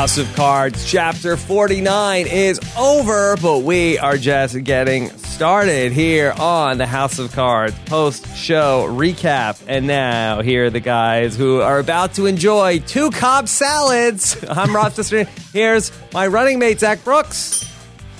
House 0.00 0.16
of 0.16 0.34
Cards 0.34 0.90
chapter 0.90 1.36
49 1.36 2.26
is 2.26 2.58
over, 2.78 3.36
but 3.36 3.58
we 3.58 3.98
are 3.98 4.16
just 4.16 4.64
getting 4.64 5.10
started 5.10 5.92
here 5.92 6.32
on 6.38 6.78
the 6.78 6.86
House 6.86 7.18
of 7.18 7.30
Cards 7.32 7.78
post 7.84 8.34
show 8.34 8.86
recap. 8.88 9.62
And 9.68 9.86
now, 9.86 10.40
here 10.40 10.64
are 10.64 10.70
the 10.70 10.80
guys 10.80 11.36
who 11.36 11.60
are 11.60 11.78
about 11.78 12.14
to 12.14 12.24
enjoy 12.24 12.78
two 12.78 13.10
Cobb 13.10 13.46
salads. 13.46 14.42
I'm 14.48 14.74
Rob 14.74 14.92
Cesternino. 14.92 15.28
Here's 15.52 15.92
my 16.14 16.28
running 16.28 16.58
mate, 16.58 16.80
Zach 16.80 17.04
Brooks. 17.04 17.70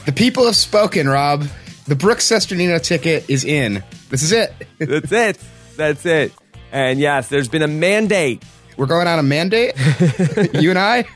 The 0.05 0.12
people 0.12 0.45
have 0.45 0.57
spoken, 0.57 1.09
Rob. 1.09 1.47
The 1.87 1.96
Brooks 1.96 2.29
Cesternino 2.29 2.79
ticket 2.82 3.31
is 3.31 3.43
in. 3.43 3.82
This 4.11 4.23
is 4.23 4.32
it. 4.32 4.53
That's 4.79 5.12
it. 5.12 5.39
That's 5.79 6.04
it. 6.04 6.35
And 6.73 7.01
yes, 7.01 7.31
there's 7.31 7.49
been 7.49 7.62
a 7.62 7.68
mandate. 7.68 8.45
We're 8.76 8.85
going 8.85 9.09
on 9.09 9.18
a 9.18 9.23
mandate. 9.23 9.73
you 10.53 10.68
and 10.68 10.79
I. 10.79 11.07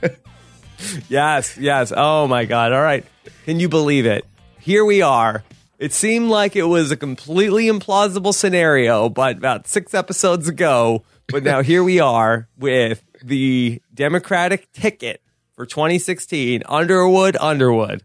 Yes, 1.09 1.57
yes. 1.59 1.93
Oh 1.95 2.27
my 2.27 2.45
God. 2.45 2.73
All 2.73 2.83
right. 2.83 3.05
Can 3.45 3.61
you 3.61 3.69
believe 3.69 4.07
it? 4.07 4.25
Here 4.59 4.85
we 4.85 5.03
are. 5.03 5.45
It 5.79 5.93
seemed 5.93 6.31
like 6.31 6.57
it 6.57 6.65
was 6.65 6.91
a 6.91 6.97
completely 6.97 7.67
implausible 7.67 8.33
scenario, 8.33 9.09
but 9.09 9.37
about 9.37 9.67
six 9.67 9.93
episodes 9.93 10.49
ago. 10.49 11.05
But 11.29 11.43
now 11.43 11.63
here 11.71 11.83
we 11.83 12.01
are 12.01 12.49
with 12.57 13.03
the 13.23 13.83
Democratic 13.93 14.71
ticket 14.73 15.21
for 15.55 15.67
2016 15.67 16.63
Underwood, 16.67 17.37
Underwood. 17.41 18.05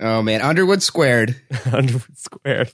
Oh 0.00 0.22
man, 0.22 0.40
Underwood 0.40 0.82
squared. 0.82 1.40
Underwood 1.72 2.18
squared. 2.18 2.72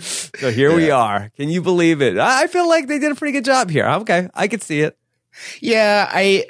So 0.00 0.50
here 0.50 0.74
we 0.74 0.90
are. 0.90 1.30
Can 1.36 1.48
you 1.48 1.62
believe 1.62 2.02
it? 2.02 2.18
I 2.18 2.44
I 2.44 2.46
feel 2.46 2.68
like 2.68 2.88
they 2.88 2.98
did 2.98 3.12
a 3.12 3.14
pretty 3.14 3.32
good 3.32 3.44
job 3.44 3.70
here. 3.70 3.86
Okay, 3.88 4.28
I 4.34 4.48
could 4.48 4.62
see 4.62 4.80
it. 4.80 4.96
Yeah, 5.60 6.08
I, 6.10 6.46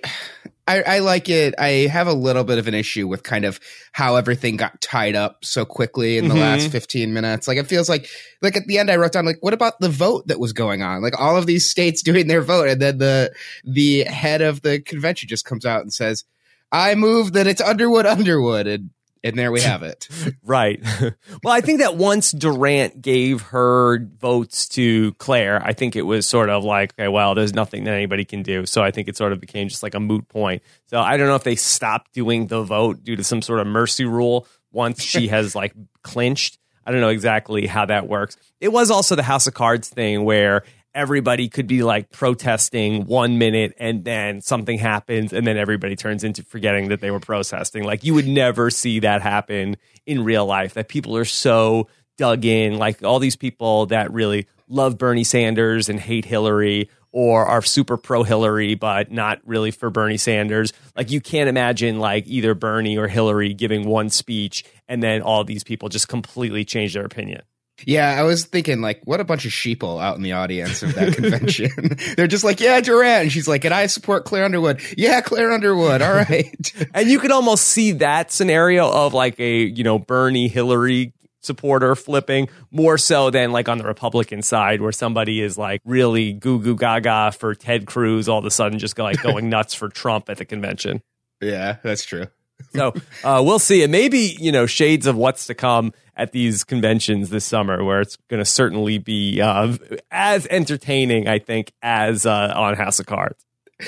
I, 0.68 0.82
I 0.82 0.98
like 1.00 1.28
it. 1.28 1.54
I 1.58 1.88
have 1.90 2.06
a 2.06 2.12
little 2.12 2.44
bit 2.44 2.58
of 2.58 2.68
an 2.68 2.74
issue 2.74 3.08
with 3.08 3.22
kind 3.22 3.44
of 3.44 3.58
how 3.92 4.16
everything 4.16 4.56
got 4.56 4.80
tied 4.80 5.16
up 5.16 5.44
so 5.44 5.64
quickly 5.64 6.18
in 6.18 6.28
the 6.28 6.34
Mhm. 6.34 6.40
last 6.40 6.70
15 6.70 7.12
minutes. 7.14 7.48
Like 7.48 7.58
it 7.58 7.66
feels 7.66 7.88
like, 7.88 8.06
like 8.42 8.56
at 8.56 8.66
the 8.66 8.78
end 8.78 8.90
I 8.90 8.96
wrote 8.96 9.12
down, 9.12 9.24
like, 9.24 9.38
what 9.40 9.54
about 9.54 9.80
the 9.80 9.88
vote 9.88 10.28
that 10.28 10.38
was 10.38 10.52
going 10.52 10.82
on? 10.82 11.02
Like 11.02 11.18
all 11.18 11.36
of 11.36 11.46
these 11.46 11.68
states 11.68 12.02
doing 12.10 12.26
their 12.28 12.42
vote. 12.42 12.68
And 12.68 12.80
then 12.82 12.98
the, 12.98 13.32
the 13.64 14.04
head 14.04 14.42
of 14.42 14.62
the 14.62 14.80
convention 14.80 15.28
just 15.28 15.44
comes 15.44 15.64
out 15.64 15.80
and 15.82 15.92
says, 15.92 16.24
I 16.70 16.94
move 16.94 17.32
that 17.32 17.46
it's 17.46 17.62
Underwood, 17.62 18.04
Underwood. 18.06 18.66
And, 18.66 18.90
and 19.24 19.38
there 19.38 19.52
we 19.52 19.60
have 19.60 19.82
it. 19.82 20.08
Right. 20.42 20.82
well, 21.42 21.54
I 21.54 21.60
think 21.60 21.80
that 21.80 21.96
once 21.96 22.32
Durant 22.32 23.02
gave 23.02 23.42
her 23.42 23.98
votes 23.98 24.66
to 24.68 25.12
Claire, 25.14 25.62
I 25.62 25.72
think 25.72 25.94
it 25.94 26.02
was 26.02 26.26
sort 26.26 26.48
of 26.48 26.64
like, 26.64 26.94
okay, 26.94 27.08
well, 27.08 27.34
there's 27.34 27.52
nothing 27.52 27.84
that 27.84 27.94
anybody 27.94 28.24
can 28.24 28.42
do. 28.42 28.64
So 28.64 28.82
I 28.82 28.90
think 28.90 29.08
it 29.08 29.16
sort 29.16 29.32
of 29.32 29.40
became 29.40 29.68
just 29.68 29.82
like 29.82 29.94
a 29.94 30.00
moot 30.00 30.28
point. 30.28 30.62
So 30.86 30.98
I 30.98 31.16
don't 31.16 31.26
know 31.26 31.34
if 31.34 31.44
they 31.44 31.56
stopped 31.56 32.14
doing 32.14 32.46
the 32.46 32.62
vote 32.62 33.04
due 33.04 33.16
to 33.16 33.24
some 33.24 33.42
sort 33.42 33.60
of 33.60 33.66
mercy 33.66 34.04
rule 34.04 34.46
once 34.72 35.02
she 35.02 35.28
has 35.28 35.54
like 35.54 35.74
clinched. 36.02 36.58
I 36.86 36.90
don't 36.90 37.00
know 37.02 37.10
exactly 37.10 37.66
how 37.66 37.84
that 37.86 38.08
works. 38.08 38.36
It 38.60 38.68
was 38.68 38.90
also 38.90 39.14
the 39.14 39.22
House 39.22 39.46
of 39.46 39.52
Cards 39.52 39.88
thing 39.88 40.24
where 40.24 40.64
everybody 40.98 41.48
could 41.48 41.68
be 41.68 41.84
like 41.84 42.10
protesting 42.10 43.06
one 43.06 43.38
minute 43.38 43.72
and 43.78 44.04
then 44.04 44.40
something 44.40 44.78
happens 44.78 45.32
and 45.32 45.46
then 45.46 45.56
everybody 45.56 45.94
turns 45.94 46.24
into 46.24 46.42
forgetting 46.42 46.88
that 46.88 47.00
they 47.00 47.12
were 47.12 47.20
protesting. 47.20 47.84
Like 47.84 48.02
you 48.02 48.14
would 48.14 48.26
never 48.26 48.68
see 48.68 48.98
that 48.98 49.22
happen 49.22 49.76
in 50.06 50.24
real 50.24 50.44
life, 50.44 50.74
that 50.74 50.88
people 50.88 51.16
are 51.16 51.24
so 51.24 51.86
dug 52.16 52.44
in, 52.44 52.78
like 52.78 53.04
all 53.04 53.20
these 53.20 53.36
people 53.36 53.86
that 53.86 54.12
really 54.12 54.48
love 54.66 54.98
Bernie 54.98 55.22
Sanders 55.22 55.88
and 55.88 56.00
hate 56.00 56.24
Hillary 56.24 56.90
or 57.12 57.46
are 57.46 57.62
super 57.62 57.96
pro 57.96 58.24
Hillary 58.24 58.74
but 58.74 59.12
not 59.12 59.38
really 59.46 59.70
for 59.70 59.90
Bernie 59.90 60.16
Sanders. 60.16 60.72
Like 60.96 61.12
you 61.12 61.20
can't 61.20 61.48
imagine 61.48 62.00
like 62.00 62.26
either 62.26 62.56
Bernie 62.56 62.98
or 62.98 63.06
Hillary 63.06 63.54
giving 63.54 63.86
one 63.88 64.10
speech 64.10 64.64
and 64.88 65.00
then 65.00 65.22
all 65.22 65.44
these 65.44 65.62
people 65.62 65.90
just 65.90 66.08
completely 66.08 66.64
change 66.64 66.94
their 66.94 67.04
opinion. 67.04 67.42
Yeah, 67.86 68.10
I 68.18 68.22
was 68.24 68.44
thinking 68.44 68.80
like, 68.80 69.00
what 69.04 69.20
a 69.20 69.24
bunch 69.24 69.44
of 69.44 69.52
sheeple 69.52 70.02
out 70.02 70.16
in 70.16 70.22
the 70.22 70.32
audience 70.32 70.82
of 70.82 70.94
that 70.94 71.14
convention. 71.14 71.70
They're 72.16 72.26
just 72.26 72.44
like, 72.44 72.60
yeah, 72.60 72.80
Durant. 72.80 73.22
And 73.22 73.32
she's 73.32 73.46
like, 73.46 73.64
and 73.64 73.72
I 73.72 73.86
support 73.86 74.24
Claire 74.24 74.44
Underwood. 74.44 74.80
Yeah, 74.96 75.20
Claire 75.20 75.52
Underwood. 75.52 76.02
All 76.02 76.12
right. 76.14 76.54
And 76.94 77.08
you 77.08 77.18
could 77.20 77.30
almost 77.30 77.64
see 77.64 77.92
that 77.92 78.32
scenario 78.32 78.90
of 78.90 79.14
like 79.14 79.38
a, 79.38 79.62
you 79.62 79.84
know, 79.84 79.98
Bernie 79.98 80.48
Hillary 80.48 81.12
supporter 81.40 81.94
flipping 81.94 82.48
more 82.70 82.98
so 82.98 83.30
than 83.30 83.52
like 83.52 83.68
on 83.68 83.78
the 83.78 83.84
Republican 83.84 84.42
side 84.42 84.80
where 84.80 84.92
somebody 84.92 85.40
is 85.40 85.56
like 85.56 85.80
really 85.84 86.32
goo 86.32 86.60
goo 86.60 86.74
gaga 86.76 87.32
for 87.32 87.54
Ted 87.54 87.86
Cruz 87.86 88.28
all 88.28 88.38
of 88.38 88.44
a 88.44 88.50
sudden 88.50 88.78
just 88.78 88.96
go 88.96 89.04
like 89.04 89.22
going 89.22 89.48
nuts 89.50 89.74
for 89.74 89.88
Trump 89.88 90.28
at 90.28 90.38
the 90.38 90.44
convention. 90.44 91.00
yeah, 91.40 91.76
that's 91.82 92.04
true. 92.04 92.26
So 92.74 92.92
uh, 93.24 93.42
we'll 93.44 93.58
see. 93.58 93.82
And 93.82 93.92
maybe, 93.92 94.36
you 94.38 94.52
know, 94.52 94.66
shades 94.66 95.06
of 95.06 95.16
what's 95.16 95.46
to 95.46 95.54
come 95.54 95.92
at 96.16 96.32
these 96.32 96.64
conventions 96.64 97.30
this 97.30 97.44
summer, 97.44 97.82
where 97.84 98.00
it's 98.00 98.16
going 98.28 98.38
to 98.38 98.44
certainly 98.44 98.98
be 98.98 99.40
uh, 99.40 99.76
as 100.10 100.46
entertaining, 100.48 101.28
I 101.28 101.38
think, 101.38 101.72
as 101.82 102.26
uh, 102.26 102.52
on 102.54 102.76
House 102.76 102.98
of 102.98 103.06
Cards. 103.06 103.44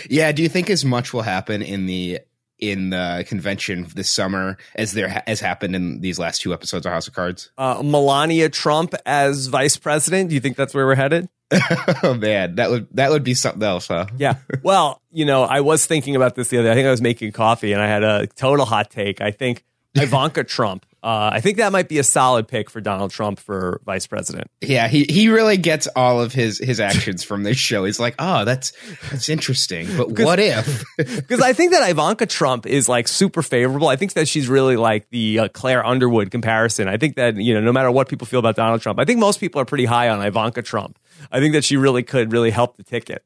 Yeah. 0.09 0.33
Do 0.33 0.43
you 0.43 0.49
think 0.49 0.71
as 0.71 0.85
much 0.85 1.13
will 1.13 1.23
happen 1.23 1.63
in 1.63 1.87
the 1.87 2.21
in 2.59 2.91
the 2.91 3.25
convention 3.27 3.87
this 3.95 4.11
summer 4.11 4.59
as 4.75 4.93
there 4.93 5.09
ha- 5.09 5.23
has 5.27 5.41
happened 5.41 5.75
in 5.75 6.01
these 6.01 6.19
last 6.19 6.43
two 6.43 6.53
episodes 6.53 6.87
of 6.87 6.93
House 6.93 7.09
of 7.09 7.15
Cards? 7.15 7.51
Uh, 7.59 7.83
Melania 7.83 8.49
Trump 8.49 8.95
as 9.05 9.47
vice 9.47 9.77
president. 9.77 10.29
Do 10.29 10.35
you 10.35 10.41
think 10.41 10.57
that's 10.57 10.75
where 10.75 10.87
we're 10.87 10.95
headed? 10.95 11.29
oh 12.03 12.15
man, 12.15 12.55
that 12.57 12.71
would 12.71 12.89
that 12.93 13.11
would 13.11 13.25
be 13.25 13.35
something 13.35 13.63
else, 13.63 13.89
huh? 13.89 14.07
Yeah. 14.17 14.37
Well, 14.63 15.03
you 15.11 15.25
know, 15.25 15.43
I 15.43 15.61
was 15.61 15.85
thinking 15.85 16.15
about 16.15 16.35
this 16.35 16.49
the 16.49 16.59
other 16.59 16.69
day. 16.69 16.73
I 16.73 16.75
think 16.75 16.87
I 16.87 16.91
was 16.91 17.03
making 17.03 17.33
coffee 17.33 17.73
and 17.73 17.83
I 17.83 17.89
had 17.89 18.05
a 18.05 18.27
total 18.29 18.67
hot 18.67 18.91
take. 18.91 19.21
I 19.21 19.33
think 19.33 19.65
Ivanka 20.03 20.45
Trump. 20.45 20.87
Uh, 21.03 21.31
I 21.33 21.41
think 21.41 21.57
that 21.57 21.73
might 21.73 21.89
be 21.89 21.99
a 21.99 22.05
solid 22.05 22.47
pick 22.47 22.69
for 22.69 22.83
Donald 22.83 23.11
Trump 23.11 23.39
for 23.39 23.81
vice 23.87 24.07
president. 24.07 24.51
Yeah, 24.61 24.87
he 24.87 25.05
he 25.05 25.31
really 25.31 25.57
gets 25.57 25.89
all 25.97 26.21
of 26.21 26.35
his 26.35 26.59
his 26.59 26.79
actions 26.79 27.25
from 27.25 27.43
this 27.43 27.57
show. 27.57 27.85
He's 27.85 27.99
like, 27.99 28.15
oh, 28.19 28.45
that's 28.45 28.73
that's 29.11 29.31
interesting, 29.31 29.89
but 29.97 30.11
what 30.19 30.39
if? 30.39 30.85
Because 30.97 31.41
I 31.41 31.55
think 31.55 31.73
that 31.73 31.89
Ivanka 31.89 32.27
Trump 32.27 32.67
is 32.67 32.89
like 32.89 33.09
super 33.09 33.43
favorable. 33.43 33.89
I 33.89 33.97
think 33.97 34.13
that 34.13 34.29
she's 34.29 34.49
really 34.49 34.77
like 34.77 35.09
the 35.11 35.39
uh, 35.41 35.49
Claire 35.49 35.85
Underwood 35.85 36.31
comparison. 36.31 36.89
I 36.89 36.99
think 36.99 37.17
that, 37.17 37.37
you 37.37 37.55
know, 37.55 37.61
no 37.61 37.73
matter 37.73 37.91
what 37.91 38.09
people 38.09 38.27
feel 38.27 38.41
about 38.41 38.57
Donald 38.57 38.83
Trump, 38.83 38.99
I 38.99 39.05
think 39.05 39.19
most 39.19 39.41
people 39.41 39.61
are 39.61 39.65
pretty 39.65 39.87
high 39.87 40.09
on 40.09 40.21
Ivanka 40.23 40.63
Trump. 40.63 40.99
I 41.31 41.41
think 41.41 41.55
that 41.55 41.65
she 41.65 41.77
really 41.77 42.03
could 42.03 42.33
really 42.33 42.51
help 42.51 42.77
the 42.77 42.83
ticket. 42.83 43.25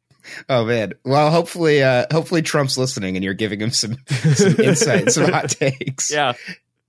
Oh 0.49 0.65
man. 0.65 0.93
Well, 1.05 1.31
hopefully, 1.31 1.83
uh, 1.83 2.07
hopefully 2.13 2.43
Trump's 2.43 2.77
listening 2.79 3.17
and 3.17 3.25
you're 3.25 3.35
giving 3.35 3.61
him 3.61 3.71
some 3.71 3.97
some 4.09 4.57
insight, 4.61 5.11
some 5.13 5.31
hot 5.31 5.49
takes, 5.51 6.11
Yeah. 6.11 6.35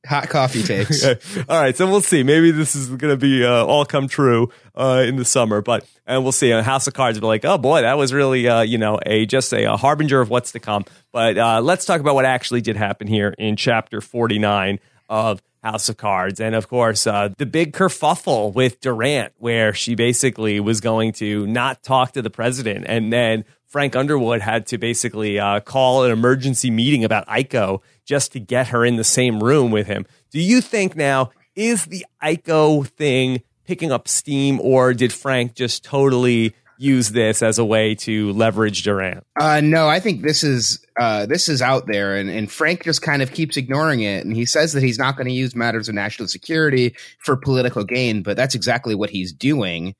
hot 0.05 0.29
coffee 0.29 0.63
takes. 0.63 1.03
All 1.05 1.15
right, 1.49 1.75
so 1.75 1.87
we'll 1.87 2.01
see. 2.01 2.23
Maybe 2.23 2.51
this 2.51 2.75
is 2.75 2.87
going 2.89 3.11
to 3.13 3.17
be 3.17 3.43
uh, 3.43 3.65
all 3.65 3.85
come 3.85 4.07
true 4.07 4.49
uh, 4.75 5.03
in 5.05 5.15
the 5.15 5.25
summer, 5.25 5.61
but 5.61 5.85
and 6.05 6.21
we'll 6.23 6.31
see. 6.31 6.51
On 6.53 6.63
House 6.63 6.85
of 6.87 6.93
Cards, 6.93 7.19
be 7.19 7.25
like, 7.25 7.43
oh 7.45 7.57
boy, 7.57 7.81
that 7.81 7.97
was 7.97 8.13
really 8.13 8.47
uh, 8.47 8.61
you 8.61 8.77
know 8.77 8.99
a 9.05 9.25
just 9.25 9.51
a, 9.53 9.73
a 9.73 9.77
harbinger 9.77 10.21
of 10.21 10.29
what's 10.29 10.51
to 10.53 10.59
come. 10.59 10.85
But 11.11 11.37
uh, 11.37 11.61
let's 11.61 11.85
talk 11.85 11.99
about 12.01 12.15
what 12.15 12.25
actually 12.25 12.61
did 12.61 12.75
happen 12.77 13.07
here 13.07 13.33
in 13.37 13.55
chapter 13.55 13.99
forty 14.01 14.37
nine 14.39 14.79
of 15.09 15.41
House 15.65 15.89
of 15.89 15.97
Cards, 15.97 16.39
and 16.39 16.53
of 16.53 16.67
course 16.67 17.07
uh, 17.07 17.29
the 17.37 17.45
big 17.45 17.73
kerfuffle 17.73 18.53
with 18.53 18.79
Durant, 18.81 19.33
where 19.37 19.73
she 19.73 19.95
basically 19.95 20.59
was 20.59 20.79
going 20.79 21.11
to 21.13 21.47
not 21.47 21.81
talk 21.81 22.11
to 22.11 22.21
the 22.21 22.29
president, 22.29 22.85
and 22.87 23.11
then 23.11 23.45
Frank 23.65 23.95
Underwood 23.95 24.41
had 24.41 24.67
to 24.67 24.77
basically 24.77 25.39
uh, 25.39 25.59
call 25.59 26.03
an 26.03 26.11
emergency 26.11 26.69
meeting 26.69 27.03
about 27.03 27.27
ICO 27.27 27.81
just 28.05 28.31
to 28.33 28.39
get 28.39 28.67
her 28.67 28.85
in 28.85 28.95
the 28.95 29.03
same 29.03 29.43
room 29.43 29.71
with 29.71 29.87
him. 29.87 30.05
Do 30.29 30.39
you 30.39 30.61
think 30.61 30.95
now 30.95 31.31
is 31.55 31.85
the 31.85 32.05
ICO 32.21 32.87
thing 32.87 33.41
picking 33.65 33.91
up 33.91 34.07
steam, 34.07 34.59
or 34.61 34.93
did 34.93 35.11
Frank 35.11 35.55
just 35.55 35.83
totally 35.83 36.55
use 36.77 37.09
this 37.09 37.41
as 37.41 37.59
a 37.59 37.65
way 37.65 37.95
to 37.95 38.31
leverage 38.33 38.83
Durant? 38.83 39.25
Uh, 39.39 39.61
no, 39.61 39.87
I 39.87 39.99
think 39.99 40.21
this 40.21 40.43
is 40.43 40.85
uh, 40.99 41.25
this 41.25 41.49
is 41.49 41.61
out 41.61 41.87
there, 41.87 42.15
and, 42.15 42.29
and 42.29 42.51
Frank 42.51 42.83
just 42.83 43.01
kind 43.01 43.21
of 43.21 43.31
keeps 43.31 43.57
ignoring 43.57 44.01
it, 44.01 44.25
and 44.25 44.35
he 44.35 44.45
says 44.45 44.73
that 44.73 44.83
he's 44.83 44.97
not 44.97 45.17
going 45.17 45.27
to 45.27 45.33
use 45.33 45.55
matters 45.55 45.89
of 45.89 45.95
national 45.95 46.27
security 46.27 46.95
for 47.19 47.35
political 47.35 47.83
gain, 47.83 48.23
but 48.23 48.37
that's 48.37 48.55
exactly 48.55 48.95
what 48.95 49.09
he's 49.09 49.33
doing. 49.33 49.95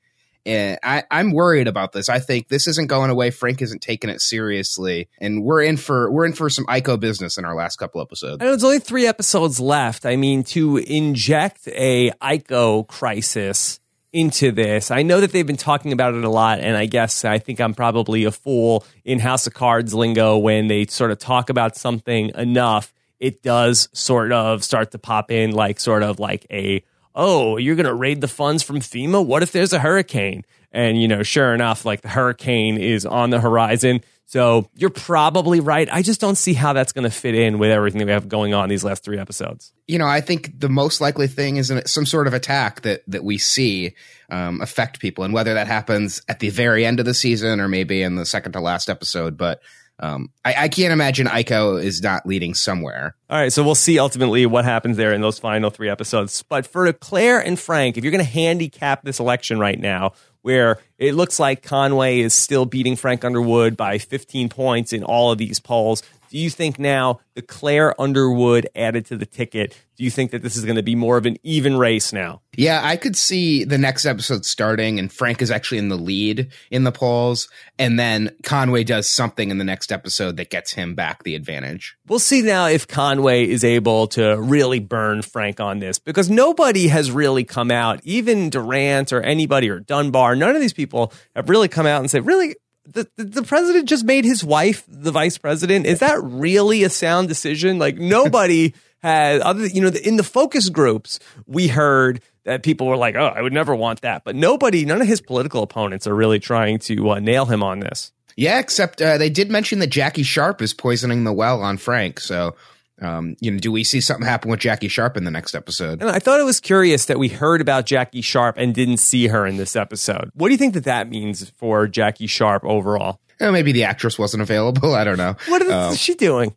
And 0.46 0.78
I, 0.84 1.02
I'm 1.10 1.32
worried 1.32 1.66
about 1.66 1.92
this. 1.92 2.08
I 2.08 2.20
think 2.20 2.48
this 2.48 2.68
isn't 2.68 2.86
going 2.86 3.10
away. 3.10 3.32
Frank 3.32 3.60
isn't 3.62 3.82
taking 3.82 4.08
it 4.08 4.20
seriously, 4.20 5.08
and 5.20 5.42
we're 5.42 5.62
in 5.62 5.76
for 5.76 6.10
we're 6.10 6.24
in 6.24 6.34
for 6.34 6.48
some 6.48 6.64
ICO 6.66 7.00
business 7.00 7.36
in 7.36 7.44
our 7.44 7.56
last 7.56 7.76
couple 7.76 8.00
episodes. 8.00 8.40
Know 8.40 8.46
there's 8.46 8.62
only 8.62 8.78
three 8.78 9.08
episodes 9.08 9.58
left. 9.58 10.06
I 10.06 10.14
mean, 10.14 10.44
to 10.44 10.76
inject 10.76 11.66
a 11.68 12.12
ICO 12.22 12.86
crisis 12.86 13.80
into 14.12 14.52
this, 14.52 14.90
I 14.90 15.02
know 15.02 15.20
that 15.20 15.32
they've 15.32 15.46
been 15.46 15.56
talking 15.56 15.92
about 15.92 16.14
it 16.14 16.24
a 16.24 16.30
lot, 16.30 16.60
and 16.60 16.76
I 16.76 16.86
guess 16.86 17.24
I 17.24 17.38
think 17.38 17.60
I'm 17.60 17.74
probably 17.74 18.24
a 18.24 18.30
fool 18.30 18.84
in 19.04 19.18
House 19.18 19.46
of 19.46 19.54
Cards 19.54 19.92
lingo 19.92 20.38
when 20.38 20.68
they 20.68 20.86
sort 20.86 21.10
of 21.10 21.18
talk 21.18 21.50
about 21.50 21.76
something 21.76 22.30
enough, 22.34 22.92
it 23.20 23.42
does 23.42 23.88
sort 23.92 24.32
of 24.32 24.64
start 24.64 24.92
to 24.92 24.98
pop 24.98 25.30
in 25.30 25.52
like 25.52 25.80
sort 25.80 26.02
of 26.02 26.18
like 26.18 26.46
a 26.50 26.82
oh, 27.16 27.56
you're 27.56 27.76
going 27.76 27.86
to 27.86 27.94
raid 27.94 28.20
the 28.20 28.28
funds 28.28 28.62
from 28.62 28.78
FEMA? 28.78 29.24
What 29.24 29.42
if 29.42 29.50
there's 29.50 29.72
a 29.72 29.78
hurricane? 29.78 30.44
And, 30.76 31.00
you 31.00 31.08
know, 31.08 31.22
sure 31.22 31.54
enough, 31.54 31.86
like 31.86 32.02
the 32.02 32.08
hurricane 32.08 32.76
is 32.76 33.06
on 33.06 33.30
the 33.30 33.40
horizon. 33.40 34.02
So 34.26 34.68
you're 34.74 34.90
probably 34.90 35.60
right. 35.60 35.88
I 35.90 36.02
just 36.02 36.20
don't 36.20 36.34
see 36.34 36.52
how 36.52 36.74
that's 36.74 36.92
going 36.92 37.04
to 37.04 37.10
fit 37.10 37.34
in 37.34 37.58
with 37.58 37.70
everything 37.70 38.00
that 38.00 38.04
we 38.04 38.12
have 38.12 38.28
going 38.28 38.52
on 38.52 38.68
these 38.68 38.84
last 38.84 39.02
three 39.02 39.18
episodes. 39.18 39.72
You 39.86 39.98
know, 39.98 40.06
I 40.06 40.20
think 40.20 40.60
the 40.60 40.68
most 40.68 41.00
likely 41.00 41.28
thing 41.28 41.56
is 41.56 41.72
some 41.86 42.04
sort 42.04 42.26
of 42.26 42.34
attack 42.34 42.82
that 42.82 43.04
that 43.06 43.24
we 43.24 43.38
see 43.38 43.94
um, 44.28 44.60
affect 44.60 45.00
people, 45.00 45.24
and 45.24 45.32
whether 45.32 45.54
that 45.54 45.66
happens 45.66 46.20
at 46.28 46.40
the 46.40 46.50
very 46.50 46.84
end 46.84 47.00
of 47.00 47.06
the 47.06 47.14
season 47.14 47.58
or 47.58 47.68
maybe 47.68 48.02
in 48.02 48.16
the 48.16 48.26
second 48.26 48.52
to 48.52 48.60
last 48.60 48.90
episode. 48.90 49.38
But 49.38 49.62
um, 49.98 50.30
I, 50.44 50.64
I, 50.64 50.68
can't 50.68 50.92
imagine 50.92 51.26
ICO 51.26 51.82
is 51.82 52.02
not 52.02 52.26
leading 52.26 52.52
somewhere. 52.52 53.16
All 53.30 53.38
right, 53.38 53.50
so 53.50 53.64
we'll 53.64 53.74
see 53.74 53.98
ultimately 53.98 54.44
what 54.44 54.66
happens 54.66 54.98
there 54.98 55.14
in 55.14 55.22
those 55.22 55.38
final 55.38 55.70
three 55.70 55.88
episodes. 55.88 56.42
But 56.42 56.66
for 56.66 56.92
Claire 56.92 57.40
and 57.40 57.58
Frank, 57.58 57.96
if 57.96 58.04
you're 58.04 58.10
going 58.10 58.22
to 58.22 58.30
handicap 58.30 59.04
this 59.04 59.20
election 59.20 59.58
right 59.58 59.78
now, 59.78 60.12
where 60.46 60.78
it 60.96 61.16
looks 61.16 61.40
like 61.40 61.64
Conway 61.64 62.20
is 62.20 62.32
still 62.32 62.66
beating 62.66 62.94
Frank 62.94 63.24
Underwood 63.24 63.76
by 63.76 63.98
15 63.98 64.48
points 64.48 64.92
in 64.92 65.02
all 65.02 65.32
of 65.32 65.38
these 65.38 65.58
polls. 65.58 66.04
Do 66.30 66.38
you 66.38 66.50
think 66.50 66.78
now 66.78 67.20
the 67.34 67.42
Claire 67.42 67.98
Underwood 68.00 68.68
added 68.74 69.06
to 69.06 69.16
the 69.16 69.26
ticket? 69.26 69.78
Do 69.96 70.04
you 70.04 70.10
think 70.10 70.30
that 70.32 70.42
this 70.42 70.56
is 70.56 70.64
going 70.64 70.76
to 70.76 70.82
be 70.82 70.94
more 70.94 71.16
of 71.16 71.26
an 71.26 71.36
even 71.42 71.76
race 71.76 72.12
now? 72.12 72.42
Yeah, 72.54 72.80
I 72.82 72.96
could 72.96 73.16
see 73.16 73.64
the 73.64 73.78
next 73.78 74.04
episode 74.04 74.44
starting 74.44 74.98
and 74.98 75.12
Frank 75.12 75.40
is 75.40 75.50
actually 75.50 75.78
in 75.78 75.88
the 75.88 75.96
lead 75.96 76.50
in 76.70 76.84
the 76.84 76.92
polls. 76.92 77.48
And 77.78 77.98
then 77.98 78.34
Conway 78.42 78.84
does 78.84 79.08
something 79.08 79.50
in 79.50 79.58
the 79.58 79.64
next 79.64 79.92
episode 79.92 80.36
that 80.36 80.50
gets 80.50 80.72
him 80.72 80.94
back 80.94 81.22
the 81.22 81.34
advantage. 81.34 81.96
We'll 82.06 82.18
see 82.18 82.42
now 82.42 82.66
if 82.66 82.88
Conway 82.88 83.48
is 83.48 83.64
able 83.64 84.06
to 84.08 84.36
really 84.40 84.80
burn 84.80 85.22
Frank 85.22 85.60
on 85.60 85.78
this 85.78 85.98
because 85.98 86.30
nobody 86.30 86.88
has 86.88 87.10
really 87.10 87.44
come 87.44 87.70
out, 87.70 88.00
even 88.04 88.50
Durant 88.50 89.12
or 89.12 89.20
anybody 89.20 89.70
or 89.70 89.80
Dunbar. 89.80 90.36
None 90.36 90.54
of 90.54 90.60
these 90.60 90.72
people 90.74 91.12
have 91.34 91.48
really 91.48 91.68
come 91.68 91.86
out 91.86 92.00
and 92.00 92.10
said, 92.10 92.26
really, 92.26 92.54
the, 92.86 93.08
the 93.16 93.42
president 93.42 93.88
just 93.88 94.04
made 94.04 94.24
his 94.24 94.44
wife 94.44 94.84
the 94.88 95.12
vice 95.12 95.38
president. 95.38 95.86
Is 95.86 96.00
that 96.00 96.22
really 96.22 96.84
a 96.84 96.90
sound 96.90 97.28
decision? 97.28 97.78
Like 97.78 97.96
nobody 97.96 98.74
has 99.02 99.42
other, 99.42 99.66
you 99.66 99.80
know, 99.80 99.88
in 99.88 100.16
the 100.16 100.22
focus 100.22 100.68
groups, 100.68 101.18
we 101.46 101.68
heard 101.68 102.20
that 102.44 102.62
people 102.62 102.86
were 102.86 102.96
like, 102.96 103.14
"Oh, 103.16 103.26
I 103.26 103.42
would 103.42 103.52
never 103.52 103.74
want 103.74 104.00
that," 104.02 104.24
but 104.24 104.36
nobody, 104.36 104.84
none 104.84 105.00
of 105.00 105.08
his 105.08 105.20
political 105.20 105.62
opponents 105.62 106.06
are 106.06 106.14
really 106.14 106.38
trying 106.38 106.78
to 106.80 107.10
uh, 107.10 107.18
nail 107.18 107.44
him 107.46 107.62
on 107.62 107.80
this. 107.80 108.12
Yeah, 108.36 108.58
except 108.58 109.00
uh, 109.00 109.16
they 109.18 109.30
did 109.30 109.50
mention 109.50 109.78
that 109.78 109.88
Jackie 109.88 110.22
Sharp 110.22 110.60
is 110.60 110.74
poisoning 110.74 111.24
the 111.24 111.32
well 111.32 111.62
on 111.62 111.78
Frank. 111.78 112.20
So 112.20 112.54
um, 113.00 113.36
you 113.40 113.50
know, 113.50 113.58
do 113.58 113.70
we 113.70 113.84
see 113.84 114.00
something 114.00 114.26
happen 114.26 114.50
with 114.50 114.60
Jackie 114.60 114.88
Sharp 114.88 115.16
in 115.16 115.24
the 115.24 115.30
next 115.30 115.54
episode? 115.54 116.00
And 116.00 116.10
I 116.10 116.18
thought 116.18 116.40
it 116.40 116.44
was 116.44 116.60
curious 116.60 117.06
that 117.06 117.18
we 117.18 117.28
heard 117.28 117.60
about 117.60 117.86
Jackie 117.86 118.22
Sharp 118.22 118.56
and 118.58 118.74
didn't 118.74 118.98
see 118.98 119.26
her 119.26 119.46
in 119.46 119.56
this 119.56 119.76
episode. 119.76 120.30
What 120.34 120.48
do 120.48 120.52
you 120.52 120.58
think 120.58 120.74
that 120.74 120.84
that 120.84 121.08
means 121.08 121.50
for 121.50 121.86
Jackie 121.86 122.26
Sharp 122.26 122.64
overall? 122.64 123.20
Maybe 123.38 123.72
the 123.72 123.84
actress 123.84 124.18
wasn't 124.18 124.42
available. 124.42 124.94
I 124.94 125.04
don't 125.04 125.18
know. 125.18 125.36
What 125.48 125.62
is 125.62 125.70
um, 125.70 125.94
she 125.94 126.14
doing? 126.14 126.54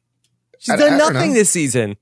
She's 0.59 0.75
I, 0.75 0.77
done 0.77 0.93
I 0.93 0.97
nothing 0.97 1.33
this 1.33 1.49
season. 1.49 1.97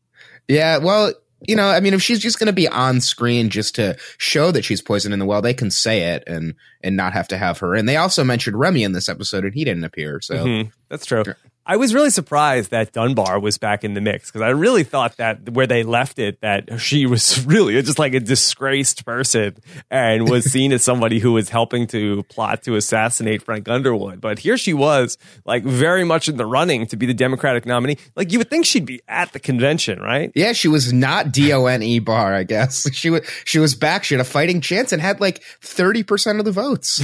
Yeah, 0.48 0.78
well, 0.78 1.14
you 1.48 1.56
know, 1.56 1.68
I 1.68 1.80
mean, 1.80 1.94
if 1.94 2.02
she's 2.02 2.20
just 2.20 2.40
going 2.40 2.48
to 2.48 2.54
be 2.54 2.68
on 2.68 3.02
screen 3.02 3.50
just 3.50 3.76
to 3.76 3.98
show 4.18 4.52
that 4.52 4.66
she's 4.66 4.82
poisoned 4.82 5.14
in 5.14 5.20
the 5.20 5.26
well, 5.26 5.42
they 5.42 5.54
can 5.54 5.70
say 5.70 6.14
it 6.14 6.24
and 6.26 6.56
and 6.82 6.96
not 6.96 7.14
have 7.14 7.28
to 7.30 7.38
have 7.38 7.60
her. 7.60 7.76
And 7.76 7.88
they 7.88 7.98
also 7.98 8.24
mentioned 8.24 8.58
Remy 8.58 8.84
in 8.84 8.94
this 8.94 9.10
episode, 9.10 9.46
and 9.46 9.54
he 9.54 9.64
didn't 9.64 9.84
appear. 9.84 10.20
So 10.22 10.36
mm-hmm. 10.36 10.70
that's 10.90 11.06
true. 11.06 11.24
I 11.70 11.76
was 11.76 11.94
really 11.94 12.12
surprised 12.12 12.72
that 12.72 12.94
Dunbar 12.94 13.42
was 13.42 13.58
back 13.58 13.84
in 13.84 13.94
the 13.94 14.00
mix 14.00 14.30
because 14.32 14.42
I 14.42 14.50
really 14.50 14.86
thought 14.86 15.18
that 15.18 15.50
where 15.50 15.68
they 15.68 15.84
left 15.84 16.18
it, 16.18 16.40
that 16.40 16.80
she 16.80 17.06
was 17.06 17.46
really 17.46 17.80
just 17.82 18.00
like 18.00 18.14
a 18.14 18.22
disgraced 18.22 19.06
person 19.06 19.58
and 19.92 20.30
was 20.30 20.46
seen 20.52 20.72
as 20.72 20.82
somebody 20.82 21.20
who 21.20 21.34
was 21.34 21.50
helping 21.50 21.86
to 21.88 22.24
plot 22.24 22.64
to 22.64 22.78
assassinate 22.78 23.42
Frank 23.42 23.68
Underwood. 23.68 24.22
But 24.22 24.40
here 24.40 24.58
she 24.58 24.74
was, 24.74 25.18
like 25.44 25.66
very 25.66 26.06
much 26.06 26.30
in 26.30 26.38
the 26.38 26.46
running 26.46 26.88
to 26.88 26.96
be 26.96 27.06
the 27.06 27.14
Democratic 27.14 27.66
nominee. 27.66 27.98
Like 28.16 28.32
you 28.32 28.38
would 28.38 28.50
think 28.50 28.66
she'd 28.66 28.86
be 28.86 29.02
at 29.10 29.34
the 29.34 29.40
convention, 29.40 30.00
right? 30.00 30.32
Yeah, 30.36 30.54
she 30.54 30.70
was 30.70 30.94
not 30.94 31.34
D 31.34 31.52
O 31.52 31.66
N 31.66 31.84
E 31.84 32.00
bar. 32.00 32.34
I 32.34 32.44
guess 32.44 32.90
she 32.94 33.10
was. 33.10 33.28
She 33.44 33.60
was 33.60 33.76
back. 33.76 34.06
She 34.06 34.14
had 34.14 34.22
a 34.22 34.26
fighting 34.26 34.62
chance 34.62 34.94
and 34.94 35.02
had 35.02 35.20
like 35.20 35.44
thirty 35.62 36.04
percent 36.04 36.40
of 36.40 36.46
the 36.46 36.52
votes. 36.54 37.02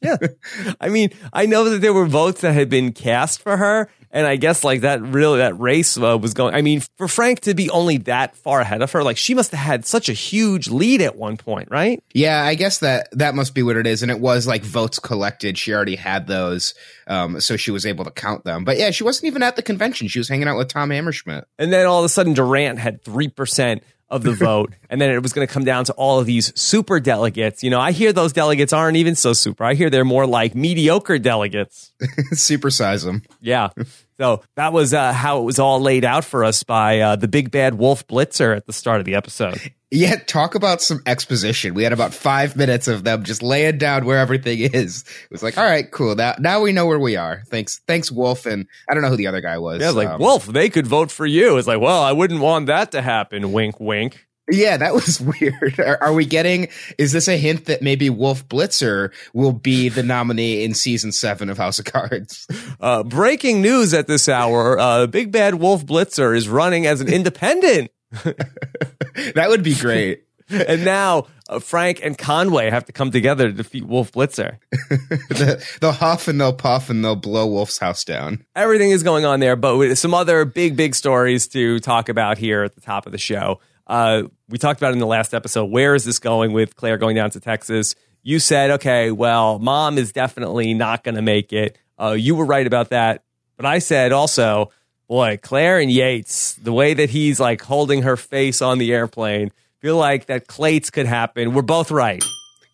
Yeah. 0.00 0.16
I 0.80 0.88
mean, 0.88 1.10
I 1.32 1.46
know 1.46 1.64
that 1.64 1.80
there 1.80 1.92
were 1.92 2.06
votes 2.06 2.40
that 2.42 2.52
had 2.52 2.68
been 2.68 2.92
cast 2.92 3.42
for 3.42 3.56
her. 3.56 3.88
And 4.16 4.26
I 4.26 4.36
guess 4.36 4.64
like 4.64 4.80
that 4.80 5.02
really, 5.02 5.38
that 5.38 5.58
race 5.60 5.98
uh, 5.98 6.16
was 6.16 6.32
going. 6.32 6.54
I 6.54 6.62
mean, 6.62 6.80
for 6.96 7.06
Frank 7.06 7.40
to 7.40 7.54
be 7.54 7.68
only 7.68 7.98
that 7.98 8.34
far 8.34 8.60
ahead 8.60 8.80
of 8.80 8.92
her, 8.92 9.02
like 9.02 9.18
she 9.18 9.34
must 9.34 9.50
have 9.50 9.60
had 9.60 9.84
such 9.84 10.08
a 10.08 10.14
huge 10.14 10.68
lead 10.68 11.02
at 11.02 11.16
one 11.16 11.36
point, 11.36 11.68
right? 11.70 12.02
Yeah, 12.14 12.42
I 12.42 12.54
guess 12.54 12.78
that 12.78 13.08
that 13.12 13.34
must 13.34 13.54
be 13.54 13.62
what 13.62 13.76
it 13.76 13.86
is. 13.86 14.02
And 14.02 14.10
it 14.10 14.18
was 14.18 14.46
like 14.46 14.62
votes 14.62 14.98
collected. 14.98 15.58
She 15.58 15.74
already 15.74 15.96
had 15.96 16.26
those. 16.26 16.72
Um, 17.06 17.40
so 17.40 17.58
she 17.58 17.70
was 17.70 17.84
able 17.84 18.04
to 18.04 18.10
count 18.10 18.44
them. 18.44 18.64
But 18.64 18.78
yeah, 18.78 18.90
she 18.90 19.04
wasn't 19.04 19.26
even 19.26 19.42
at 19.42 19.56
the 19.56 19.62
convention. 19.62 20.08
She 20.08 20.18
was 20.18 20.28
hanging 20.28 20.48
out 20.48 20.56
with 20.56 20.68
Tom 20.68 20.88
Hammerschmidt. 20.88 21.44
And 21.58 21.70
then 21.70 21.86
all 21.86 21.98
of 21.98 22.04
a 22.06 22.08
sudden, 22.08 22.32
Durant 22.32 22.78
had 22.78 23.04
3% 23.04 23.82
of 24.08 24.22
the 24.22 24.32
vote. 24.32 24.72
and 24.90 25.00
then 25.00 25.10
it 25.10 25.22
was 25.22 25.32
going 25.32 25.46
to 25.46 25.52
come 25.52 25.64
down 25.64 25.84
to 25.84 25.92
all 25.94 26.18
of 26.18 26.26
these 26.26 26.58
super 26.58 27.00
delegates. 27.00 27.62
You 27.62 27.70
know, 27.70 27.80
I 27.80 27.92
hear 27.92 28.12
those 28.12 28.32
delegates 28.32 28.72
aren't 28.72 28.96
even 28.96 29.14
so 29.14 29.32
super. 29.32 29.64
I 29.64 29.74
hear 29.74 29.90
they're 29.90 30.04
more 30.04 30.26
like 30.26 30.54
mediocre 30.54 31.18
delegates. 31.18 31.92
Supersize 32.32 33.04
them. 33.04 33.22
Yeah. 33.40 33.70
So 34.18 34.42
that 34.56 34.72
was 34.72 34.94
uh, 34.94 35.12
how 35.12 35.40
it 35.40 35.44
was 35.44 35.58
all 35.58 35.80
laid 35.80 36.04
out 36.04 36.24
for 36.24 36.44
us 36.44 36.62
by 36.62 37.00
uh, 37.00 37.16
the 37.16 37.28
big 37.28 37.50
bad 37.50 37.74
wolf 37.74 38.06
blitzer 38.06 38.56
at 38.56 38.66
the 38.66 38.72
start 38.72 39.00
of 39.00 39.04
the 39.04 39.14
episode. 39.14 39.60
Yeah, 39.90 40.16
talk 40.16 40.56
about 40.56 40.82
some 40.82 41.00
exposition. 41.06 41.74
We 41.74 41.84
had 41.84 41.92
about 41.92 42.12
five 42.12 42.56
minutes 42.56 42.88
of 42.88 43.04
them 43.04 43.22
just 43.22 43.40
laying 43.40 43.78
down 43.78 44.04
where 44.04 44.18
everything 44.18 44.58
is. 44.58 45.02
It 45.02 45.30
was 45.30 45.44
like, 45.44 45.56
all 45.56 45.64
right, 45.64 45.88
cool. 45.90 46.16
Now, 46.16 46.34
now 46.40 46.60
we 46.60 46.72
know 46.72 46.86
where 46.86 46.98
we 46.98 47.16
are. 47.16 47.44
Thanks, 47.46 47.80
thanks, 47.86 48.10
Wolf. 48.10 48.46
And 48.46 48.66
I 48.90 48.94
don't 48.94 49.02
know 49.04 49.10
who 49.10 49.16
the 49.16 49.28
other 49.28 49.40
guy 49.40 49.58
was. 49.58 49.80
Yeah, 49.80 49.90
like 49.90 50.08
um, 50.08 50.20
Wolf, 50.20 50.46
they 50.46 50.70
could 50.70 50.88
vote 50.88 51.12
for 51.12 51.24
you. 51.24 51.56
It's 51.56 51.68
like, 51.68 51.80
well, 51.80 52.02
I 52.02 52.12
wouldn't 52.12 52.40
want 52.40 52.66
that 52.66 52.92
to 52.92 53.02
happen. 53.02 53.52
Wink, 53.52 53.78
wink. 53.78 54.25
Yeah, 54.50 54.76
that 54.76 54.94
was 54.94 55.20
weird. 55.40 55.78
Are, 55.80 56.02
are, 56.02 56.12
we 56.12 56.24
getting? 56.24 56.68
Is 56.98 57.12
this 57.12 57.28
a 57.28 57.36
hint 57.36 57.66
that 57.66 57.82
maybe 57.82 58.10
Wolf 58.10 58.48
Blitzer 58.48 59.12
will 59.32 59.52
be 59.52 59.88
the 59.88 60.02
nominee 60.02 60.64
in 60.64 60.74
season 60.74 61.12
seven 61.12 61.50
of 61.50 61.58
House 61.58 61.78
of 61.78 61.84
Cards? 61.84 62.46
Uh, 62.78 63.02
breaking 63.02 63.62
news 63.62 63.94
at 63.94 64.06
this 64.06 64.28
hour: 64.28 64.78
uh, 64.78 65.06
Big 65.06 65.32
Bad 65.32 65.54
Wolf 65.54 65.86
Blitzer 65.86 66.36
is 66.36 66.48
running 66.48 66.86
as 66.86 67.00
an 67.00 67.08
independent. 67.08 67.90
that 68.12 69.46
would 69.48 69.62
be 69.62 69.74
great. 69.74 70.24
and 70.50 70.84
now 70.84 71.26
uh, 71.48 71.58
Frank 71.58 72.00
and 72.02 72.18
Conway 72.18 72.70
have 72.70 72.84
to 72.86 72.92
come 72.92 73.10
together 73.10 73.46
to 73.46 73.52
defeat 73.52 73.86
Wolf 73.86 74.12
Blitzer. 74.12 74.58
the, 74.70 75.64
they'll 75.80 75.92
huff 75.92 76.28
and 76.28 76.40
they'll 76.40 76.52
puff 76.52 76.90
and 76.90 77.04
they'll 77.04 77.16
blow 77.16 77.46
Wolf's 77.46 77.78
house 77.78 78.04
down. 78.04 78.44
Everything 78.54 78.90
is 78.90 79.02
going 79.02 79.24
on 79.24 79.40
there, 79.40 79.56
but 79.56 79.76
with 79.76 79.98
some 79.98 80.12
other 80.12 80.44
big, 80.44 80.76
big 80.76 80.94
stories 80.94 81.48
to 81.48 81.78
talk 81.80 82.08
about 82.08 82.36
here 82.36 82.62
at 82.62 82.74
the 82.74 82.80
top 82.80 83.06
of 83.06 83.12
the 83.12 83.18
show. 83.18 83.60
Uh, 83.86 84.24
we 84.48 84.58
talked 84.58 84.80
about 84.80 84.92
in 84.92 84.98
the 84.98 85.06
last 85.06 85.34
episode. 85.34 85.66
Where 85.66 85.94
is 85.94 86.04
this 86.04 86.18
going 86.18 86.52
with 86.52 86.76
Claire 86.76 86.98
going 86.98 87.16
down 87.16 87.30
to 87.30 87.40
Texas? 87.40 87.94
You 88.22 88.38
said, 88.38 88.72
okay, 88.72 89.10
well, 89.10 89.58
mom 89.58 89.98
is 89.98 90.12
definitely 90.12 90.74
not 90.74 91.04
going 91.04 91.14
to 91.14 91.22
make 91.22 91.52
it. 91.52 91.78
Uh, 92.00 92.12
you 92.12 92.34
were 92.34 92.44
right 92.44 92.66
about 92.66 92.90
that. 92.90 93.22
But 93.56 93.66
I 93.66 93.78
said 93.78 94.12
also, 94.12 94.70
boy, 95.08 95.38
Claire 95.42 95.78
and 95.78 95.90
Yates, 95.90 96.54
the 96.54 96.72
way 96.72 96.94
that 96.94 97.10
he's 97.10 97.40
like 97.40 97.62
holding 97.62 98.02
her 98.02 98.16
face 98.16 98.60
on 98.60 98.78
the 98.78 98.92
airplane, 98.92 99.52
feel 99.80 99.96
like 99.96 100.26
that 100.26 100.46
Clates 100.46 100.90
could 100.90 101.06
happen. 101.06 101.54
We're 101.54 101.62
both 101.62 101.90
right. 101.90 102.24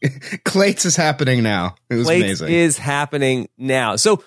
Clates 0.45 0.85
is 0.85 0.97
happening 0.97 1.43
now. 1.43 1.77
It 1.89 1.97
was 1.97 2.07
Clates 2.07 2.41
amazing. 2.41 2.49
is 2.49 2.79
happening 2.79 3.49
now. 3.57 3.97
So 3.97 4.25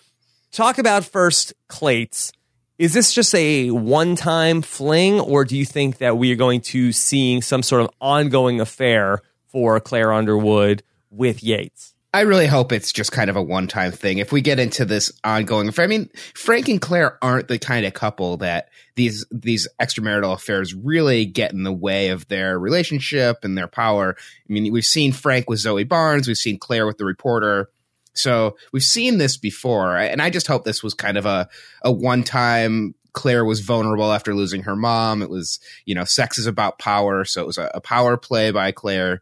talk 0.51 0.77
about 0.77 1.03
first 1.03 1.53
Clates. 1.67 2.31
Is 2.77 2.93
this 2.93 3.13
just 3.13 3.33
a 3.35 3.71
one 3.71 4.17
time 4.17 4.61
fling, 4.61 5.21
or 5.21 5.45
do 5.45 5.57
you 5.57 5.65
think 5.65 5.99
that 5.99 6.17
we 6.17 6.31
are 6.33 6.35
going 6.35 6.59
to 6.61 6.91
seeing 6.91 7.41
some 7.41 7.63
sort 7.63 7.81
of 7.81 7.89
ongoing 8.01 8.59
affair 8.59 9.21
for 9.47 9.79
Claire 9.79 10.11
Underwood 10.11 10.83
with 11.09 11.41
Yates? 11.41 11.93
I 12.13 12.21
really 12.21 12.47
hope 12.47 12.71
it's 12.73 12.91
just 12.91 13.13
kind 13.13 13.29
of 13.29 13.37
a 13.37 13.41
one 13.41 13.67
time 13.67 13.93
thing. 13.93 14.17
If 14.17 14.33
we 14.33 14.41
get 14.41 14.59
into 14.59 14.83
this 14.83 15.09
ongoing 15.23 15.69
affair, 15.69 15.85
I 15.85 15.87
mean, 15.87 16.09
Frank 16.33 16.67
and 16.67 16.81
Claire 16.81 17.17
aren't 17.21 17.47
the 17.47 17.59
kind 17.59 17.85
of 17.85 17.93
couple 17.93 18.37
that 18.37 18.69
these 18.95 19.25
these 19.31 19.69
extramarital 19.81 20.33
affairs 20.33 20.73
really 20.73 21.25
get 21.25 21.53
in 21.53 21.63
the 21.63 21.73
way 21.73 22.09
of 22.09 22.27
their 22.27 22.59
relationship 22.59 23.43
and 23.43 23.57
their 23.57 23.67
power. 23.67 24.17
I 24.17 24.53
mean, 24.53 24.71
we've 24.73 24.83
seen 24.83 25.13
Frank 25.13 25.49
with 25.49 25.59
Zoe 25.59 25.85
Barnes, 25.85 26.27
we've 26.27 26.37
seen 26.37 26.59
Claire 26.59 26.87
with 26.87 26.97
the 26.97 27.05
reporter. 27.05 27.69
So 28.15 28.57
we've 28.71 28.83
seen 28.83 29.17
this 29.17 29.37
before, 29.37 29.97
and 29.97 30.21
I 30.21 30.29
just 30.29 30.47
hope 30.47 30.63
this 30.63 30.83
was 30.83 30.93
kind 30.93 31.17
of 31.17 31.25
a 31.25 31.47
a 31.83 31.91
one 31.91 32.23
time. 32.23 32.95
Claire 33.13 33.45
was 33.45 33.61
vulnerable 33.61 34.11
after 34.11 34.35
losing 34.35 34.63
her 34.63 34.75
mom. 34.75 35.21
It 35.21 35.29
was, 35.29 35.61
you 35.85 35.95
know, 35.95 36.03
sex 36.03 36.37
is 36.37 36.47
about 36.47 36.79
power, 36.79 37.23
so 37.23 37.41
it 37.41 37.47
was 37.47 37.57
a, 37.57 37.71
a 37.73 37.79
power 37.79 38.17
play 38.17 38.51
by 38.51 38.73
Claire. 38.73 39.21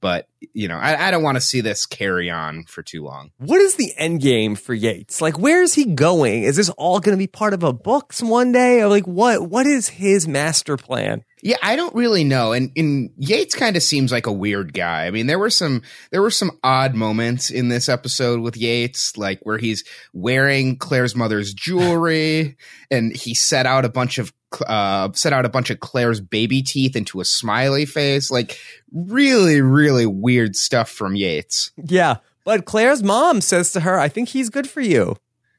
But 0.00 0.28
you 0.52 0.68
know, 0.68 0.76
I, 0.76 1.08
I 1.08 1.10
don't 1.10 1.22
want 1.22 1.36
to 1.36 1.40
see 1.40 1.62
this 1.62 1.86
carry 1.86 2.30
on 2.30 2.64
for 2.64 2.82
too 2.82 3.02
long. 3.02 3.30
What 3.38 3.60
is 3.60 3.76
the 3.76 3.92
end 3.96 4.20
game 4.20 4.54
for 4.54 4.74
Yates? 4.74 5.22
Like, 5.22 5.38
where 5.38 5.62
is 5.62 5.72
he 5.74 5.86
going? 5.86 6.42
Is 6.42 6.56
this 6.56 6.68
all 6.70 7.00
going 7.00 7.16
to 7.16 7.18
be 7.18 7.26
part 7.26 7.54
of 7.54 7.62
a 7.62 7.72
books 7.72 8.22
one 8.22 8.52
day, 8.52 8.82
or 8.82 8.88
like 8.88 9.06
what? 9.06 9.48
What 9.48 9.66
is 9.66 9.88
his 9.88 10.28
master 10.28 10.76
plan? 10.76 11.24
Yeah, 11.44 11.58
I 11.62 11.76
don't 11.76 11.94
really 11.94 12.24
know. 12.24 12.52
And, 12.52 12.72
and 12.74 13.10
Yates 13.18 13.54
kind 13.54 13.76
of 13.76 13.82
seems 13.82 14.10
like 14.10 14.24
a 14.24 14.32
weird 14.32 14.72
guy. 14.72 15.04
I 15.04 15.10
mean, 15.10 15.26
there 15.26 15.38
were 15.38 15.50
some 15.50 15.82
there 16.10 16.22
were 16.22 16.30
some 16.30 16.52
odd 16.64 16.94
moments 16.94 17.50
in 17.50 17.68
this 17.68 17.90
episode 17.90 18.40
with 18.40 18.56
Yates, 18.56 19.18
like 19.18 19.40
where 19.42 19.58
he's 19.58 19.84
wearing 20.14 20.78
Claire's 20.78 21.14
mother's 21.14 21.52
jewelry, 21.52 22.56
and 22.90 23.14
he 23.14 23.34
set 23.34 23.66
out 23.66 23.84
a 23.84 23.90
bunch 23.90 24.16
of 24.16 24.32
uh, 24.66 25.12
set 25.12 25.34
out 25.34 25.44
a 25.44 25.50
bunch 25.50 25.68
of 25.68 25.80
Claire's 25.80 26.18
baby 26.18 26.62
teeth 26.62 26.96
into 26.96 27.20
a 27.20 27.26
smiley 27.26 27.84
face. 27.84 28.30
Like 28.30 28.58
really, 28.90 29.60
really 29.60 30.06
weird 30.06 30.56
stuff 30.56 30.88
from 30.88 31.14
Yates. 31.14 31.72
Yeah, 31.76 32.16
but 32.46 32.64
Claire's 32.64 33.02
mom 33.02 33.42
says 33.42 33.70
to 33.72 33.80
her, 33.80 34.00
"I 34.00 34.08
think 34.08 34.30
he's 34.30 34.48
good 34.48 34.68
for 34.68 34.80
you." 34.80 35.16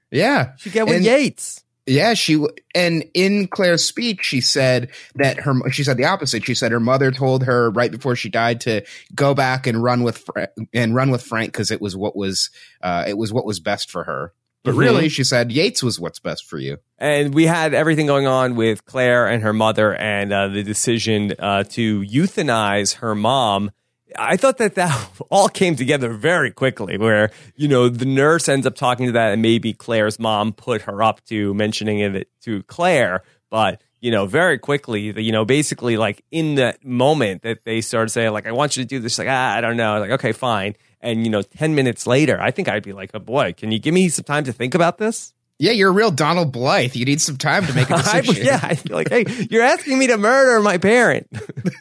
Yeah, 0.09 0.53
she 0.57 0.71
get 0.71 0.87
with 0.87 0.95
and, 0.95 1.05
Yates. 1.05 1.63
Yeah, 1.87 2.15
she 2.15 2.43
and 2.73 3.05
in 3.13 3.47
Claire's 3.47 3.85
speech, 3.85 4.23
she 4.23 4.41
said 4.41 4.89
that 5.15 5.41
her 5.41 5.53
she 5.71 5.83
said 5.83 5.97
the 5.97 6.05
opposite. 6.05 6.43
She 6.43 6.55
said 6.55 6.71
her 6.71 6.79
mother 6.79 7.11
told 7.11 7.43
her 7.43 7.69
right 7.69 7.91
before 7.91 8.15
she 8.15 8.29
died 8.29 8.61
to 8.61 8.83
go 9.13 9.35
back 9.35 9.67
and 9.67 9.83
run 9.83 10.01
with 10.01 10.27
and 10.73 10.95
run 10.95 11.11
with 11.11 11.21
Frank 11.21 11.51
because 11.51 11.69
it 11.69 11.81
was 11.81 11.95
what 11.95 12.15
was 12.15 12.49
uh, 12.81 13.05
it 13.07 13.17
was 13.17 13.31
what 13.31 13.45
was 13.45 13.59
best 13.59 13.91
for 13.91 14.03
her. 14.03 14.33
But 14.63 14.71
mm-hmm. 14.71 14.79
really, 14.79 15.09
she 15.09 15.23
said 15.23 15.51
Yates 15.51 15.83
was 15.83 15.99
what's 15.99 16.19
best 16.19 16.45
for 16.45 16.57
you. 16.57 16.77
And 16.97 17.35
we 17.35 17.45
had 17.45 17.75
everything 17.75 18.07
going 18.07 18.25
on 18.25 18.55
with 18.55 18.83
Claire 18.85 19.27
and 19.27 19.43
her 19.43 19.53
mother, 19.53 19.95
and 19.95 20.33
uh, 20.33 20.47
the 20.47 20.63
decision 20.63 21.33
uh, 21.37 21.65
to 21.65 22.01
euthanize 22.01 22.95
her 22.95 23.13
mom 23.13 23.69
I 24.17 24.37
thought 24.37 24.57
that 24.57 24.75
that 24.75 25.09
all 25.29 25.49
came 25.49 25.75
together 25.75 26.13
very 26.13 26.51
quickly, 26.51 26.97
where, 26.97 27.31
you 27.55 27.67
know, 27.67 27.89
the 27.89 28.05
nurse 28.05 28.49
ends 28.49 28.65
up 28.65 28.75
talking 28.75 29.07
to 29.07 29.11
that, 29.13 29.33
and 29.33 29.41
maybe 29.41 29.73
Claire's 29.73 30.19
mom 30.19 30.53
put 30.53 30.83
her 30.83 31.03
up 31.03 31.23
to 31.25 31.53
mentioning 31.53 31.99
it 31.99 32.29
to 32.41 32.63
Claire. 32.63 33.23
But, 33.49 33.81
you 34.01 34.11
know, 34.11 34.25
very 34.25 34.57
quickly, 34.57 35.21
you 35.21 35.31
know, 35.31 35.45
basically, 35.45 35.97
like 35.97 36.23
in 36.31 36.55
that 36.55 36.83
moment 36.83 37.43
that 37.43 37.63
they 37.63 37.81
started 37.81 38.09
saying, 38.09 38.31
like, 38.33 38.47
I 38.47 38.51
want 38.51 38.75
you 38.75 38.83
to 38.83 38.87
do 38.87 38.99
this, 38.99 39.17
like, 39.17 39.27
ah, 39.29 39.55
I 39.55 39.61
don't 39.61 39.77
know. 39.77 39.99
Like, 39.99 40.11
okay, 40.11 40.31
fine. 40.31 40.75
And, 41.01 41.23
you 41.23 41.29
know, 41.29 41.43
10 41.43 41.75
minutes 41.75 42.07
later, 42.07 42.41
I 42.41 42.49
think 42.49 42.67
I'd 42.67 42.83
be 42.83 42.93
like, 42.93 43.11
oh 43.13 43.19
boy, 43.19 43.53
can 43.53 43.71
you 43.71 43.77
give 43.77 43.93
me 43.93 44.09
some 44.09 44.23
time 44.23 44.43
to 44.45 44.53
think 44.53 44.73
about 44.73 44.97
this? 44.97 45.34
Yeah, 45.57 45.71
you're 45.71 45.89
a 45.89 45.93
real 45.93 46.11
Donald 46.11 46.51
Blythe. 46.51 46.95
You 46.95 47.05
need 47.05 47.21
some 47.21 47.37
time 47.37 47.65
to 47.65 47.73
make 47.73 47.89
a 47.89 47.95
decision. 47.97 48.43
I, 48.43 48.45
yeah, 48.45 48.59
I 48.61 48.75
feel 48.75 48.97
like, 48.97 49.09
hey, 49.09 49.47
you're 49.49 49.63
asking 49.63 49.97
me 49.97 50.07
to 50.07 50.17
murder 50.17 50.61
my 50.61 50.77
parent. 50.77 51.27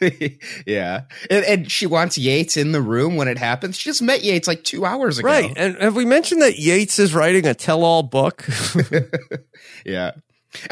yeah, 0.65 1.01
and, 1.29 1.45
and, 1.45 1.71
she 1.71 1.85
wants 1.85 2.17
Yates 2.17 2.55
in 2.55 2.71
the 2.71 2.81
room 2.81 3.17
when 3.17 3.27
it 3.27 3.37
happens. 3.37 3.77
She 3.77 3.89
just 3.89 4.01
met 4.01 4.23
Yates 4.23 4.47
like 4.47 4.63
two 4.63 4.85
hours 4.85 5.19
ago. 5.19 5.27
Right, 5.27 5.51
and 5.57 5.75
have 5.77 5.95
we 5.95 6.05
mentioned 6.05 6.41
that 6.41 6.57
Yates 6.57 6.99
is 6.99 7.13
writing 7.13 7.45
a 7.45 7.53
tell-all 7.53 8.03
book? 8.03 8.47
yeah. 9.85 10.11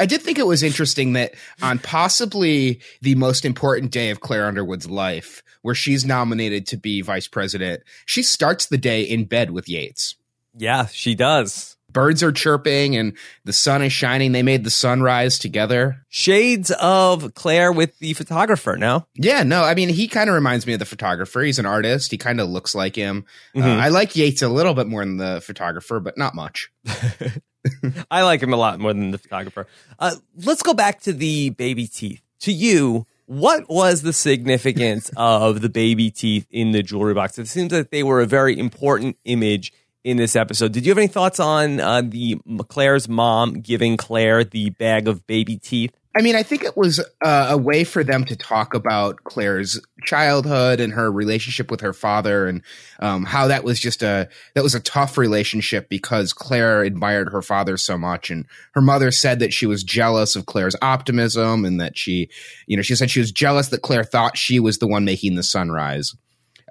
I 0.00 0.06
did 0.06 0.22
think 0.22 0.38
it 0.38 0.46
was 0.46 0.62
interesting 0.62 1.12
that 1.12 1.34
on 1.60 1.78
possibly 1.78 2.80
the 3.02 3.16
most 3.16 3.44
important 3.44 3.90
day 3.90 4.08
of 4.08 4.20
Claire 4.20 4.46
Underwood's 4.46 4.88
life, 4.88 5.42
where 5.60 5.74
she's 5.74 6.06
nominated 6.06 6.66
to 6.68 6.78
be 6.78 7.02
vice 7.02 7.28
president, 7.28 7.82
she 8.06 8.22
starts 8.22 8.64
the 8.64 8.78
day 8.78 9.02
in 9.02 9.26
bed 9.26 9.50
with 9.50 9.68
Yates. 9.68 10.16
Yeah, 10.56 10.86
she 10.86 11.14
does 11.14 11.73
birds 11.94 12.22
are 12.22 12.32
chirping 12.32 12.94
and 12.96 13.16
the 13.44 13.54
sun 13.54 13.80
is 13.80 13.92
shining. 13.92 14.32
They 14.32 14.42
made 14.42 14.64
the 14.64 14.70
sunrise 14.70 15.38
together. 15.38 16.04
Shades 16.10 16.70
of 16.72 17.32
Claire 17.32 17.72
with 17.72 17.98
the 18.00 18.12
photographer, 18.12 18.76
no? 18.76 19.06
Yeah, 19.14 19.42
no. 19.44 19.62
I 19.62 19.74
mean, 19.74 19.88
he 19.88 20.06
kind 20.06 20.28
of 20.28 20.34
reminds 20.34 20.66
me 20.66 20.74
of 20.74 20.80
the 20.80 20.84
photographer. 20.84 21.40
He's 21.40 21.58
an 21.58 21.64
artist. 21.64 22.10
He 22.10 22.18
kind 22.18 22.40
of 22.40 22.50
looks 22.50 22.74
like 22.74 22.94
him. 22.94 23.24
Uh, 23.56 23.60
mm-hmm. 23.60 23.68
Uh, 23.68 23.82
I 23.82 23.88
like 23.88 24.14
Yates 24.14 24.42
a 24.42 24.48
little 24.48 24.74
bit 24.74 24.86
more 24.86 25.02
than 25.02 25.16
the 25.16 25.40
photographer, 25.40 26.00
but 26.00 26.18
not 26.18 26.34
much. 26.34 26.70
I 28.10 28.22
like 28.22 28.42
him 28.42 28.52
a 28.52 28.56
lot 28.58 28.78
more 28.78 28.92
than 28.92 29.10
the 29.10 29.18
photographer. 29.18 29.66
Uh, 29.98 30.16
let's 30.44 30.62
go 30.62 30.74
back 30.74 31.00
to 31.02 31.14
the 31.14 31.50
baby 31.50 31.86
teeth. 31.86 32.20
To 32.40 32.52
you, 32.52 33.06
what 33.26 33.70
was 33.70 34.02
the 34.02 34.12
significance 34.12 35.10
of 35.16 35.60
the 35.60 35.68
baby 35.68 36.10
teeth 36.10 36.46
in 36.50 36.72
the 36.72 36.82
jewelry 36.82 37.14
box? 37.14 37.38
It 37.38 37.48
seems 37.48 37.70
that 37.70 37.90
they 37.90 38.02
were 38.02 38.20
a 38.20 38.26
very 38.26 38.58
important 38.58 39.16
image 39.24 39.72
in 40.04 40.18
this 40.18 40.36
episode. 40.36 40.72
Did 40.72 40.84
you 40.84 40.90
have 40.90 40.98
any 40.98 41.08
thoughts 41.08 41.40
on 41.40 41.80
uh, 41.80 42.02
the 42.02 42.38
Claire's 42.68 43.08
mom 43.08 43.60
giving 43.60 43.96
Claire 43.96 44.44
the 44.44 44.70
bag 44.70 45.08
of 45.08 45.26
baby 45.26 45.56
teeth? 45.56 45.96
I 46.16 46.22
mean, 46.22 46.36
I 46.36 46.44
think 46.44 46.62
it 46.62 46.76
was 46.76 47.00
uh, 47.24 47.48
a 47.50 47.58
way 47.58 47.82
for 47.82 48.04
them 48.04 48.24
to 48.26 48.36
talk 48.36 48.72
about 48.72 49.24
Claire's 49.24 49.80
childhood 50.04 50.78
and 50.78 50.92
her 50.92 51.10
relationship 51.10 51.72
with 51.72 51.80
her 51.80 51.92
father, 51.92 52.46
and 52.46 52.62
um, 53.00 53.24
how 53.24 53.48
that 53.48 53.64
was 53.64 53.80
just 53.80 54.00
a 54.00 54.28
that 54.54 54.62
was 54.62 54.76
a 54.76 54.80
tough 54.80 55.18
relationship 55.18 55.88
because 55.88 56.32
Claire 56.32 56.82
admired 56.82 57.30
her 57.30 57.42
father 57.42 57.76
so 57.76 57.98
much, 57.98 58.30
and 58.30 58.46
her 58.74 58.80
mother 58.80 59.10
said 59.10 59.40
that 59.40 59.52
she 59.52 59.66
was 59.66 59.82
jealous 59.82 60.36
of 60.36 60.46
Claire's 60.46 60.76
optimism, 60.80 61.64
and 61.64 61.80
that 61.80 61.98
she, 61.98 62.28
you 62.68 62.76
know, 62.76 62.82
she 62.82 62.94
said 62.94 63.10
she 63.10 63.20
was 63.20 63.32
jealous 63.32 63.68
that 63.68 63.82
Claire 63.82 64.04
thought 64.04 64.38
she 64.38 64.60
was 64.60 64.78
the 64.78 64.86
one 64.86 65.04
making 65.04 65.34
the 65.34 65.42
sunrise. 65.42 66.14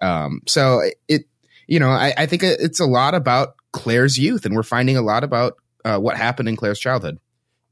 Um, 0.01 0.41
so 0.47 0.81
it 1.09 1.25
you 1.73 1.79
know, 1.79 1.89
I, 1.89 2.13
I 2.15 2.25
think 2.27 2.43
it's 2.43 2.79
a 2.79 2.85
lot 2.85 3.15
about 3.15 3.55
Claire's 3.71 4.15
youth, 4.15 4.45
and 4.45 4.53
we're 4.53 4.61
finding 4.61 4.95
a 4.95 5.01
lot 5.01 5.23
about 5.23 5.55
uh, 5.83 5.97
what 5.97 6.15
happened 6.15 6.47
in 6.47 6.55
Claire's 6.55 6.77
childhood. 6.77 7.17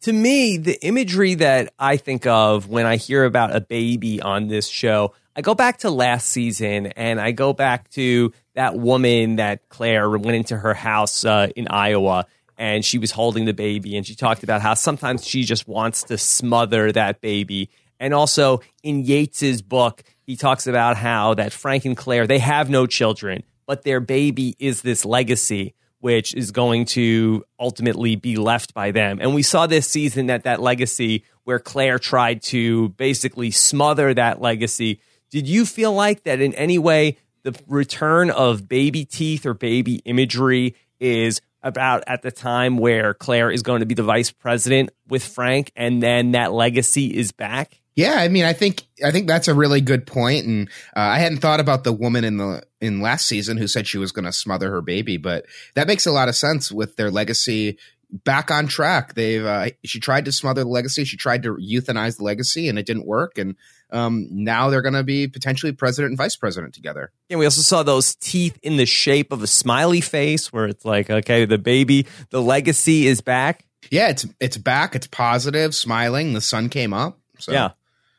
To 0.01 0.11
me, 0.11 0.57
the 0.57 0.83
imagery 0.83 1.35
that 1.35 1.71
I 1.77 1.97
think 1.97 2.25
of 2.25 2.67
when 2.67 2.87
I 2.87 2.95
hear 2.95 3.25
about 3.25 3.55
a 3.55 3.61
baby 3.61 4.19
on 4.19 4.47
this 4.47 4.67
show, 4.67 5.13
I 5.35 5.41
go 5.41 5.53
back 5.53 5.77
to 5.79 5.91
last 5.91 6.29
season 6.29 6.87
and 6.87 7.21
I 7.21 7.31
go 7.31 7.53
back 7.53 7.91
to 7.91 8.33
that 8.55 8.75
woman 8.75 9.35
that 9.35 9.69
Claire 9.69 10.09
went 10.09 10.35
into 10.35 10.57
her 10.57 10.73
house 10.73 11.23
uh, 11.23 11.49
in 11.55 11.67
Iowa 11.67 12.25
and 12.57 12.83
she 12.83 12.97
was 12.97 13.11
holding 13.11 13.45
the 13.45 13.53
baby 13.53 13.95
and 13.95 14.07
she 14.07 14.15
talked 14.15 14.41
about 14.41 14.61
how 14.61 14.73
sometimes 14.73 15.27
she 15.27 15.43
just 15.43 15.67
wants 15.67 16.01
to 16.05 16.17
smother 16.17 16.91
that 16.91 17.21
baby. 17.21 17.69
And 17.99 18.15
also 18.15 18.61
in 18.81 19.03
Yates's 19.05 19.61
book, 19.61 20.03
he 20.23 20.35
talks 20.35 20.65
about 20.65 20.97
how 20.97 21.35
that 21.35 21.53
Frank 21.53 21.85
and 21.85 21.95
Claire, 21.95 22.25
they 22.25 22.39
have 22.39 22.67
no 22.67 22.87
children 22.87 23.43
but 23.65 23.83
their 23.83 23.99
baby 23.99 24.55
is 24.59 24.81
this 24.81 25.05
legacy 25.05 25.73
which 26.01 26.33
is 26.33 26.51
going 26.51 26.83
to 26.83 27.45
ultimately 27.59 28.15
be 28.15 28.35
left 28.35 28.73
by 28.73 28.91
them. 28.91 29.19
And 29.21 29.33
we 29.33 29.43
saw 29.43 29.67
this 29.67 29.87
season 29.87 30.27
that 30.27 30.43
that 30.43 30.59
legacy 30.59 31.23
where 31.43 31.59
Claire 31.59 31.99
tried 31.99 32.41
to 32.43 32.89
basically 32.89 33.51
smother 33.51 34.13
that 34.13 34.41
legacy. 34.41 34.99
Did 35.29 35.47
you 35.47 35.65
feel 35.65 35.93
like 35.93 36.23
that 36.23 36.41
in 36.41 36.53
any 36.55 36.79
way 36.79 37.17
the 37.43 37.55
return 37.67 38.29
of 38.31 38.67
baby 38.67 39.05
teeth 39.05 39.45
or 39.45 39.53
baby 39.53 40.01
imagery 40.05 40.75
is 40.99 41.39
about 41.63 42.03
at 42.07 42.23
the 42.23 42.31
time 42.31 42.77
where 42.77 43.13
Claire 43.13 43.51
is 43.51 43.61
going 43.61 43.81
to 43.81 43.85
be 43.85 43.93
the 43.93 44.03
vice 44.03 44.31
president 44.31 44.89
with 45.07 45.23
Frank 45.23 45.71
and 45.75 46.01
then 46.01 46.31
that 46.31 46.51
legacy 46.51 47.15
is 47.15 47.31
back? 47.31 47.80
Yeah, 47.95 48.15
I 48.15 48.29
mean, 48.29 48.45
I 48.45 48.53
think 48.53 48.83
I 49.03 49.11
think 49.11 49.27
that's 49.27 49.49
a 49.49 49.53
really 49.53 49.81
good 49.81 50.07
point, 50.07 50.45
and 50.45 50.69
uh, 50.95 50.99
I 50.99 51.19
hadn't 51.19 51.39
thought 51.39 51.59
about 51.59 51.83
the 51.83 51.91
woman 51.91 52.23
in 52.23 52.37
the 52.37 52.63
in 52.79 53.01
last 53.01 53.25
season 53.25 53.57
who 53.57 53.67
said 53.67 53.85
she 53.85 53.97
was 53.97 54.11
going 54.11 54.25
to 54.25 54.31
smother 54.31 54.71
her 54.71 54.81
baby, 54.81 55.17
but 55.17 55.45
that 55.75 55.87
makes 55.87 56.05
a 56.05 56.11
lot 56.11 56.29
of 56.29 56.35
sense 56.35 56.71
with 56.71 56.95
their 56.95 57.11
legacy 57.11 57.77
back 58.11 58.51
on 58.51 58.67
track. 58.67 59.13
They've 59.13 59.45
uh, 59.45 59.69
she 59.83 59.99
tried 59.99 60.25
to 60.25 60.31
smother 60.31 60.63
the 60.63 60.69
legacy, 60.69 61.03
she 61.03 61.17
tried 61.17 61.43
to 61.43 61.55
euthanize 61.55 62.17
the 62.17 62.23
legacy, 62.23 62.69
and 62.69 62.79
it 62.79 62.85
didn't 62.85 63.05
work. 63.05 63.37
And 63.37 63.55
um, 63.91 64.27
now 64.31 64.69
they're 64.69 64.81
going 64.81 64.93
to 64.93 65.03
be 65.03 65.27
potentially 65.27 65.73
president 65.73 66.11
and 66.11 66.17
vice 66.17 66.35
president 66.35 66.73
together. 66.73 67.11
And 67.29 67.39
we 67.39 67.45
also 67.45 67.61
saw 67.61 67.83
those 67.83 68.15
teeth 68.15 68.57
in 68.63 68.77
the 68.77 68.85
shape 68.85 69.31
of 69.31 69.43
a 69.43 69.47
smiley 69.47 70.01
face, 70.01 70.51
where 70.53 70.65
it's 70.65 70.85
like, 70.85 71.09
okay, 71.09 71.45
the 71.45 71.57
baby, 71.57 72.07
the 72.29 72.41
legacy 72.41 73.07
is 73.07 73.21
back. 73.21 73.65
Yeah, 73.89 74.09
it's 74.09 74.25
it's 74.39 74.57
back. 74.57 74.95
It's 74.95 75.07
positive, 75.07 75.75
smiling. 75.75 76.33
The 76.33 76.41
sun 76.41 76.69
came 76.69 76.93
up. 76.93 77.19
So. 77.39 77.51
Yeah. 77.51 77.71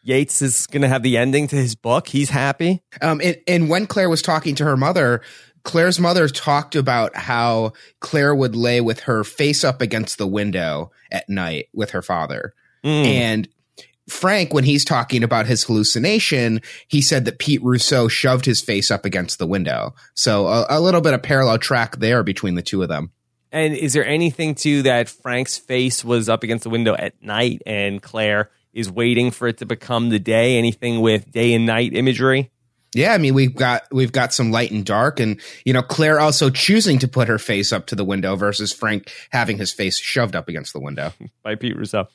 Yates 0.02 0.42
is 0.42 0.66
going 0.66 0.82
to 0.82 0.88
have 0.88 1.02
the 1.02 1.16
ending 1.16 1.48
to 1.48 1.56
his 1.56 1.74
book. 1.74 2.08
He's 2.08 2.30
happy. 2.30 2.82
Um, 3.00 3.20
and, 3.22 3.36
and 3.46 3.68
when 3.68 3.86
Claire 3.86 4.08
was 4.08 4.22
talking 4.22 4.54
to 4.56 4.64
her 4.64 4.76
mother, 4.76 5.22
Claire's 5.64 6.00
mother 6.00 6.28
talked 6.28 6.74
about 6.74 7.14
how 7.14 7.72
Claire 8.00 8.34
would 8.34 8.56
lay 8.56 8.80
with 8.80 9.00
her 9.00 9.24
face 9.24 9.62
up 9.64 9.80
against 9.80 10.18
the 10.18 10.26
window 10.26 10.90
at 11.10 11.28
night 11.28 11.68
with 11.72 11.90
her 11.90 12.02
father. 12.02 12.52
Mm. 12.84 13.04
And 13.04 13.48
Frank, 14.08 14.52
when 14.52 14.64
he's 14.64 14.84
talking 14.84 15.22
about 15.22 15.46
his 15.46 15.64
hallucination, 15.64 16.60
he 16.88 17.00
said 17.00 17.24
that 17.24 17.38
Pete 17.38 17.62
Russo 17.62 18.08
shoved 18.08 18.44
his 18.44 18.60
face 18.60 18.90
up 18.90 19.04
against 19.04 19.38
the 19.38 19.46
window. 19.46 19.94
So 20.14 20.48
a, 20.48 20.66
a 20.68 20.80
little 20.80 21.00
bit 21.00 21.14
of 21.14 21.22
parallel 21.22 21.58
track 21.58 21.98
there 21.98 22.24
between 22.24 22.56
the 22.56 22.62
two 22.62 22.82
of 22.82 22.88
them. 22.88 23.12
And 23.52 23.74
is 23.74 23.92
there 23.92 24.06
anything 24.06 24.54
to 24.56 24.82
that 24.82 25.08
Frank's 25.08 25.58
face 25.58 26.04
was 26.04 26.28
up 26.28 26.42
against 26.42 26.64
the 26.64 26.70
window 26.70 26.94
at 26.94 27.22
night 27.22 27.62
and 27.66 28.02
Claire 28.02 28.50
is 28.72 28.90
waiting 28.90 29.30
for 29.30 29.48
it 29.48 29.58
to 29.58 29.66
become 29.66 30.08
the 30.08 30.18
day. 30.18 30.58
Anything 30.58 31.00
with 31.00 31.30
day 31.30 31.54
and 31.54 31.66
night 31.66 31.94
imagery? 31.94 32.50
Yeah, 32.94 33.14
I 33.14 33.18
mean 33.18 33.34
we've 33.34 33.54
got 33.54 33.84
we've 33.90 34.12
got 34.12 34.34
some 34.34 34.50
light 34.50 34.70
and 34.70 34.84
dark, 34.84 35.18
and 35.18 35.40
you 35.64 35.72
know 35.72 35.82
Claire 35.82 36.20
also 36.20 36.50
choosing 36.50 36.98
to 36.98 37.08
put 37.08 37.28
her 37.28 37.38
face 37.38 37.72
up 37.72 37.86
to 37.86 37.94
the 37.94 38.04
window 38.04 38.36
versus 38.36 38.72
Frank 38.72 39.10
having 39.30 39.56
his 39.56 39.72
face 39.72 39.98
shoved 39.98 40.36
up 40.36 40.48
against 40.48 40.72
the 40.74 40.80
window 40.80 41.12
by 41.42 41.54
Pete 41.54 41.76
Russo. 41.76 42.08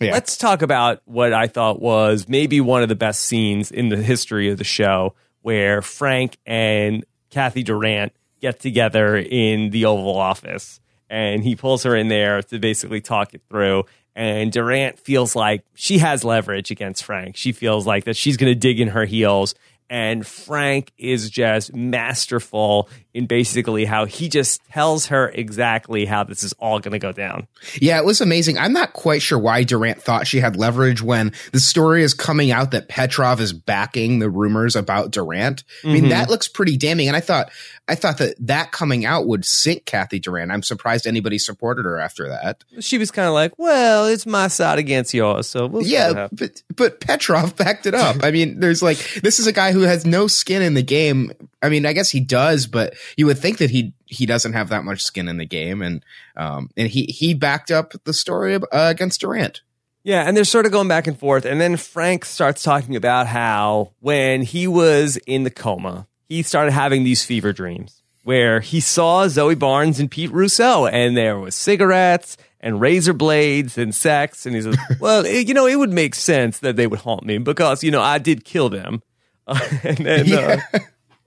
Yeah. 0.00 0.12
Let's 0.12 0.36
talk 0.36 0.62
about 0.62 1.02
what 1.04 1.32
I 1.32 1.46
thought 1.46 1.80
was 1.80 2.28
maybe 2.28 2.60
one 2.60 2.82
of 2.82 2.88
the 2.88 2.96
best 2.96 3.22
scenes 3.22 3.70
in 3.70 3.90
the 3.90 3.96
history 3.96 4.50
of 4.50 4.58
the 4.58 4.64
show, 4.64 5.14
where 5.42 5.82
Frank 5.82 6.38
and 6.46 7.04
Kathy 7.30 7.62
Durant 7.62 8.12
get 8.40 8.60
together 8.60 9.16
in 9.16 9.70
the 9.70 9.84
Oval 9.84 10.16
Office, 10.16 10.80
and 11.10 11.44
he 11.44 11.54
pulls 11.54 11.82
her 11.82 11.94
in 11.94 12.08
there 12.08 12.42
to 12.42 12.58
basically 12.58 13.02
talk 13.02 13.34
it 13.34 13.42
through 13.50 13.84
And 14.16 14.52
Durant 14.52 14.98
feels 14.98 15.34
like 15.34 15.64
she 15.74 15.98
has 15.98 16.22
leverage 16.22 16.70
against 16.70 17.02
Frank. 17.04 17.36
She 17.36 17.52
feels 17.52 17.86
like 17.86 18.04
that 18.04 18.16
she's 18.16 18.36
going 18.36 18.52
to 18.52 18.58
dig 18.58 18.80
in 18.80 18.88
her 18.88 19.04
heels 19.04 19.54
and 19.90 20.26
Frank 20.26 20.92
is 20.98 21.30
just 21.30 21.74
masterful 21.74 22.88
in 23.14 23.26
basically 23.26 23.84
how 23.84 24.04
he 24.06 24.28
just 24.28 24.60
tells 24.70 25.06
her 25.06 25.28
exactly 25.28 26.04
how 26.04 26.24
this 26.24 26.42
is 26.42 26.52
all 26.54 26.80
going 26.80 26.92
to 26.92 26.98
go 26.98 27.12
down. 27.12 27.46
Yeah, 27.80 27.98
it 27.98 28.04
was 28.04 28.20
amazing. 28.20 28.58
I'm 28.58 28.72
not 28.72 28.92
quite 28.92 29.22
sure 29.22 29.38
why 29.38 29.62
Durant 29.62 30.02
thought 30.02 30.26
she 30.26 30.40
had 30.40 30.56
leverage 30.56 31.00
when 31.00 31.32
the 31.52 31.60
story 31.60 32.02
is 32.02 32.12
coming 32.12 32.50
out 32.50 32.72
that 32.72 32.88
Petrov 32.88 33.40
is 33.40 33.52
backing 33.52 34.18
the 34.18 34.28
rumors 34.28 34.74
about 34.74 35.12
Durant. 35.12 35.62
I 35.84 35.86
mean, 35.86 35.96
mm-hmm. 35.96 36.08
that 36.08 36.28
looks 36.28 36.48
pretty 36.48 36.76
damning. 36.76 37.06
And 37.06 37.16
I 37.16 37.20
thought, 37.20 37.52
I 37.86 37.94
thought 37.94 38.18
that 38.18 38.34
that 38.40 38.72
coming 38.72 39.04
out 39.04 39.26
would 39.26 39.44
sink 39.44 39.84
Kathy 39.84 40.18
Durant. 40.18 40.50
I'm 40.50 40.62
surprised 40.62 41.06
anybody 41.06 41.38
supported 41.38 41.84
her 41.84 41.98
after 41.98 42.28
that. 42.30 42.64
She 42.80 42.96
was 42.96 43.10
kind 43.10 43.28
of 43.28 43.34
like, 43.34 43.52
"Well, 43.58 44.06
it's 44.06 44.24
my 44.24 44.48
side 44.48 44.78
against 44.78 45.12
yours." 45.12 45.46
So 45.46 45.66
we'll 45.66 45.82
yeah, 45.82 46.28
but 46.32 46.62
but 46.74 47.00
Petrov 47.00 47.56
backed 47.56 47.84
it 47.86 47.94
up. 47.94 48.24
I 48.24 48.30
mean, 48.30 48.58
there's 48.58 48.82
like 48.82 48.98
this 49.22 49.38
is 49.38 49.46
a 49.46 49.52
guy 49.52 49.72
who 49.72 49.82
has 49.82 50.06
no 50.06 50.26
skin 50.28 50.62
in 50.62 50.74
the 50.74 50.82
game. 50.82 51.32
I 51.64 51.68
mean, 51.68 51.86
I 51.86 51.92
guess 51.92 52.10
he 52.10 52.20
does, 52.20 52.66
but 52.66 52.94
you 53.16 53.26
would 53.26 53.38
think 53.38 53.58
that 53.58 53.70
he 53.70 53.94
he 54.06 54.26
doesn't 54.26 54.52
have 54.52 54.68
that 54.68 54.84
much 54.84 55.02
skin 55.02 55.28
in 55.28 55.38
the 55.38 55.46
game, 55.46 55.82
and 55.82 56.04
um 56.36 56.70
and 56.76 56.88
he 56.88 57.04
he 57.04 57.34
backed 57.34 57.70
up 57.70 57.92
the 58.04 58.12
story 58.12 58.54
uh, 58.54 58.60
against 58.72 59.20
Durant. 59.20 59.62
Yeah, 60.02 60.22
and 60.22 60.36
they're 60.36 60.44
sort 60.44 60.66
of 60.66 60.72
going 60.72 60.88
back 60.88 61.06
and 61.06 61.18
forth, 61.18 61.44
and 61.44 61.60
then 61.60 61.76
Frank 61.76 62.24
starts 62.24 62.62
talking 62.62 62.94
about 62.94 63.26
how 63.26 63.92
when 64.00 64.42
he 64.42 64.66
was 64.66 65.16
in 65.26 65.44
the 65.44 65.50
coma 65.50 66.06
he 66.28 66.42
started 66.42 66.72
having 66.72 67.04
these 67.04 67.24
fever 67.24 67.52
dreams 67.52 68.02
where 68.24 68.60
he 68.60 68.80
saw 68.80 69.28
Zoe 69.28 69.54
Barnes 69.54 70.00
and 70.00 70.10
Pete 70.10 70.32
Russo, 70.32 70.86
and 70.86 71.16
there 71.16 71.38
was 71.38 71.54
cigarettes 71.54 72.36
and 72.58 72.80
razor 72.80 73.12
blades 73.12 73.76
and 73.76 73.94
sex. 73.94 74.46
And 74.46 74.56
he 74.56 74.62
says, 74.62 74.76
Well, 75.00 75.26
you 75.26 75.54
know, 75.54 75.66
it 75.66 75.76
would 75.76 75.92
make 75.92 76.14
sense 76.14 76.58
that 76.60 76.76
they 76.76 76.86
would 76.86 77.00
haunt 77.00 77.24
me 77.24 77.38
because, 77.38 77.84
you 77.84 77.90
know, 77.90 78.02
I 78.02 78.18
did 78.18 78.44
kill 78.44 78.70
them. 78.70 79.02
Uh, 79.46 79.60
and 79.84 79.98
then, 79.98 80.26
yeah. 80.26 80.62
uh, 80.72 80.78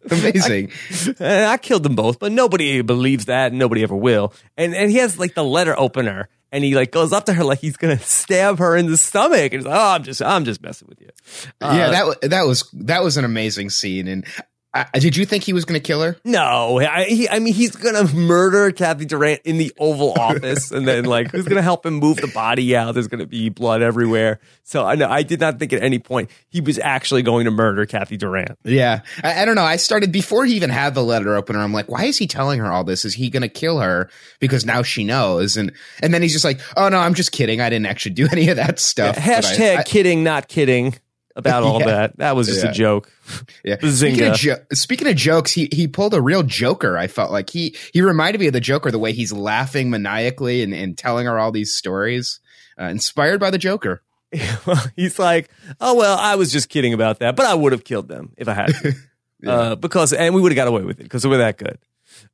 Amazing. 0.12 0.72
I, 1.20 1.46
I, 1.46 1.58
killed 1.58 1.84
them 1.84 1.96
both, 1.96 2.20
but 2.20 2.32
nobody 2.32 2.82
believes 2.82 3.26
that. 3.26 3.52
And 3.52 3.60
nobody 3.60 3.84
ever 3.84 3.96
will. 3.96 4.34
And 4.56 4.74
and 4.74 4.90
he 4.90 4.98
has 4.98 5.20
like 5.20 5.34
the 5.34 5.44
letter 5.44 5.78
opener, 5.78 6.30
and 6.52 6.64
he 6.64 6.76
like 6.76 6.92
goes 6.92 7.12
up 7.12 7.26
to 7.26 7.34
her 7.34 7.44
like 7.44 7.60
he's 7.60 7.78
gonna 7.78 8.00
stab 8.02 8.60
her 8.60 8.76
in 8.76 8.90
the 8.90 8.98
stomach. 8.98 9.52
And 9.52 9.54
he's 9.54 9.66
like, 9.66 9.76
"Oh, 9.76 9.96
I'm 9.96 10.04
just 10.04 10.22
I'm 10.22 10.46
just 10.46 10.62
messing 10.62 10.88
with 10.88 11.02
you." 11.02 11.10
Uh, 11.62 11.74
yeah, 11.76 11.90
that 11.90 12.30
that 12.30 12.44
was 12.44 12.70
that 12.74 13.04
was 13.04 13.18
an 13.18 13.26
amazing 13.26 13.70
scene, 13.70 14.08
and 14.08 14.26
uh, 14.94 15.00
did 15.00 15.18
you 15.18 15.26
think 15.26 15.44
he 15.44 15.54
was 15.54 15.66
going 15.66 15.80
to 15.80 15.86
kill 15.86 16.02
her? 16.02 16.18
No, 16.24 16.80
I, 16.80 17.06
he, 17.06 17.30
I 17.30 17.40
mean 17.40 17.54
he's 17.54 17.76
going 17.76 17.96
to 17.96 18.16
murder 18.16 18.72
Kathy 18.72 19.06
Durant 19.06 19.42
in 19.44 19.58
the 19.58 19.74
Oval 19.80 20.14
Office, 20.20 20.72
and 20.72 20.88
then 20.88 21.06
like 21.06 21.32
who's 21.32 21.46
going 21.46 21.58
to 21.58 21.62
help 21.62 21.86
him 21.86 21.96
move 21.96 22.18
the 22.18 22.28
body 22.28 22.76
out? 22.76 22.94
There's 22.94 23.08
going 23.08 23.20
to 23.20 23.28
be 23.28 23.50
blood 23.50 23.82
everywhere. 23.82 24.40
So 24.64 24.86
I 24.86 24.96
know 24.96 25.08
I 25.10 25.24
did 25.24 25.40
not 25.40 25.60
think 25.60 25.74
at 25.74 25.82
any 25.82 26.00
point 26.00 26.30
he 26.50 26.62
was 26.62 26.80
actually 26.80 27.22
going 27.22 27.46
to 27.46 27.52
murder 27.52 27.86
Kathy 27.86 28.18
Durant. 28.18 28.58
Yeah, 28.64 29.02
I, 29.24 29.42
I 29.42 29.46
don't 29.46 29.56
know. 29.56 29.64
I 29.64 29.78
started 29.78 30.12
before 30.12 30.46
he 30.46 30.56
even 30.56 30.70
had 30.70 30.94
the 30.94 31.04
letter 31.04 31.36
opener. 31.36 31.60
I'm 31.60 31.74
like, 31.74 31.90
why 31.90 32.06
is 32.06 32.18
he 32.18 32.28
telling 32.28 32.60
her 32.60 32.72
all 32.72 32.84
this? 32.84 33.06
Is 33.06 33.14
he 33.14 33.30
going 33.30 33.44
to 33.44 33.50
kill 33.50 33.80
her 33.80 34.10
because 34.40 34.66
now 34.66 34.84
she 34.84 35.04
knows? 35.04 35.58
And 35.58 35.72
and 36.02 36.14
then 36.14 36.22
he's 36.22 36.34
just 36.34 36.46
like, 36.46 36.60
oh 36.76 36.90
no, 36.90 37.00
I'm 37.00 37.14
just 37.14 37.32
kidding. 37.32 37.62
I 37.62 37.70
didn't 37.70 37.88
actually 37.88 38.16
do 38.16 38.28
any 38.32 38.50
of 38.50 38.58
that 38.58 38.80
stuff. 38.80 39.16
Yeah, 39.18 39.40
hashtag 39.40 39.78
I, 39.78 39.84
kidding, 39.84 40.24
not 40.24 40.48
kidding 40.48 40.96
about 41.38 41.64
all 41.64 41.80
yeah. 41.80 41.86
that. 41.86 42.18
That 42.18 42.36
was 42.36 42.48
just 42.48 42.64
yeah. 42.64 42.72
a 42.72 42.74
joke. 42.74 43.12
Yeah. 43.64 43.78
Speaking 43.90 44.28
of, 44.28 44.36
jo- 44.36 44.58
speaking 44.74 45.08
of, 45.08 45.16
jokes, 45.16 45.54
he 45.54 45.70
he 45.72 45.88
pulled 45.88 46.14
a 46.14 46.22
real 46.22 46.44
Joker. 46.44 46.98
I 46.98 47.08
felt 47.08 47.32
like 47.32 47.50
he 47.50 47.76
he 47.94 48.02
reminded 48.02 48.40
me 48.40 48.48
of 48.48 48.54
the 48.54 48.60
Joker 48.60 48.92
the 48.92 49.00
way 49.00 49.14
he's 49.14 49.32
laughing 49.32 49.90
maniacally 49.90 50.64
and, 50.64 50.74
and 50.74 50.98
telling 50.98 51.28
her 51.28 51.40
all 51.40 51.52
these 51.52 51.74
stories, 51.74 52.40
uh, 52.80 52.86
inspired 52.86 53.40
by 53.40 53.52
the 53.52 53.58
Joker. 53.58 54.02
well, 54.66 54.84
he's 54.96 55.18
like, 55.20 55.50
oh 55.80 55.96
well, 55.96 56.18
I 56.18 56.36
was 56.36 56.52
just 56.52 56.68
kidding 56.68 56.94
about 56.94 57.20
that, 57.20 57.36
but 57.38 57.46
I 57.46 57.54
would 57.54 57.72
have 57.72 57.86
killed 57.86 58.10
them 58.10 58.34
if 58.36 58.50
I 58.50 58.54
had, 58.54 58.72
yeah. 59.42 59.52
uh, 59.52 59.76
because 59.76 60.12
and 60.12 60.36
we 60.36 60.42
would 60.42 60.52
have 60.52 60.58
got 60.58 60.68
away 60.68 60.82
with 60.84 61.00
it 61.00 61.04
because 61.04 61.26
we're 61.26 61.38
that 61.38 61.58
good. 61.58 61.78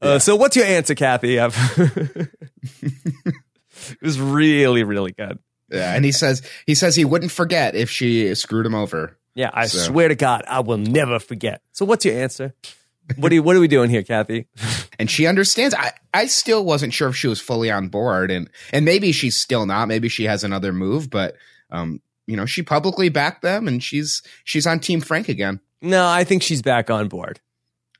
Uh, 0.01 0.17
so, 0.17 0.35
what's 0.35 0.55
your 0.55 0.65
answer, 0.65 0.95
Kathy? 0.95 1.37
it 1.37 1.51
was 4.01 4.19
really, 4.19 4.83
really 4.83 5.11
good. 5.11 5.39
Yeah, 5.73 5.93
and 5.95 6.05
he 6.05 6.11
says 6.11 6.43
he 6.67 6.75
says 6.75 6.95
he 6.95 7.03
wouldn't 7.03 7.31
forget 7.31 7.75
if 7.75 7.89
she 7.89 8.33
screwed 8.35 8.65
him 8.65 8.75
over. 8.75 9.17
Yeah, 9.35 9.49
I 9.51 9.65
so. 9.65 9.79
swear 9.79 10.07
to 10.07 10.15
God, 10.15 10.43
I 10.47 10.59
will 10.59 10.77
never 10.77 11.19
forget. 11.19 11.61
So, 11.71 11.85
what's 11.85 12.05
your 12.05 12.15
answer? 12.15 12.53
What 13.17 13.31
are 13.31 13.35
you, 13.35 13.43
what 13.43 13.55
are 13.55 13.59
we 13.59 13.67
doing 13.67 13.89
here, 13.89 14.03
Kathy? 14.03 14.47
and 14.99 15.09
she 15.09 15.25
understands. 15.25 15.75
I, 15.75 15.91
I 16.13 16.27
still 16.27 16.63
wasn't 16.63 16.93
sure 16.93 17.09
if 17.09 17.15
she 17.15 17.27
was 17.27 17.41
fully 17.41 17.71
on 17.71 17.89
board, 17.89 18.31
and 18.31 18.49
and 18.71 18.85
maybe 18.85 19.11
she's 19.11 19.35
still 19.35 19.65
not. 19.65 19.87
Maybe 19.87 20.09
she 20.09 20.25
has 20.25 20.43
another 20.43 20.71
move, 20.71 21.09
but 21.09 21.35
um, 21.71 22.01
you 22.27 22.37
know, 22.37 22.45
she 22.45 22.61
publicly 22.61 23.09
backed 23.09 23.41
them, 23.41 23.67
and 23.67 23.83
she's 23.83 24.21
she's 24.43 24.67
on 24.67 24.79
Team 24.79 25.01
Frank 25.01 25.27
again. 25.27 25.59
No, 25.81 26.07
I 26.07 26.23
think 26.23 26.43
she's 26.43 26.61
back 26.61 26.89
on 26.89 27.07
board. 27.07 27.41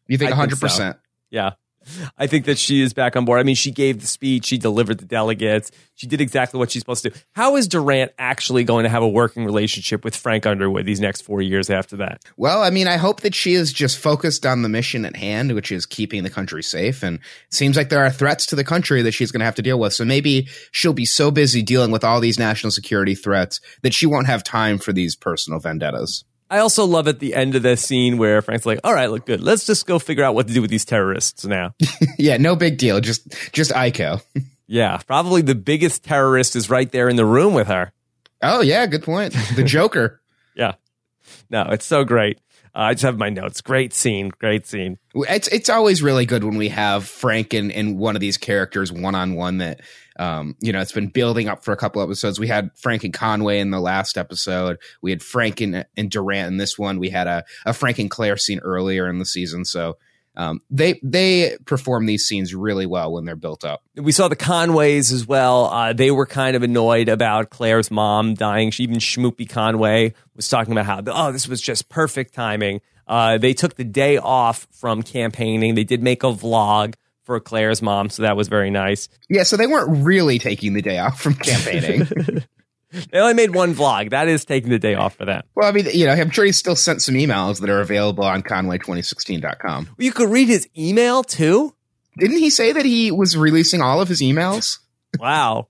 You 0.08 0.18
think 0.18 0.32
hundred 0.32 0.60
percent? 0.60 0.98
Yeah. 1.32 1.54
I 2.18 2.28
think 2.28 2.46
that 2.46 2.58
she 2.58 2.82
is 2.82 2.94
back 2.94 3.16
on 3.16 3.26
board. 3.26 3.40
I 3.40 3.44
mean, 3.44 3.56
she 3.56 3.72
gave 3.72 4.02
the 4.02 4.08
speech, 4.08 4.46
she 4.46 4.58
delivered 4.58 5.00
the 5.00 5.06
delegates, 5.06 5.72
she 5.96 6.08
did 6.08 6.22
exactly 6.22 6.58
what 6.58 6.72
she's 6.72 6.82
supposed 6.82 7.04
to 7.04 7.12
do. 7.12 7.20
How 7.34 7.56
is 7.56 7.68
Durant 7.68 8.12
actually 8.18 8.64
going 8.64 8.84
to 8.84 8.90
have 8.90 9.04
a 9.04 9.08
working 9.08 9.46
relationship 9.46 10.04
with 10.04 10.16
Frank 10.16 10.46
Underwood 10.46 10.86
these 10.86 11.00
next 11.00 11.22
four 11.22 11.42
years 11.42 11.70
after 11.70 11.98
that? 11.98 12.24
Well, 12.36 12.64
I 12.64 12.70
mean, 12.70 12.88
I 12.88 12.98
hope 12.98 13.22
that 13.22 13.36
she 13.36 13.54
is 13.54 13.72
just 13.72 13.98
focused 13.98 14.46
on 14.46 14.62
the 14.62 14.70
mission 14.70 15.06
at 15.06 15.16
hand, 15.16 15.54
which 15.54 15.72
is 15.72 15.86
keeping 15.86 16.24
the 16.24 16.30
country 16.30 16.64
safe. 16.64 17.04
And 17.04 17.18
it 17.18 17.54
seems 17.54 17.78
like 17.78 17.90
there 17.90 18.04
are 18.04 18.12
threats 18.12 18.46
to 18.48 18.56
the 18.56 18.64
country 18.64 19.02
that 19.04 19.12
she's 19.14 19.32
going 19.32 19.40
to 19.40 19.46
have 19.46 19.56
to 19.56 19.62
deal 19.62 19.80
with. 19.80 19.94
So 19.94 20.06
maybe 20.06 20.48
she'll 20.72 20.94
be 20.94 21.06
so 21.06 21.32
busy 21.32 21.62
dealing 21.62 21.92
with 21.92 22.04
all 22.04 22.20
these 22.20 22.40
national 22.40 22.72
security 22.72 23.16
threats 23.16 23.60
that 23.82 23.94
she 23.94 24.06
won't 24.06 24.28
have 24.28 24.44
time 24.44 24.78
for 24.78 24.94
these 24.94 25.16
personal 25.16 25.60
vendettas. 25.60 26.26
I 26.50 26.60
also 26.60 26.86
love 26.86 27.08
at 27.08 27.20
the 27.20 27.34
end 27.34 27.56
of 27.56 27.64
this 27.64 27.82
scene 27.82 28.18
where 28.18 28.42
Frank's 28.42 28.66
like, 28.66 28.80
"All 28.84 28.94
right, 28.94 29.10
look 29.10 29.26
good. 29.26 29.42
Let's 29.42 29.66
just 29.66 29.86
go 29.86 30.00
figure 30.00 30.24
out 30.24 30.36
what 30.36 30.48
to 30.48 30.54
do 30.54 30.62
with 30.62 30.70
these 30.70 30.86
terrorists 30.86 31.46
now." 31.46 31.74
yeah, 32.18 32.38
no 32.38 32.56
big 32.56 32.78
deal. 32.78 33.00
Just 33.00 33.28
just 33.54 33.72
ICO. 33.72 34.22
yeah, 34.68 34.98
probably 35.08 35.42
the 35.42 35.56
biggest 35.56 36.04
terrorist 36.04 36.56
is 36.56 36.70
right 36.70 36.92
there 36.92 37.10
in 37.10 37.16
the 37.16 37.26
room 37.26 37.54
with 37.54 37.68
her. 37.68 37.92
Oh 38.42 38.62
yeah, 38.62 38.86
good 38.86 39.04
point. 39.04 39.36
The 39.56 39.64
Joker. 39.64 40.22
yeah. 40.56 40.74
No, 41.50 41.64
it's 41.72 41.86
so 41.86 42.04
great. 42.04 42.40
Uh, 42.76 42.80
I 42.80 42.94
just 42.94 43.04
have 43.04 43.18
my 43.18 43.30
notes. 43.30 43.62
Great 43.62 43.94
scene. 43.94 44.30
Great 44.40 44.66
scene. 44.66 44.98
It's 45.14 45.48
it's 45.48 45.70
always 45.70 46.02
really 46.02 46.26
good 46.26 46.44
when 46.44 46.58
we 46.58 46.70
have 46.70 47.08
Frank 47.08 47.54
and, 47.54 47.72
and 47.72 47.98
one 47.98 48.16
of 48.16 48.20
these 48.20 48.38
characters 48.38 48.92
one 48.92 49.16
on 49.16 49.36
one 49.36 49.60
that 49.60 49.82
um, 50.18 50.56
you 50.60 50.72
know, 50.72 50.80
it's 50.80 50.92
been 50.92 51.08
building 51.08 51.48
up 51.48 51.64
for 51.64 51.72
a 51.72 51.78
couple 51.78 52.02
episodes. 52.02 52.40
We 52.40 52.48
had 52.48 52.72
Frank 52.76 53.04
and 53.04 53.14
Conway 53.14 53.60
in 53.60 53.72
the 53.72 53.80
last 53.80 54.18
episode. 54.18 54.78
We 55.02 55.12
had 55.12 55.24
Frank 55.24 55.62
and, 55.62 55.86
and 55.98 56.12
Durant 56.12 56.48
in 56.48 56.58
this 56.58 56.78
one. 56.78 57.00
We 57.00 57.10
had 57.10 57.28
a, 57.28 57.44
a 57.66 57.74
Frank 57.74 58.00
and 58.00 58.10
Claire 58.10 58.38
scene 58.38 58.60
earlier 58.60 59.08
in 59.10 59.20
the 59.20 59.26
season. 59.26 59.66
So 59.66 59.98
um, 60.36 60.62
they 60.70 61.00
they 61.04 61.58
perform 61.66 62.08
these 62.08 62.26
scenes 62.26 62.56
really 62.56 62.86
well 62.86 63.12
when 63.12 63.26
they're 63.26 63.36
built 63.36 63.64
up. 63.64 63.84
We 63.96 64.12
saw 64.12 64.28
the 64.28 64.36
Conways 64.36 65.12
as 65.12 65.28
well. 65.28 65.66
Uh, 65.66 65.94
they 65.94 66.10
were 66.10 66.26
kind 66.26 66.56
of 66.56 66.64
annoyed 66.64 67.08
about 67.08 67.52
Claire's 67.52 67.92
mom 67.92 68.34
dying. 68.34 68.72
She, 68.72 68.84
even 68.84 68.98
Schmoopy 68.98 69.48
Conway 69.48 70.14
was 70.36 70.50
talking 70.50 70.72
about 70.72 70.86
how 70.86 71.02
oh 71.06 71.32
this 71.32 71.48
was 71.48 71.62
just 71.62 71.88
perfect 71.88 72.34
timing. 72.34 72.82
Uh, 73.08 73.38
they 73.38 73.54
took 73.54 73.76
the 73.76 73.84
day 73.84 74.18
off 74.18 74.68
from 74.72 75.04
campaigning. 75.04 75.76
They 75.76 75.84
did 75.84 76.02
make 76.02 76.24
a 76.24 76.28
vlog 76.28 76.96
for 77.24 77.40
Claire's 77.40 77.82
mom, 77.82 78.10
so 78.10 78.24
that 78.24 78.38
was 78.38 78.48
very 78.48 78.70
nice. 78.70 79.10
Yeah, 79.30 79.44
so 79.44 79.58
they 79.58 79.68
weren't 79.68 80.04
really 80.04 80.40
taking 80.40 80.74
the 80.74 80.82
day 80.82 81.00
off 81.00 81.22
from 81.22 81.34
campaigning. 81.34 82.08
they 83.12 83.20
only 83.20 83.34
made 83.34 83.54
one 83.56 83.74
vlog. 83.74 84.12
That 84.12 84.28
is 84.28 84.46
taking 84.46 84.70
the 84.70 84.80
day 84.80 84.96
off 84.96 85.16
for 85.16 85.26
that. 85.26 85.46
Well, 85.56 85.68
I 85.68 85.72
mean, 85.72 85.88
you 85.94 86.06
know, 86.06 86.14
I'm 86.14 86.30
sure 86.30 86.46
he 86.46 86.52
still 86.52 86.76
sent 86.76 87.02
some 87.02 87.16
emails 87.16 87.62
that 87.62 87.70
are 87.70 87.82
available 87.82 88.24
on 88.24 88.44
Conway2016.com. 88.44 89.96
You 89.98 90.12
could 90.12 90.30
read 90.30 90.48
his 90.48 90.68
email 90.78 91.24
too? 91.24 91.74
Didn't 92.18 92.38
he 92.38 92.50
say 92.50 92.72
that 92.74 92.86
he 92.86 93.12
was 93.12 93.36
releasing 93.36 93.82
all 93.82 94.02
of 94.02 94.08
his 94.08 94.22
emails? 94.22 94.80
Wow. 95.20 95.68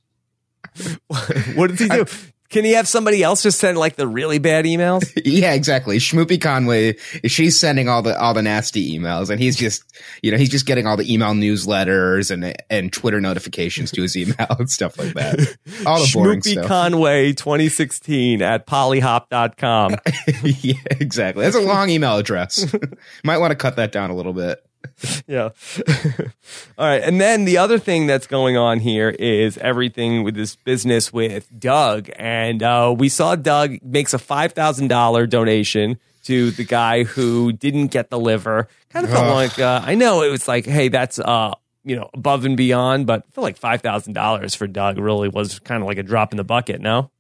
what 1.56 1.70
did 1.70 1.80
he 1.80 1.88
do? 1.88 2.06
Can 2.54 2.66
he 2.66 2.74
have 2.74 2.88
somebody 2.88 3.24
else 3.24 3.42
just 3.42 3.60
send 3.60 3.80
like 3.80 3.96
the 3.96 4.08
really 4.08 4.38
bad 4.38 4.66
emails? 4.66 5.12
yeah, 5.26 5.54
exactly. 5.54 5.98
Schmoopy 5.98 6.40
Conway, 6.40 6.96
she's 7.26 7.60
sending 7.60 7.90
all 7.90 8.04
the 8.04 8.16
all 8.20 8.36
the 8.36 8.44
nasty 8.44 8.96
emails, 8.96 9.32
and 9.32 9.40
he's 9.40 9.56
just 9.56 9.84
you 10.22 10.30
know 10.30 10.38
he's 10.38 10.50
just 10.50 10.68
getting 10.68 10.86
all 10.86 10.96
the 10.96 11.12
email 11.12 11.32
newsletters 11.32 12.30
and 12.30 12.56
and 12.70 12.94
Twitter 12.94 13.20
notifications 13.20 13.90
to 13.90 14.04
his 14.04 14.16
email 14.16 14.48
and 14.60 14.70
stuff 14.70 15.00
like 15.00 15.16
that. 15.16 15.58
All 15.88 16.00
the 16.00 16.12
boring 16.14 16.44
stuff. 16.44 16.68
Conway 16.68 17.34
2016 17.34 18.44
at 18.44 18.68
polyhop.com. 18.68 19.96
yeah, 20.44 20.74
exactly. 21.00 21.44
That's 21.44 21.56
a 21.56 21.62
long 21.62 21.90
email 21.90 22.18
address. 22.18 22.72
Might 23.24 23.40
want 23.40 23.50
to 23.50 23.56
cut 23.56 23.78
that 23.78 23.92
down 23.92 24.12
a 24.12 24.16
little 24.16 24.34
bit. 24.34 24.64
yeah. 25.28 25.50
All 26.78 26.86
right. 26.86 27.02
And 27.02 27.20
then 27.20 27.46
the 27.46 27.58
other 27.58 27.80
thing 27.80 28.08
that's 28.08 28.28
going 28.28 28.58
on 28.58 28.80
here 28.80 29.10
is 29.10 29.58
everything 29.58 30.24
with 30.24 30.36
this 30.36 30.56
business 30.56 31.12
with 31.12 31.48
Doug. 31.60 32.10
And 32.16 32.62
uh, 32.62 32.94
we 32.98 33.10
saw 33.10 33.36
Doug 33.36 33.78
makes 33.84 34.14
a 34.14 34.18
$5,000 34.18 35.30
donation 35.30 36.00
to 36.24 36.52
the 36.52 36.64
guy 36.64 37.04
who 37.04 37.52
didn't 37.52 37.88
get 37.88 38.10
the 38.10 38.20
liver. 38.20 38.68
Kind 38.90 39.06
of 39.06 39.12
felt 39.12 39.34
like, 39.34 39.60
uh, 39.60 39.82
I 39.84 39.96
know 39.96 40.22
it 40.22 40.30
was 40.30 40.48
like, 40.48 40.66
hey, 40.66 40.88
that's 40.88 41.20
uh, 41.20 41.54
you 41.84 41.96
know, 41.96 42.10
above 42.14 42.46
and 42.46 42.58
beyond. 42.58 43.06
But 43.06 43.26
I 43.28 43.32
feel 43.32 43.44
like 43.44 43.58
five 43.58 43.82
thousand 43.82 44.14
dollars 44.14 44.56
for 44.56 44.68
Doug 44.68 44.98
really 44.98 45.30
was 45.30 45.60
kind 45.60 45.82
of 45.82 45.88
like 45.88 45.98
a 45.98 46.04
drop 46.04 46.32
in 46.32 46.38
the 46.38 46.44
bucket. 46.44 46.82
No. 46.82 47.12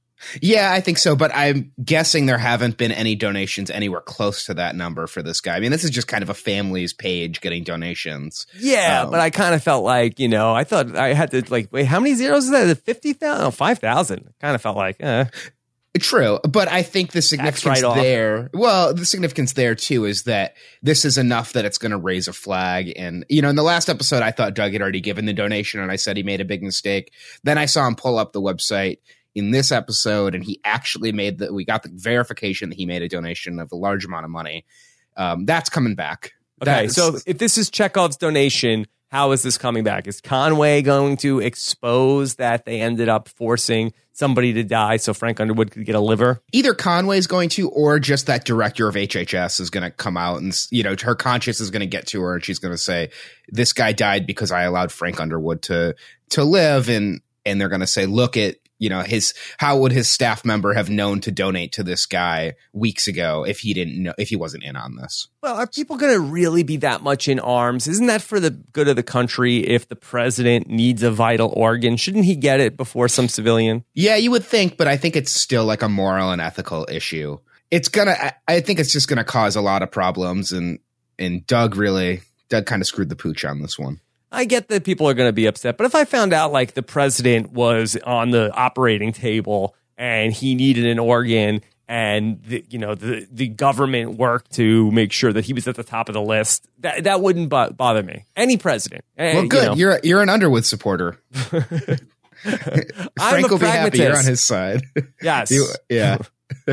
Yeah, 0.41 0.71
I 0.71 0.81
think 0.81 0.97
so. 0.97 1.15
But 1.15 1.31
I'm 1.33 1.71
guessing 1.83 2.25
there 2.25 2.37
haven't 2.37 2.77
been 2.77 2.91
any 2.91 3.15
donations 3.15 3.69
anywhere 3.69 4.01
close 4.01 4.45
to 4.45 4.53
that 4.55 4.75
number 4.75 5.07
for 5.07 5.21
this 5.21 5.41
guy. 5.41 5.55
I 5.55 5.59
mean, 5.59 5.71
this 5.71 5.83
is 5.83 5.89
just 5.91 6.07
kind 6.07 6.23
of 6.23 6.29
a 6.29 6.33
family's 6.33 6.93
page 6.93 7.41
getting 7.41 7.63
donations. 7.63 8.47
Yeah, 8.57 9.03
Um, 9.03 9.11
but 9.11 9.19
I 9.19 9.29
kind 9.29 9.55
of 9.55 9.63
felt 9.63 9.83
like, 9.83 10.19
you 10.19 10.27
know, 10.27 10.53
I 10.53 10.63
thought 10.63 10.95
I 10.95 11.13
had 11.13 11.31
to 11.31 11.43
like, 11.49 11.69
wait, 11.71 11.85
how 11.85 11.99
many 11.99 12.15
zeros 12.15 12.45
is 12.45 12.51
that? 12.51 12.77
50,000? 12.77 13.45
Oh, 13.45 13.51
5,000. 13.51 14.33
Kind 14.39 14.55
of 14.55 14.61
felt 14.61 14.77
like, 14.77 14.97
eh. 14.99 15.25
True, 15.99 16.39
but 16.49 16.67
I 16.69 16.81
think 16.81 17.11
the 17.11 17.21
significance 17.21 17.65
write-off. 17.67 17.95
there, 17.95 18.49
well, 18.51 18.95
the 18.95 19.05
significance 19.05 19.53
there 19.53 19.75
too 19.75 20.05
is 20.05 20.23
that 20.23 20.55
this 20.81 21.05
is 21.05 21.19
enough 21.19 21.53
that 21.53 21.65
it's 21.65 21.77
going 21.77 21.91
to 21.91 21.99
raise 21.99 22.27
a 22.27 22.33
flag. 22.33 22.91
And, 22.95 23.23
you 23.29 23.43
know, 23.43 23.49
in 23.49 23.55
the 23.55 23.61
last 23.61 23.89
episode, 23.89 24.23
I 24.23 24.31
thought 24.31 24.55
Doug 24.55 24.73
had 24.73 24.81
already 24.81 25.01
given 25.01 25.27
the 25.27 25.33
donation 25.33 25.81
and 25.81 25.91
I 25.91 25.97
said 25.97 26.17
he 26.17 26.23
made 26.23 26.41
a 26.41 26.45
big 26.45 26.63
mistake. 26.63 27.13
Then 27.43 27.59
I 27.59 27.67
saw 27.67 27.85
him 27.87 27.95
pull 27.95 28.17
up 28.17 28.33
the 28.33 28.41
website 28.41 28.97
in 29.35 29.51
this 29.51 29.71
episode 29.71 30.35
and 30.35 30.43
he 30.43 30.59
actually 30.63 31.11
made 31.11 31.39
the, 31.39 31.53
we 31.53 31.65
got 31.65 31.83
the 31.83 31.89
verification 31.93 32.69
that 32.69 32.75
he 32.75 32.85
made 32.85 33.01
a 33.01 33.09
donation 33.09 33.59
of 33.59 33.71
a 33.71 33.75
large 33.75 34.05
amount 34.05 34.25
of 34.25 34.31
money. 34.31 34.65
Um, 35.17 35.45
that's 35.45 35.69
coming 35.69 35.95
back. 35.95 36.33
Okay, 36.61 36.87
so 36.87 37.17
if 37.25 37.37
this 37.39 37.57
is 37.57 37.69
Chekhov's 37.69 38.17
donation, 38.17 38.85
how 39.13 39.31
is 39.31 39.43
this 39.43 39.59
coming 39.59 39.83
back? 39.83 40.07
Is 40.07 40.21
Conway 40.21 40.81
going 40.81 41.17
to 41.17 41.39
expose 41.39 42.35
that 42.35 42.65
they 42.65 42.81
ended 42.81 43.09
up 43.09 43.27
forcing 43.27 43.93
somebody 44.13 44.53
to 44.53 44.63
die 44.63 44.97
so 44.97 45.13
Frank 45.13 45.39
Underwood 45.39 45.71
could 45.71 45.85
get 45.85 45.93
a 45.93 45.99
liver? 45.99 46.41
either 46.51 46.73
Conway 46.73 47.17
is 47.17 47.27
going 47.27 47.49
to, 47.49 47.69
or 47.69 47.99
just 47.99 48.27
that 48.27 48.43
director 48.45 48.87
of 48.87 48.95
HHS 48.95 49.59
is 49.59 49.69
going 49.69 49.83
to 49.83 49.91
come 49.91 50.17
out 50.17 50.41
and, 50.41 50.57
you 50.71 50.81
know, 50.81 50.95
her 51.03 51.13
conscience 51.13 51.59
is 51.59 51.69
going 51.69 51.81
to 51.81 51.85
get 51.85 52.07
to 52.07 52.21
her 52.21 52.35
and 52.35 52.43
she's 52.43 52.57
going 52.57 52.73
to 52.73 52.77
say, 52.77 53.11
this 53.49 53.73
guy 53.73 53.91
died 53.91 54.25
because 54.25 54.51
I 54.51 54.63
allowed 54.63 54.91
Frank 54.91 55.19
Underwood 55.19 55.61
to, 55.63 55.95
to 56.29 56.43
live. 56.43 56.89
And, 56.89 57.21
and 57.45 57.61
they're 57.61 57.69
going 57.69 57.81
to 57.81 57.87
say, 57.87 58.05
look 58.05 58.35
at, 58.37 58.55
you 58.79 58.89
know, 58.89 59.01
his, 59.01 59.33
how 59.57 59.77
would 59.77 59.91
his 59.91 60.09
staff 60.09 60.43
member 60.43 60.73
have 60.73 60.89
known 60.89 61.21
to 61.21 61.31
donate 61.31 61.71
to 61.73 61.83
this 61.83 62.05
guy 62.05 62.53
weeks 62.73 63.07
ago 63.07 63.45
if 63.45 63.59
he 63.59 63.73
didn't 63.73 64.01
know, 64.01 64.13
if 64.17 64.29
he 64.29 64.35
wasn't 64.35 64.63
in 64.63 64.75
on 64.75 64.95
this? 64.95 65.27
Well, 65.41 65.55
are 65.55 65.67
people 65.67 65.97
going 65.97 66.13
to 66.13 66.19
really 66.19 66.63
be 66.63 66.77
that 66.77 67.01
much 67.01 67.27
in 67.27 67.39
arms? 67.39 67.87
Isn't 67.87 68.07
that 68.07 68.21
for 68.21 68.39
the 68.39 68.49
good 68.49 68.87
of 68.87 68.95
the 68.95 69.03
country 69.03 69.57
if 69.57 69.87
the 69.87 69.95
president 69.95 70.67
needs 70.67 71.03
a 71.03 71.11
vital 71.11 71.53
organ? 71.55 71.97
Shouldn't 71.97 72.25
he 72.25 72.35
get 72.35 72.59
it 72.59 72.75
before 72.75 73.07
some 73.07 73.29
civilian? 73.29 73.83
Yeah, 73.93 74.15
you 74.15 74.31
would 74.31 74.43
think, 74.43 74.77
but 74.77 74.87
I 74.87 74.97
think 74.97 75.15
it's 75.15 75.31
still 75.31 75.65
like 75.65 75.81
a 75.81 75.89
moral 75.89 76.31
and 76.31 76.41
ethical 76.41 76.87
issue. 76.89 77.39
It's 77.71 77.87
gonna, 77.87 78.11
I, 78.11 78.33
I 78.47 78.59
think 78.61 78.79
it's 78.79 78.91
just 78.91 79.07
gonna 79.07 79.23
cause 79.23 79.55
a 79.55 79.61
lot 79.61 79.81
of 79.81 79.91
problems 79.91 80.51
and, 80.51 80.79
and 81.17 81.45
Doug 81.47 81.75
really, 81.75 82.21
Doug 82.49 82.65
kind 82.65 82.81
of 82.81 82.87
screwed 82.87 83.09
the 83.09 83.15
pooch 83.15 83.45
on 83.45 83.61
this 83.61 83.79
one. 83.79 83.99
I 84.33 84.45
get 84.45 84.67
that 84.69 84.83
people 84.83 85.07
are 85.07 85.13
going 85.13 85.29
to 85.29 85.33
be 85.33 85.45
upset, 85.45 85.77
but 85.77 85.85
if 85.85 85.95
I 85.95 86.05
found 86.05 86.33
out 86.33 86.51
like 86.51 86.73
the 86.73 86.83
president 86.83 87.51
was 87.53 87.95
on 88.05 88.31
the 88.31 88.51
operating 88.53 89.13
table 89.13 89.75
and 89.97 90.33
he 90.33 90.55
needed 90.55 90.85
an 90.87 90.97
organ 90.99 91.61
and 91.87 92.41
the, 92.43 92.65
you 92.69 92.79
know 92.79 92.95
the 92.95 93.27
the 93.31 93.47
government 93.47 94.15
worked 94.17 94.53
to 94.53 94.89
make 94.91 95.11
sure 95.11 95.31
that 95.33 95.45
he 95.45 95.53
was 95.53 95.67
at 95.67 95.75
the 95.75 95.83
top 95.83 96.09
of 96.09 96.13
the 96.13 96.21
list, 96.21 96.67
that 96.79 97.03
that 97.03 97.21
wouldn't 97.21 97.49
bo- 97.49 97.71
bother 97.71 98.01
me. 98.01 98.25
Any 98.35 98.57
president. 98.57 99.03
Eh, 99.17 99.33
Well, 99.35 99.47
good. 99.47 99.65
know. 99.65 99.75
You 99.75 99.89
are 99.89 99.99
you're 100.03 100.21
an 100.21 100.29
Underwood 100.29 100.65
supporter. 100.65 101.19
I'm 102.45 102.49
Frank 103.17 103.49
will 103.49 103.59
be 103.59 103.65
happy. 103.65 103.99
You're 103.99 104.17
on 104.17 104.25
his 104.25 104.41
side. 104.41 104.83
yes. 105.21 105.51
You- 105.51 105.67
yeah. 105.89 106.17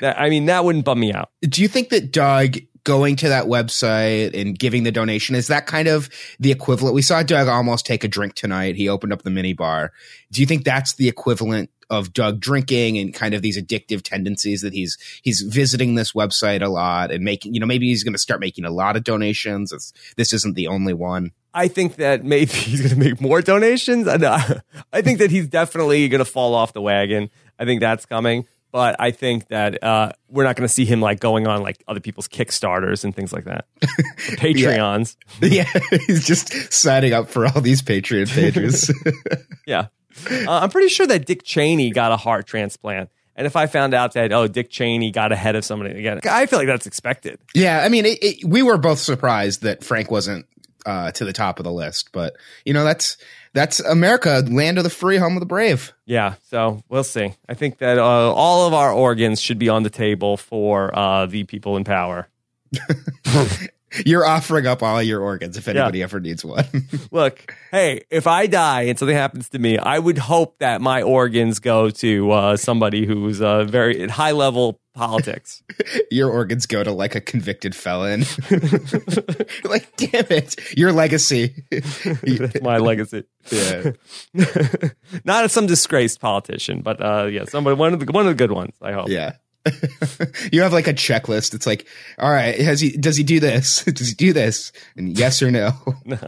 That- 0.00 0.20
I 0.20 0.28
mean, 0.30 0.46
that 0.46 0.64
wouldn't 0.64 0.84
bum 0.84 1.00
me 1.00 1.12
out. 1.12 1.30
Do 1.42 1.60
you 1.60 1.66
think 1.68 1.88
that 1.88 2.12
Doug 2.12 2.56
going 2.88 3.16
to 3.16 3.28
that 3.28 3.44
website 3.44 4.32
and 4.32 4.58
giving 4.58 4.82
the 4.82 4.90
donation 4.90 5.34
is 5.34 5.48
that 5.48 5.66
kind 5.66 5.88
of 5.88 6.08
the 6.40 6.50
equivalent? 6.50 6.94
We 6.94 7.02
saw 7.02 7.22
Doug 7.22 7.46
almost 7.46 7.84
take 7.84 8.02
a 8.02 8.08
drink 8.08 8.32
tonight. 8.32 8.76
He 8.76 8.88
opened 8.88 9.12
up 9.12 9.24
the 9.24 9.30
mini 9.30 9.52
bar. 9.52 9.92
Do 10.32 10.40
you 10.40 10.46
think 10.46 10.64
that's 10.64 10.94
the 10.94 11.06
equivalent 11.06 11.68
of 11.90 12.14
Doug 12.14 12.40
drinking 12.40 12.96
and 12.96 13.12
kind 13.12 13.34
of 13.34 13.42
these 13.42 13.60
addictive 13.60 14.00
tendencies 14.00 14.62
that 14.62 14.72
he's 14.72 14.96
he's 15.22 15.42
visiting 15.42 15.96
this 15.96 16.12
website 16.12 16.62
a 16.62 16.68
lot 16.68 17.10
and 17.10 17.22
making 17.22 17.52
you 17.52 17.60
know 17.60 17.66
maybe 17.66 17.88
he's 17.88 18.04
going 18.04 18.14
to 18.14 18.18
start 18.18 18.40
making 18.40 18.64
a 18.64 18.70
lot 18.70 18.96
of 18.96 19.04
donations. 19.04 19.70
It's, 19.70 19.92
this 20.16 20.32
isn't 20.32 20.54
the 20.54 20.68
only 20.68 20.94
one. 20.94 21.32
I 21.52 21.68
think 21.68 21.96
that 21.96 22.24
maybe 22.24 22.52
he's 22.52 22.80
going 22.80 22.94
to 22.94 22.98
make 22.98 23.20
more 23.20 23.42
donations. 23.42 24.08
I 24.08 24.62
I 24.94 25.02
think 25.02 25.18
that 25.18 25.30
he's 25.30 25.46
definitely 25.46 26.08
going 26.08 26.20
to 26.20 26.24
fall 26.24 26.54
off 26.54 26.72
the 26.72 26.80
wagon. 26.80 27.28
I 27.58 27.66
think 27.66 27.80
that's 27.80 28.06
coming. 28.06 28.46
But 28.78 28.94
I 29.00 29.10
think 29.10 29.48
that 29.48 29.82
uh, 29.82 30.12
we're 30.28 30.44
not 30.44 30.54
going 30.54 30.68
to 30.68 30.72
see 30.72 30.84
him 30.84 31.00
like 31.00 31.18
going 31.18 31.48
on 31.48 31.62
like 31.62 31.82
other 31.88 31.98
people's 31.98 32.28
Kickstarters 32.28 33.02
and 33.02 33.12
things 33.12 33.32
like 33.32 33.46
that, 33.46 33.66
Patreons. 34.36 35.16
yeah, 35.42 35.68
he's 36.06 36.24
just 36.24 36.72
signing 36.72 37.12
up 37.12 37.28
for 37.28 37.44
all 37.44 37.60
these 37.60 37.82
Patreon 37.82 38.32
pages. 38.32 38.88
Yeah, 39.66 39.88
uh, 40.30 40.60
I'm 40.60 40.70
pretty 40.70 40.90
sure 40.90 41.08
that 41.08 41.26
Dick 41.26 41.42
Cheney 41.42 41.90
got 41.90 42.12
a 42.12 42.16
heart 42.16 42.46
transplant. 42.46 43.10
And 43.34 43.48
if 43.48 43.56
I 43.56 43.66
found 43.66 43.94
out 43.94 44.12
that 44.12 44.32
oh 44.32 44.46
Dick 44.46 44.70
Cheney 44.70 45.10
got 45.10 45.32
ahead 45.32 45.56
of 45.56 45.64
somebody 45.64 45.98
again, 45.98 46.20
I 46.30 46.46
feel 46.46 46.60
like 46.60 46.68
that's 46.68 46.86
expected. 46.86 47.40
Yeah, 47.56 47.82
I 47.82 47.88
mean, 47.88 48.06
it, 48.06 48.22
it, 48.22 48.44
we 48.44 48.62
were 48.62 48.78
both 48.78 49.00
surprised 49.00 49.62
that 49.62 49.82
Frank 49.82 50.08
wasn't 50.08 50.46
uh, 50.86 51.10
to 51.10 51.24
the 51.24 51.32
top 51.32 51.58
of 51.58 51.64
the 51.64 51.72
list, 51.72 52.10
but 52.12 52.36
you 52.64 52.74
know, 52.74 52.84
that's 52.84 53.16
that's 53.58 53.80
America, 53.80 54.44
land 54.48 54.78
of 54.78 54.84
the 54.84 54.90
free, 54.90 55.16
home 55.16 55.34
of 55.34 55.40
the 55.40 55.46
brave. 55.46 55.92
Yeah, 56.06 56.34
so 56.44 56.84
we'll 56.88 57.02
see. 57.02 57.34
I 57.48 57.54
think 57.54 57.78
that 57.78 57.98
uh, 57.98 58.02
all 58.02 58.68
of 58.68 58.72
our 58.72 58.92
organs 58.92 59.40
should 59.40 59.58
be 59.58 59.68
on 59.68 59.82
the 59.82 59.90
table 59.90 60.36
for 60.36 60.96
uh, 60.96 61.26
the 61.26 61.42
people 61.42 61.76
in 61.76 61.82
power. 61.82 62.28
You're 64.04 64.26
offering 64.26 64.66
up 64.66 64.82
all 64.82 65.02
your 65.02 65.20
organs 65.20 65.56
if 65.56 65.68
anybody 65.68 66.02
ever 66.02 66.20
needs 66.20 66.44
one. 66.44 66.66
Look, 67.10 67.54
hey, 67.70 68.02
if 68.10 68.26
I 68.26 68.46
die 68.46 68.82
and 68.82 68.98
something 68.98 69.16
happens 69.16 69.48
to 69.50 69.58
me, 69.58 69.78
I 69.78 69.98
would 69.98 70.18
hope 70.18 70.58
that 70.58 70.80
my 70.80 71.02
organs 71.02 71.58
go 71.58 71.90
to 71.90 72.30
uh, 72.30 72.56
somebody 72.56 73.06
who's 73.06 73.40
uh, 73.40 73.64
very 73.64 74.08
high 74.08 74.32
level 74.32 74.80
politics. 74.94 75.62
your 76.10 76.30
organs 76.30 76.66
go 76.66 76.82
to 76.82 76.92
like 76.92 77.14
a 77.14 77.20
convicted 77.20 77.74
felon. 77.74 78.24
like, 79.64 79.96
damn 79.96 80.26
it, 80.30 80.76
your 80.76 80.92
legacy. 80.92 81.64
That's 81.70 82.60
my 82.60 82.78
legacy. 82.78 83.24
yeah. 83.50 83.92
Not 85.24 85.50
some 85.50 85.66
disgraced 85.66 86.20
politician, 86.20 86.82
but 86.82 87.00
uh, 87.00 87.24
yeah, 87.26 87.44
somebody 87.44 87.76
one 87.76 87.94
of 87.94 88.00
the 88.00 88.12
one 88.12 88.26
of 88.26 88.30
the 88.30 88.38
good 88.38 88.52
ones. 88.52 88.74
I 88.82 88.92
hope. 88.92 89.08
Yeah. 89.08 89.36
you 90.52 90.62
have 90.62 90.72
like 90.72 90.86
a 90.86 90.94
checklist. 90.94 91.54
It's 91.54 91.66
like, 91.66 91.86
all 92.18 92.30
right, 92.30 92.58
has 92.58 92.80
he 92.80 92.96
does 92.96 93.16
he 93.16 93.22
do 93.22 93.40
this? 93.40 93.84
does 93.84 94.08
he 94.08 94.14
do 94.14 94.32
this? 94.32 94.72
And 94.96 95.18
yes 95.18 95.42
or 95.42 95.50
no? 95.50 95.72
No. 96.04 96.18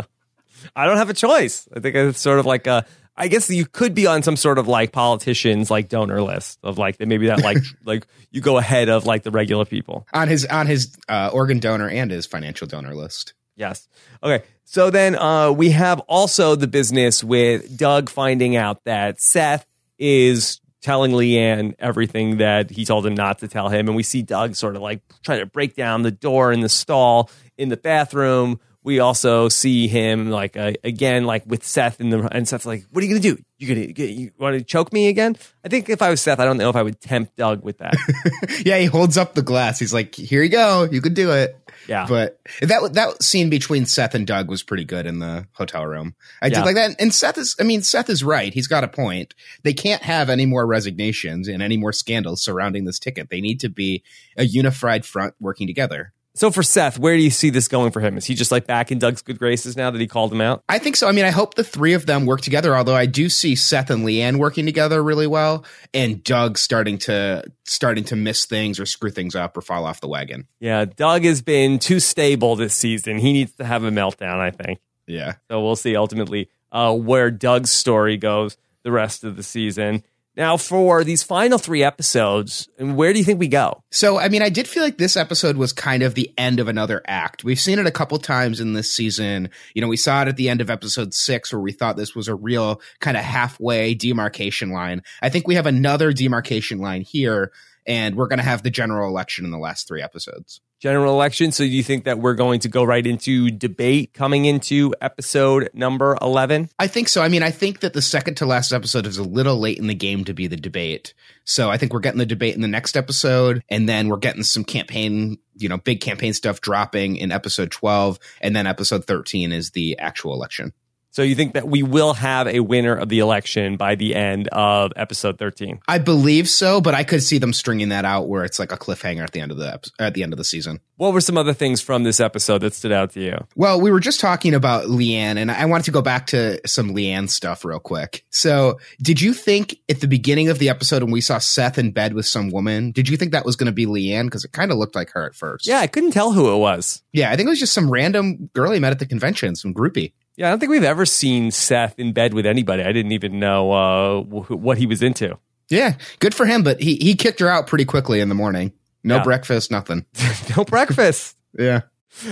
I 0.77 0.85
don't 0.85 0.99
have 0.99 1.09
a 1.09 1.15
choice. 1.15 1.67
I 1.75 1.81
think 1.81 1.97
it's 1.97 2.21
sort 2.21 2.39
of 2.39 2.47
like 2.47 2.67
a. 2.67 2.85
I 3.17 3.29
guess 3.29 3.51
you 3.51 3.67
could 3.67 3.95
be 3.95 4.07
on 4.07 4.23
some 4.23 4.37
sort 4.37 4.59
of 4.59 4.69
like 4.69 4.93
politicians 4.93 5.71
like 5.71 5.89
donor 5.89 6.23
list 6.23 6.59
of 6.63 6.79
like 6.79 6.99
that 6.99 7.09
maybe 7.09 7.27
that 7.27 7.43
like 7.43 7.59
like 7.85 8.07
you 8.31 8.41
go 8.41 8.59
ahead 8.59 8.89
of 8.89 9.05
like 9.07 9.23
the 9.23 9.31
regular 9.31 9.65
people. 9.65 10.07
on 10.13 10.29
his 10.29 10.45
on 10.47 10.67
his 10.67 10.97
uh, 11.09 11.31
organ 11.33 11.59
donor 11.61 11.89
and 11.89 12.11
his 12.11 12.27
financial 12.27 12.67
donor 12.67 12.95
list. 12.95 13.35
Yes. 13.57 13.89
Okay. 14.23 14.45
So 14.65 14.91
then 14.91 15.17
uh, 15.17 15.51
we 15.53 15.71
have 15.71 16.01
also 16.01 16.55
the 16.55 16.69
business 16.69 17.25
with 17.25 17.77
Doug 17.77 18.09
finding 18.09 18.57
out 18.57 18.85
that 18.85 19.21
Seth 19.21 19.67
is 19.99 20.61
telling 20.81 21.13
LeAnn 21.13 21.75
everything 21.79 22.39
that 22.39 22.71
he 22.71 22.85
told 22.85 23.07
him 23.07 23.15
not 23.15 23.39
to 23.41 23.49
tell 23.49 23.69
him. 23.69 23.87
And 23.89 23.97
we 23.97 24.03
see 24.03 24.23
Doug 24.23 24.57
sort 24.57 24.77
of 24.77 24.83
like 24.83 25.03
trying 25.23 25.41
to 25.41 25.47
break 25.47 25.75
down 25.77 26.03
the 26.03 26.11
door 26.11 26.53
in 26.53 26.61
the 26.61 26.69
stall 26.69 27.31
in 27.57 27.69
the 27.69 27.77
bathroom. 27.77 28.61
We 28.83 28.99
also 28.99 29.51
see 29.51 29.89
him 29.89 30.31
like 30.31 30.57
uh, 30.57 30.73
again, 30.83 31.25
like 31.25 31.45
with 31.45 31.65
Seth 31.65 32.01
in 32.01 32.09
the 32.09 32.27
and 32.35 32.49
Seth's 32.49 32.65
like, 32.65 32.87
"What 32.91 33.05
are 33.05 33.07
you 33.07 33.13
gonna 33.13 33.37
do? 33.37 33.43
You 33.59 33.69
gonna 33.69 34.07
you 34.07 34.31
want 34.39 34.57
to 34.57 34.65
choke 34.65 34.91
me 34.91 35.09
again?" 35.09 35.37
I 35.63 35.69
think 35.69 35.91
if 35.91 36.01
I 36.01 36.09
was 36.09 36.23
Seth, 36.23 36.41
I 36.41 36.47
don't 36.47 36.57
know 36.57 36.71
if 36.71 36.77
I 36.77 36.83
would 36.83 36.99
tempt 36.99 37.37
Doug 37.37 37.63
with 37.63 37.79
that. 37.79 37.95
Yeah, 38.65 38.79
he 38.79 38.87
holds 38.87 39.17
up 39.17 39.35
the 39.35 39.43
glass. 39.43 39.79
He's 39.79 39.93
like, 39.93 40.15
"Here 40.15 40.43
you 40.43 40.49
go. 40.49 40.89
You 40.91 41.03
could 41.03 41.13
do 41.15 41.31
it." 41.33 41.60
Yeah. 41.89 42.07
But 42.09 42.41
that 42.61 42.93
that 42.95 43.23
scene 43.23 43.51
between 43.51 43.87
Seth 43.87 44.15
and 44.15 44.27
Doug 44.27 44.49
was 44.49 44.63
pretty 44.63 44.85
good 44.85 45.07
in 45.07 45.19
the 45.19 45.47
hotel 45.53 45.87
room. 45.87 46.15
I 46.43 46.47
Yeah. 46.47 46.55
did 46.61 46.65
like 46.67 46.75
that. 46.77 46.97
And 47.01 47.13
Seth 47.15 47.39
is, 47.39 47.57
I 47.59 47.63
mean, 47.63 47.83
Seth 47.83 48.11
is 48.11 48.23
right. 48.23 48.53
He's 48.53 48.67
got 48.67 48.85
a 48.85 48.89
point. 48.89 49.35
They 49.63 49.73
can't 49.73 50.03
have 50.03 50.31
any 50.31 50.47
more 50.47 50.67
resignations 50.67 51.49
and 51.49 51.63
any 51.63 51.77
more 51.77 51.93
scandals 51.93 52.43
surrounding 52.43 52.85
this 52.85 52.99
ticket. 52.99 53.31
They 53.31 53.41
need 53.41 53.61
to 53.61 53.69
be 53.69 54.03
a 54.37 54.45
unified 54.45 55.05
front 55.05 55.35
working 55.41 55.67
together. 55.67 56.13
So 56.41 56.51
for 56.51 56.63
Seth, 56.63 56.99
where 56.99 57.19
do 57.19 57.23
you 57.23 57.29
see 57.29 57.51
this 57.51 57.69
going 57.69 57.93
for 57.93 58.01
him? 58.01 58.17
Is 58.17 58.25
he 58.25 58.35
just 58.35 58.51
like 58.51 58.67
back 58.67 58.91
in 58.91 58.99
Doug's 58.99 59.21
good 59.21 59.39
graces 59.39 59.77
now 59.77 59.91
that 59.91 60.01
he 60.01 60.07
called 60.07 60.33
him 60.33 60.41
out? 60.41 60.65
I 60.71 60.79
think 60.79 60.97
so. 60.97 61.07
I 61.07 61.13
mean, 61.13 61.27
I 61.27 61.31
hope 61.31 61.53
the 61.53 61.63
three 61.63 61.93
of 61.93 62.07
them 62.07 62.25
work 62.25 62.41
together. 62.41 62.75
Although 62.75 62.97
I 62.97 63.05
do 63.05 63.29
see 63.29 63.55
Seth 63.55 63.91
and 63.91 64.07
LeAnn 64.07 64.39
working 64.39 64.65
together 64.65 65.03
really 65.03 65.27
well, 65.27 65.67
and 65.93 66.25
Doug 66.25 66.57
starting 66.57 66.97
to 67.01 67.45
starting 67.67 68.05
to 68.05 68.17
miss 68.17 68.47
things 68.47 68.81
or 68.81 68.87
screw 68.87 69.11
things 69.11 69.35
up 69.35 69.55
or 69.55 69.61
fall 69.61 69.85
off 69.85 70.01
the 70.01 70.09
wagon. 70.09 70.49
Yeah, 70.61 70.87
Doug 70.87 71.25
has 71.25 71.43
been 71.43 71.79
too 71.79 72.01
stable 72.01 72.57
this 72.57 72.75
season. 72.75 73.19
He 73.19 73.35
needs 73.35 73.53
to 73.57 73.65
have 73.67 73.85
a 73.85 73.91
meltdown, 73.91 74.39
I 74.39 74.51
think. 74.51 74.81
Yeah. 75.07 75.35
So 75.51 75.61
we'll 75.61 75.77
see 75.77 75.95
ultimately 75.95 76.49
uh, 76.73 76.97
where 76.97 77.31
Doug's 77.31 77.71
story 77.71 78.17
goes 78.17 78.57
the 78.83 78.93
rest 78.93 79.25
of 79.25 79.37
the 79.37 79.43
season. 79.43 80.05
Now, 80.41 80.57
for 80.57 81.05
these 81.05 81.23
final 81.23 81.59
three 81.59 81.83
episodes, 81.83 82.67
where 82.79 83.13
do 83.13 83.19
you 83.19 83.27
think 83.27 83.39
we 83.39 83.47
go? 83.47 83.85
So, 83.91 84.19
I 84.19 84.31
mean, 84.31 84.41
I 84.41 84.49
did 84.49 84.67
feel 84.67 84.83
like 84.83 84.97
this 84.97 85.15
episode 85.15 85.59
was 85.59 85.75
kind 85.75 86.03
of 86.03 86.15
the 86.15 86.33
end 86.39 86.61
of 86.61 86.67
another 86.67 87.03
act. 87.07 87.45
We've 87.45 87.61
seen 87.61 87.79
it 87.79 87.87
a 87.87 87.91
couple 87.91 88.17
times 88.17 88.59
in 88.59 88.73
this 88.73 88.91
season. 88.91 89.51
You 89.75 89.83
know, 89.83 89.89
we 89.89 89.99
saw 89.99 90.23
it 90.23 90.29
at 90.29 90.37
the 90.39 90.49
end 90.49 90.63
of 90.63 90.71
episode 90.71 91.13
six 91.13 91.53
where 91.53 91.61
we 91.61 91.73
thought 91.73 91.99
this 91.99 92.15
was 92.15 92.27
a 92.27 92.35
real 92.35 92.81
kind 93.01 93.19
of 93.19 93.23
halfway 93.23 93.93
demarcation 93.93 94.71
line. 94.71 95.03
I 95.21 95.29
think 95.29 95.47
we 95.47 95.57
have 95.57 95.67
another 95.67 96.11
demarcation 96.11 96.79
line 96.79 97.03
here, 97.03 97.53
and 97.87 98.17
we're 98.17 98.29
going 98.29 98.39
to 98.39 98.43
have 98.43 98.63
the 98.63 98.71
general 98.71 99.11
election 99.11 99.45
in 99.45 99.51
the 99.51 99.59
last 99.59 99.89
three 99.89 100.01
episodes 100.01 100.63
general 100.81 101.13
election. 101.13 101.53
So 101.53 101.63
do 101.65 101.71
you 101.71 101.83
think 101.83 102.05
that 102.05 102.19
we're 102.19 102.35
going 102.35 102.61
to 102.61 102.69
go 102.69 102.83
right 102.83 103.07
into 103.07 103.51
debate 103.51 104.15
coming 104.15 104.47
into 104.47 104.95
episode 105.01 105.69
number 105.75 106.17
11? 106.23 106.71
I 106.79 106.87
think 106.87 107.09
so. 107.09 107.23
I 107.23 107.29
mean, 107.29 107.43
I 107.43 107.51
think 107.51 107.81
that 107.81 107.93
the 107.93 108.03
second 108.03 108.37
to 108.37 108.47
last 108.47 108.73
episode 108.73 109.07
is 109.07 109.19
a 109.19 109.23
little 109.23 109.59
late 109.59 109.79
in 109.79 109.87
the 109.87 109.95
game 109.95 110.25
to 110.25 110.33
be 110.33 110.47
the 110.47 110.57
debate. 110.57 111.13
So 111.45 111.71
I 111.71 111.77
think 111.77 111.93
we're 111.93 112.01
getting 112.01 112.19
the 112.19 112.27
debate 112.27 112.55
in 112.55 112.63
the 112.63 112.69
next 112.69 112.97
episode 112.97 113.63
and 113.69 113.89
then 113.89 114.09
we're 114.09 114.17
getting 114.17 114.43
some 114.43 114.65
campaign, 114.65 115.39
you 115.55 115.69
know, 115.69 115.77
big 115.77 116.01
campaign 116.01 116.33
stuff 116.33 116.61
dropping 116.61 117.17
in 117.17 117.31
episode 117.31 117.71
12 117.71 118.19
and 118.41 118.57
then 118.57 118.67
episode 118.67 119.05
13 119.05 119.53
is 119.53 119.73
the 119.73 119.99
actual 119.99 120.33
election. 120.33 120.73
So 121.13 121.23
you 121.23 121.35
think 121.35 121.55
that 121.55 121.67
we 121.67 121.83
will 121.83 122.15
have 122.15 122.47
a 122.47 122.61
winner 122.61 122.95
of 122.95 123.09
the 123.09 123.19
election 123.19 123.77
by 123.77 123.97
the 123.97 124.15
end 124.15 124.47
of 124.49 124.93
episode 124.95 125.39
13? 125.39 125.81
I 125.89 125.99
believe 125.99 126.49
so, 126.49 126.81
but 126.81 126.95
I 126.95 127.03
could 127.03 127.23
see 127.23 127.39
them 127.39 127.53
stringing 127.53 127.89
that 127.89 128.05
out 128.05 128.29
where 128.29 128.45
it's 128.45 128.61
like 128.61 128.71
a 128.71 128.77
cliffhanger 128.77 129.23
at 129.23 129.33
the 129.33 129.41
end 129.41 129.51
of 129.51 129.59
the 129.59 129.91
at 129.99 130.15
the 130.15 130.23
end 130.23 130.33
of 130.33 130.37
the 130.37 130.45
season. 130.45 130.81
What 130.97 131.13
were 131.13 131.21
some 131.21 131.37
other 131.37 131.53
things 131.53 131.81
from 131.81 132.05
this 132.05 132.21
episode 132.21 132.59
that 132.59 132.75
stood 132.75 132.93
out 132.93 133.11
to 133.13 133.21
you? 133.21 133.39
Well, 133.57 133.81
we 133.81 133.91
were 133.91 134.01
just 134.01 134.21
talking 134.21 134.55
about 134.55 134.85
LeAnn, 134.85 135.37
and 135.37 135.51
I 135.51 135.65
wanted 135.65 135.85
to 135.85 135.91
go 135.91 136.03
back 136.03 136.29
to 136.29 136.61
some 136.69 136.95
LeAnn 136.95 137.29
stuff 137.29 137.65
real 137.65 137.81
quick. 137.81 138.25
So, 138.31 138.79
did 139.03 139.21
you 139.21 139.33
think 139.33 139.77
at 139.89 140.01
the 140.01 140.07
beginning 140.07 140.49
of 140.49 140.59
the 140.59 140.69
episode 140.69 141.03
when 141.03 141.11
we 141.11 141.23
saw 141.23 141.39
Seth 141.39 141.79
in 141.79 141.91
bed 141.91 142.13
with 142.13 142.27
some 142.27 142.51
woman, 142.51 142.93
did 142.93 143.09
you 143.09 143.17
think 143.17 143.33
that 143.33 143.45
was 143.45 143.57
going 143.57 143.67
to 143.67 143.73
be 143.73 143.87
LeAnn? 143.87 144.27
Because 144.27 144.45
it 144.45 144.53
kind 144.53 144.71
of 144.71 144.79
looked 144.79 144.95
like 144.95 145.11
her 145.11 145.27
at 145.27 145.35
first. 145.35 145.67
Yeah, 145.67 145.81
I 145.81 145.87
couldn't 145.87 146.13
tell 146.13 146.33
who 146.33 146.55
it 146.55 146.59
was. 146.59 147.03
Yeah, 147.13 147.31
I 147.33 147.37
think 147.37 147.47
it 147.47 147.51
was 147.51 147.61
just 147.61 147.75
some 147.75 147.91
random 147.91 148.51
girl 148.53 148.71
he 148.71 148.79
met 148.79 148.93
at 148.93 148.99
the 148.99 149.07
convention, 149.07 149.57
some 149.57 149.75
groupie. 149.75 150.13
Yeah, 150.41 150.47
I 150.47 150.51
don't 150.53 150.59
think 150.59 150.71
we've 150.71 150.83
ever 150.83 151.05
seen 151.05 151.51
Seth 151.51 151.99
in 151.99 152.15
bed 152.15 152.33
with 152.33 152.47
anybody. 152.47 152.83
I 152.83 152.93
didn't 152.93 153.13
even 153.13 153.39
know 153.39 153.73
uh, 153.73 154.21
what 154.23 154.79
he 154.79 154.87
was 154.87 155.03
into. 155.03 155.37
Yeah, 155.69 155.97
good 156.19 156.35
for 156.35 156.47
him, 156.47 156.63
but 156.63 156.81
he 156.81 156.97
he 156.97 157.15
kicked 157.15 157.41
her 157.41 157.49
out 157.49 157.67
pretty 157.67 157.85
quickly 157.85 158.21
in 158.21 158.31
the 158.31 158.35
morning. 158.35 158.73
No 159.05 159.17
yeah. 159.17 159.23
breakfast, 159.23 159.71
nothing. 159.71 160.07
no 160.57 160.65
breakfast. 160.65 161.37
yeah. 161.59 161.83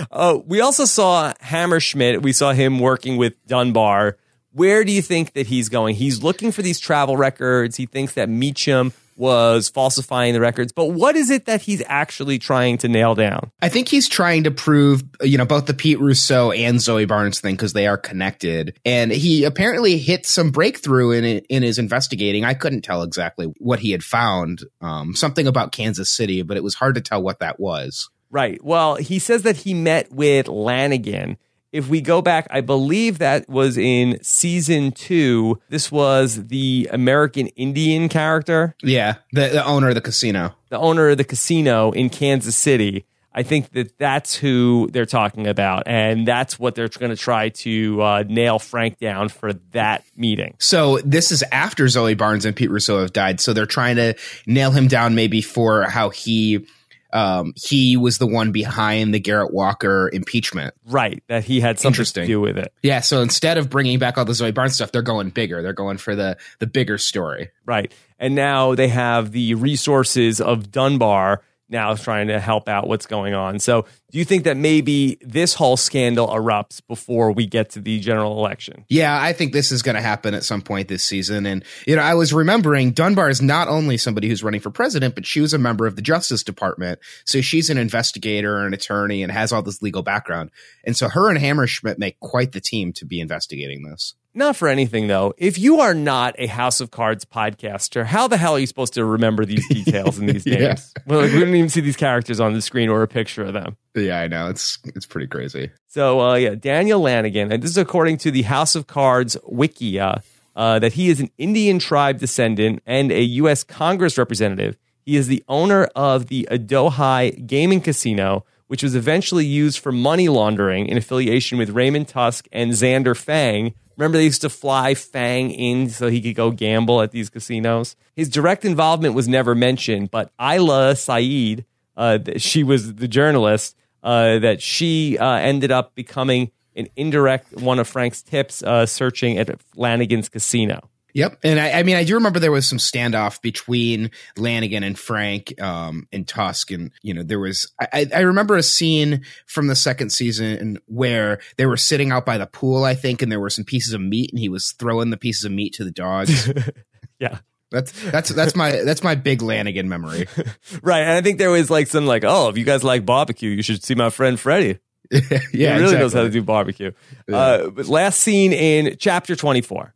Uh, 0.09 0.39
we 0.43 0.59
also 0.59 0.85
saw 0.85 1.33
Hammerschmidt. 1.33 2.23
We 2.23 2.33
saw 2.33 2.51
him 2.51 2.79
working 2.79 3.17
with 3.17 3.33
Dunbar. 3.45 4.17
Where 4.53 4.83
do 4.83 4.91
you 4.91 5.03
think 5.03 5.33
that 5.33 5.45
he's 5.45 5.69
going? 5.69 5.93
He's 5.93 6.23
looking 6.23 6.51
for 6.51 6.63
these 6.63 6.79
travel 6.79 7.15
records. 7.15 7.75
He 7.77 7.85
thinks 7.85 8.15
that 8.15 8.27
Meechum 8.27 8.91
was 9.19 9.69
falsifying 9.69 10.33
the 10.33 10.39
records. 10.39 10.71
But 10.71 10.87
what 10.87 11.15
is 11.15 11.29
it 11.29 11.45
that 11.45 11.61
he's 11.61 11.83
actually 11.85 12.39
trying 12.39 12.77
to 12.79 12.87
nail 12.87 13.13
down? 13.13 13.51
I 13.61 13.69
think 13.69 13.89
he's 13.89 14.07
trying 14.07 14.45
to 14.45 14.51
prove, 14.51 15.03
you 15.21 15.37
know, 15.37 15.45
both 15.45 15.65
the 15.65 15.73
Pete 15.73 15.99
Russo 15.99 16.51
and 16.51 16.81
Zoe 16.81 17.05
Barnes 17.05 17.41
thing 17.41 17.55
because 17.55 17.73
they 17.73 17.85
are 17.85 17.97
connected. 17.97 18.79
And 18.85 19.11
he 19.11 19.43
apparently 19.43 19.97
hit 19.97 20.25
some 20.25 20.51
breakthrough 20.51 21.11
in 21.11 21.25
in 21.25 21.63
his 21.63 21.77
investigating. 21.77 22.45
I 22.45 22.53
couldn't 22.53 22.81
tell 22.81 23.03
exactly 23.03 23.47
what 23.57 23.79
he 23.79 23.91
had 23.91 24.03
found. 24.03 24.63
Um, 24.81 25.13
something 25.13 25.47
about 25.47 25.73
Kansas 25.73 26.09
City, 26.09 26.41
but 26.41 26.57
it 26.57 26.63
was 26.63 26.75
hard 26.75 26.95
to 26.95 27.01
tell 27.01 27.21
what 27.21 27.39
that 27.39 27.59
was. 27.59 28.09
Right. 28.31 28.63
Well, 28.63 28.95
he 28.95 29.19
says 29.19 29.41
that 29.43 29.57
he 29.57 29.73
met 29.73 30.11
with 30.11 30.45
Lanagin 30.45 31.37
if 31.71 31.87
we 31.87 32.01
go 32.01 32.21
back, 32.21 32.47
I 32.49 32.61
believe 32.61 33.19
that 33.19 33.47
was 33.49 33.77
in 33.77 34.21
season 34.23 34.91
two. 34.91 35.59
This 35.69 35.91
was 35.91 36.47
the 36.47 36.89
American 36.91 37.47
Indian 37.47 38.09
character. 38.09 38.75
Yeah, 38.81 39.15
the, 39.33 39.49
the 39.49 39.65
owner 39.65 39.89
of 39.89 39.95
the 39.95 40.01
casino. 40.01 40.55
The 40.69 40.79
owner 40.79 41.09
of 41.09 41.17
the 41.17 41.23
casino 41.23 41.91
in 41.91 42.09
Kansas 42.09 42.57
City. 42.57 43.05
I 43.31 43.43
think 43.43 43.71
that 43.73 43.97
that's 43.99 44.35
who 44.35 44.89
they're 44.91 45.05
talking 45.05 45.45
about, 45.45 45.83
and 45.85 46.27
that's 46.27 46.57
what 46.57 46.73
they're 46.73 46.89
going 46.89 47.11
to 47.11 47.15
try 47.15 47.49
to 47.49 48.01
uh, 48.01 48.23
nail 48.27 48.57
Frank 48.57 48.97
down 48.97 49.29
for 49.29 49.53
that 49.71 50.03
meeting. 50.17 50.55
So 50.57 50.97
this 51.05 51.31
is 51.31 51.43
after 51.51 51.87
Zoe 51.87 52.15
Barnes 52.15 52.45
and 52.45 52.55
Pete 52.55 52.71
Russo 52.71 52.99
have 53.01 53.13
died, 53.13 53.39
so 53.39 53.53
they're 53.53 53.67
trying 53.67 53.97
to 53.97 54.15
nail 54.47 54.71
him 54.71 54.87
down 54.87 55.13
maybe 55.13 55.41
for 55.41 55.83
how 55.83 56.09
he 56.09 56.65
um, 57.11 57.53
he 57.55 57.97
was 57.97 58.17
the 58.17 58.27
one 58.27 58.51
behind 58.51 59.13
the 59.13 59.19
Garrett 59.19 59.53
Walker 59.53 60.09
impeachment. 60.11 60.73
Right, 60.85 61.23
that 61.27 61.43
he 61.43 61.59
had 61.59 61.79
something 61.79 62.05
to 62.05 62.25
do 62.25 62.41
with 62.41 62.57
it. 62.57 62.73
Yeah, 62.83 63.01
so 63.01 63.21
instead 63.21 63.57
of 63.57 63.69
bringing 63.69 63.99
back 63.99 64.17
all 64.17 64.25
the 64.25 64.33
Zoe 64.33 64.51
Barnes 64.51 64.75
stuff, 64.75 64.91
they're 64.91 65.01
going 65.01 65.29
bigger. 65.29 65.61
They're 65.61 65.73
going 65.73 65.97
for 65.97 66.15
the 66.15 66.37
the 66.59 66.67
bigger 66.67 66.97
story. 66.97 67.49
Right, 67.65 67.93
and 68.19 68.35
now 68.35 68.75
they 68.75 68.89
have 68.89 69.31
the 69.31 69.55
resources 69.55 70.39
of 70.41 70.71
Dunbar 70.71 71.41
now 71.69 71.93
trying 71.95 72.27
to 72.27 72.39
help 72.39 72.67
out 72.67 72.87
what's 72.87 73.05
going 73.05 73.33
on. 73.33 73.59
So, 73.59 73.85
do 74.11 74.17
you 74.17 74.25
think 74.25 74.45
that 74.45 74.57
maybe 74.57 75.19
this 75.21 75.53
whole 75.53 75.77
scandal 75.77 76.27
erupts 76.29 76.81
before 76.87 77.31
we 77.31 77.45
get 77.45 77.71
to 77.71 77.79
the 77.79 77.99
general 77.99 78.37
election? 78.39 78.85
Yeah, 78.89 79.21
I 79.21 79.33
think 79.33 79.53
this 79.53 79.71
is 79.71 79.83
going 79.83 79.95
to 79.95 80.01
happen 80.01 80.33
at 80.33 80.43
some 80.43 80.63
point 80.63 80.87
this 80.87 81.03
season. 81.03 81.45
And, 81.45 81.63
you 81.85 81.95
know, 81.95 82.01
I 82.01 82.15
was 82.15 82.33
remembering 82.33 82.91
Dunbar 82.91 83.29
is 83.29 83.41
not 83.41 83.67
only 83.67 83.97
somebody 83.97 84.27
who's 84.27 84.43
running 84.43 84.61
for 84.61 84.71
president, 84.71 85.13
but 85.13 85.27
she 85.27 85.41
was 85.41 85.53
a 85.53 85.59
member 85.59 85.85
of 85.85 85.95
the 85.95 86.01
Justice 86.01 86.43
Department. 86.43 86.99
So 87.25 87.41
she's 87.41 87.69
an 87.69 87.77
investigator, 87.77 88.65
an 88.65 88.73
attorney, 88.73 89.21
and 89.21 89.31
has 89.31 89.51
all 89.51 89.61
this 89.61 89.81
legal 89.83 90.01
background. 90.01 90.49
And 90.83 90.97
so 90.97 91.07
her 91.07 91.29
and 91.29 91.37
Hammerschmidt 91.37 91.99
make 91.99 92.19
quite 92.19 92.51
the 92.51 92.61
team 92.61 92.93
to 92.93 93.05
be 93.05 93.19
investigating 93.19 93.83
this. 93.83 94.15
Not 94.33 94.55
for 94.55 94.67
anything 94.67 95.07
though. 95.07 95.33
If 95.37 95.57
you 95.57 95.79
are 95.79 95.93
not 95.93 96.35
a 96.37 96.47
House 96.47 96.81
of 96.81 96.91
Cards 96.91 97.25
podcaster, 97.25 98.05
how 98.05 98.27
the 98.27 98.37
hell 98.37 98.53
are 98.53 98.59
you 98.59 98.67
supposed 98.67 98.93
to 98.93 99.03
remember 99.03 99.43
these 99.43 99.67
details 99.67 100.19
and 100.19 100.29
these 100.29 100.45
names? 100.45 100.93
yeah. 100.97 101.01
Well, 101.07 101.21
like, 101.21 101.31
we 101.31 101.39
didn't 101.39 101.55
even 101.55 101.69
see 101.69 101.81
these 101.81 101.97
characters 101.97 102.39
on 102.39 102.53
the 102.53 102.61
screen 102.61 102.89
or 102.89 103.01
a 103.01 103.07
picture 103.07 103.43
of 103.43 103.53
them. 103.53 103.75
Yeah, 103.95 104.19
I 104.19 104.27
know. 104.27 104.49
It's 104.49 104.77
it's 104.85 105.05
pretty 105.05 105.27
crazy. 105.27 105.71
So 105.87 106.21
uh, 106.21 106.35
yeah, 106.35 106.55
Daniel 106.55 107.01
Lanagin, 107.01 107.51
and 107.51 107.63
this 107.63 107.71
is 107.71 107.77
according 107.77 108.17
to 108.19 108.31
the 108.31 108.43
House 108.43 108.75
of 108.75 108.85
Cards 108.85 109.35
Wikia, 109.51 110.21
uh, 110.55 110.79
that 110.79 110.93
he 110.93 111.09
is 111.09 111.19
an 111.19 111.31
Indian 111.37 111.79
tribe 111.79 112.19
descendant 112.19 112.83
and 112.85 113.11
a 113.11 113.21
U.S. 113.21 113.63
Congress 113.63 114.17
representative. 114.17 114.77
He 115.05 115.15
is 115.15 115.27
the 115.27 115.43
owner 115.47 115.85
of 115.95 116.27
the 116.27 116.47
Adohi 116.51 117.47
Gaming 117.47 117.81
Casino, 117.81 118.45
which 118.67 118.83
was 118.83 118.95
eventually 118.95 119.45
used 119.45 119.79
for 119.79 119.91
money 119.91 120.29
laundering 120.29 120.87
in 120.87 120.97
affiliation 120.97 121.57
with 121.57 121.71
Raymond 121.71 122.07
Tusk 122.07 122.47
and 122.51 122.71
Xander 122.73 123.17
Feng 123.17 123.73
Remember, 123.99 124.17
they 124.17 124.23
used 124.23 124.43
to 124.43 124.49
fly 124.49 124.93
Feng 124.93 125.51
in 125.51 125.89
so 125.89 126.07
he 126.07 126.21
could 126.21 126.33
go 126.33 126.51
gamble 126.51 127.01
at 127.01 127.11
these 127.11 127.29
casinos. 127.29 127.97
His 128.15 128.29
direct 128.29 128.63
involvement 128.63 129.13
was 129.13 129.27
never 129.27 129.53
mentioned, 129.53 130.09
but 130.09 130.31
Ayla 130.37 130.93
Sayyad, 130.93 131.65
uh, 131.97 132.19
she 132.37 132.63
was 132.63 132.95
the 132.95 133.09
journalist, 133.09 133.75
uh, 134.01 134.39
that 134.39 134.61
she 134.61 135.17
uh, 135.17 135.33
ended 135.33 135.69
up 135.69 135.95
becoming 135.95 136.49
an 136.77 136.87
indirect 136.95 137.57
one 137.57 137.77
of 137.77 137.89
Frank's 137.89 138.21
tips, 138.21 138.63
uh, 138.63 138.85
searching 138.85 139.37
at 139.37 139.49
Lanagin's 139.75 140.29
casino. 140.29 140.89
Yep, 141.13 141.39
and 141.43 141.59
I, 141.59 141.71
I, 141.71 141.83
mean, 141.83 141.95
I 141.95 142.03
do 142.03 142.13
remember 142.15 142.39
there 142.39 142.51
was 142.51 142.67
some 142.67 142.77
standoff 142.77 143.41
between 143.41 144.11
Lanagin 144.37 144.85
and 144.85 144.97
Frank 144.97 145.59
um, 145.61 146.07
and 146.11 146.27
Tusk, 146.27 146.71
and 146.71 146.91
you 147.01 147.13
know, 147.13 147.23
there 147.23 147.39
was. 147.39 147.71
I, 147.79 148.07
I, 148.13 148.19
remember 148.21 148.55
a 148.55 148.63
scene 148.63 149.23
from 149.47 149.67
the 149.67 149.75
second 149.75 150.11
season 150.11 150.79
where 150.85 151.39
they 151.57 151.65
were 151.65 151.77
sitting 151.77 152.11
out 152.11 152.25
by 152.25 152.37
the 152.37 152.45
pool, 152.45 152.83
I 152.83 152.93
think, 152.93 153.21
and 153.21 153.31
there 153.31 153.39
were 153.39 153.49
some 153.49 153.65
pieces 153.65 153.93
of 153.93 154.01
meat, 154.01 154.31
and 154.31 154.39
he 154.39 154.49
was 154.49 154.73
throwing 154.77 155.09
the 155.09 155.17
pieces 155.17 155.45
of 155.45 155.51
meat 155.51 155.73
to 155.73 155.83
the 155.83 155.91
dogs. 155.91 156.51
yeah. 157.19 157.39
That's 157.71 157.91
that's 158.09 158.29
that's 158.29 158.55
my 158.55 158.83
that's 158.83 159.03
my 159.03 159.13
big 159.13 159.41
Lanagin 159.41 159.85
memory. 159.85 160.27
right, 160.81 161.01
and 161.01 161.11
I 161.11 161.21
think 161.21 161.37
there 161.37 161.51
was 161.51 161.69
like 161.69 161.85
some 161.85 162.07
like, 162.07 162.23
oh, 162.23 162.49
if 162.49 162.57
you 162.57 162.65
guys 162.65 162.83
like 162.83 163.05
barbecue, 163.05 163.51
you 163.51 163.61
should 163.61 163.83
see 163.83 163.93
my 163.93 164.09
friend 164.09 164.39
Freddie. 164.39 164.79
yeah, 165.11 165.19
he 165.19 165.35
really 165.35 165.73
exactly. 165.73 165.97
knows 165.99 166.13
how 166.13 166.23
to 166.23 166.29
do 166.29 166.41
barbecue. 166.41 166.91
Yeah. 167.27 167.37
Uh, 167.37 167.69
but 167.69 167.87
last 167.87 168.21
scene 168.21 168.53
in 168.53 168.97
chapter 168.97 169.35
twenty 169.35 169.61
four. 169.61 169.93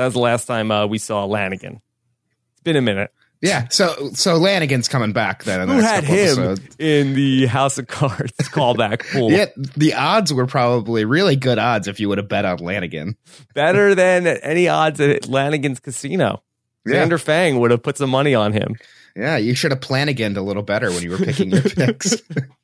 That 0.00 0.06
was 0.06 0.14
the 0.14 0.20
last 0.20 0.46
time 0.46 0.70
uh, 0.70 0.86
we 0.86 0.96
saw 0.96 1.26
Lanagin. 1.26 1.74
It's 2.52 2.62
been 2.64 2.76
a 2.76 2.80
minute. 2.80 3.12
Yeah, 3.42 3.68
so 3.68 4.10
so 4.14 4.40
Lanagin's 4.40 4.88
coming 4.88 5.12
back 5.12 5.44
then. 5.44 5.68
Who 5.68 5.78
had 5.78 6.04
him 6.04 6.18
episodes. 6.38 6.76
in 6.78 7.12
the 7.12 7.44
House 7.44 7.76
of 7.76 7.86
Cards 7.86 8.32
callback 8.38 9.06
pool? 9.12 9.30
yeah, 9.30 9.46
the 9.76 9.92
odds 9.92 10.32
were 10.32 10.46
probably 10.46 11.04
really 11.04 11.36
good 11.36 11.58
odds 11.58 11.86
if 11.86 12.00
you 12.00 12.08
would 12.08 12.16
have 12.16 12.28
bet 12.30 12.46
on 12.46 12.60
Lanagin. 12.60 13.14
Better 13.54 13.94
than 13.94 14.26
any 14.26 14.68
odds 14.68 15.02
at 15.02 15.24
Lanagin's 15.24 15.80
casino. 15.80 16.42
Yeah. 16.86 17.06
Xander 17.06 17.20
Feng 17.20 17.58
would 17.60 17.70
have 17.70 17.82
put 17.82 17.98
some 17.98 18.08
money 18.08 18.34
on 18.34 18.54
him. 18.54 18.76
Yeah, 19.14 19.36
you 19.36 19.54
should 19.54 19.70
have 19.70 19.82
planiganed 19.82 20.38
a 20.38 20.42
little 20.42 20.62
better 20.62 20.90
when 20.90 21.02
you 21.02 21.10
were 21.10 21.18
picking 21.18 21.50
your 21.50 21.60
picks. 21.76 22.16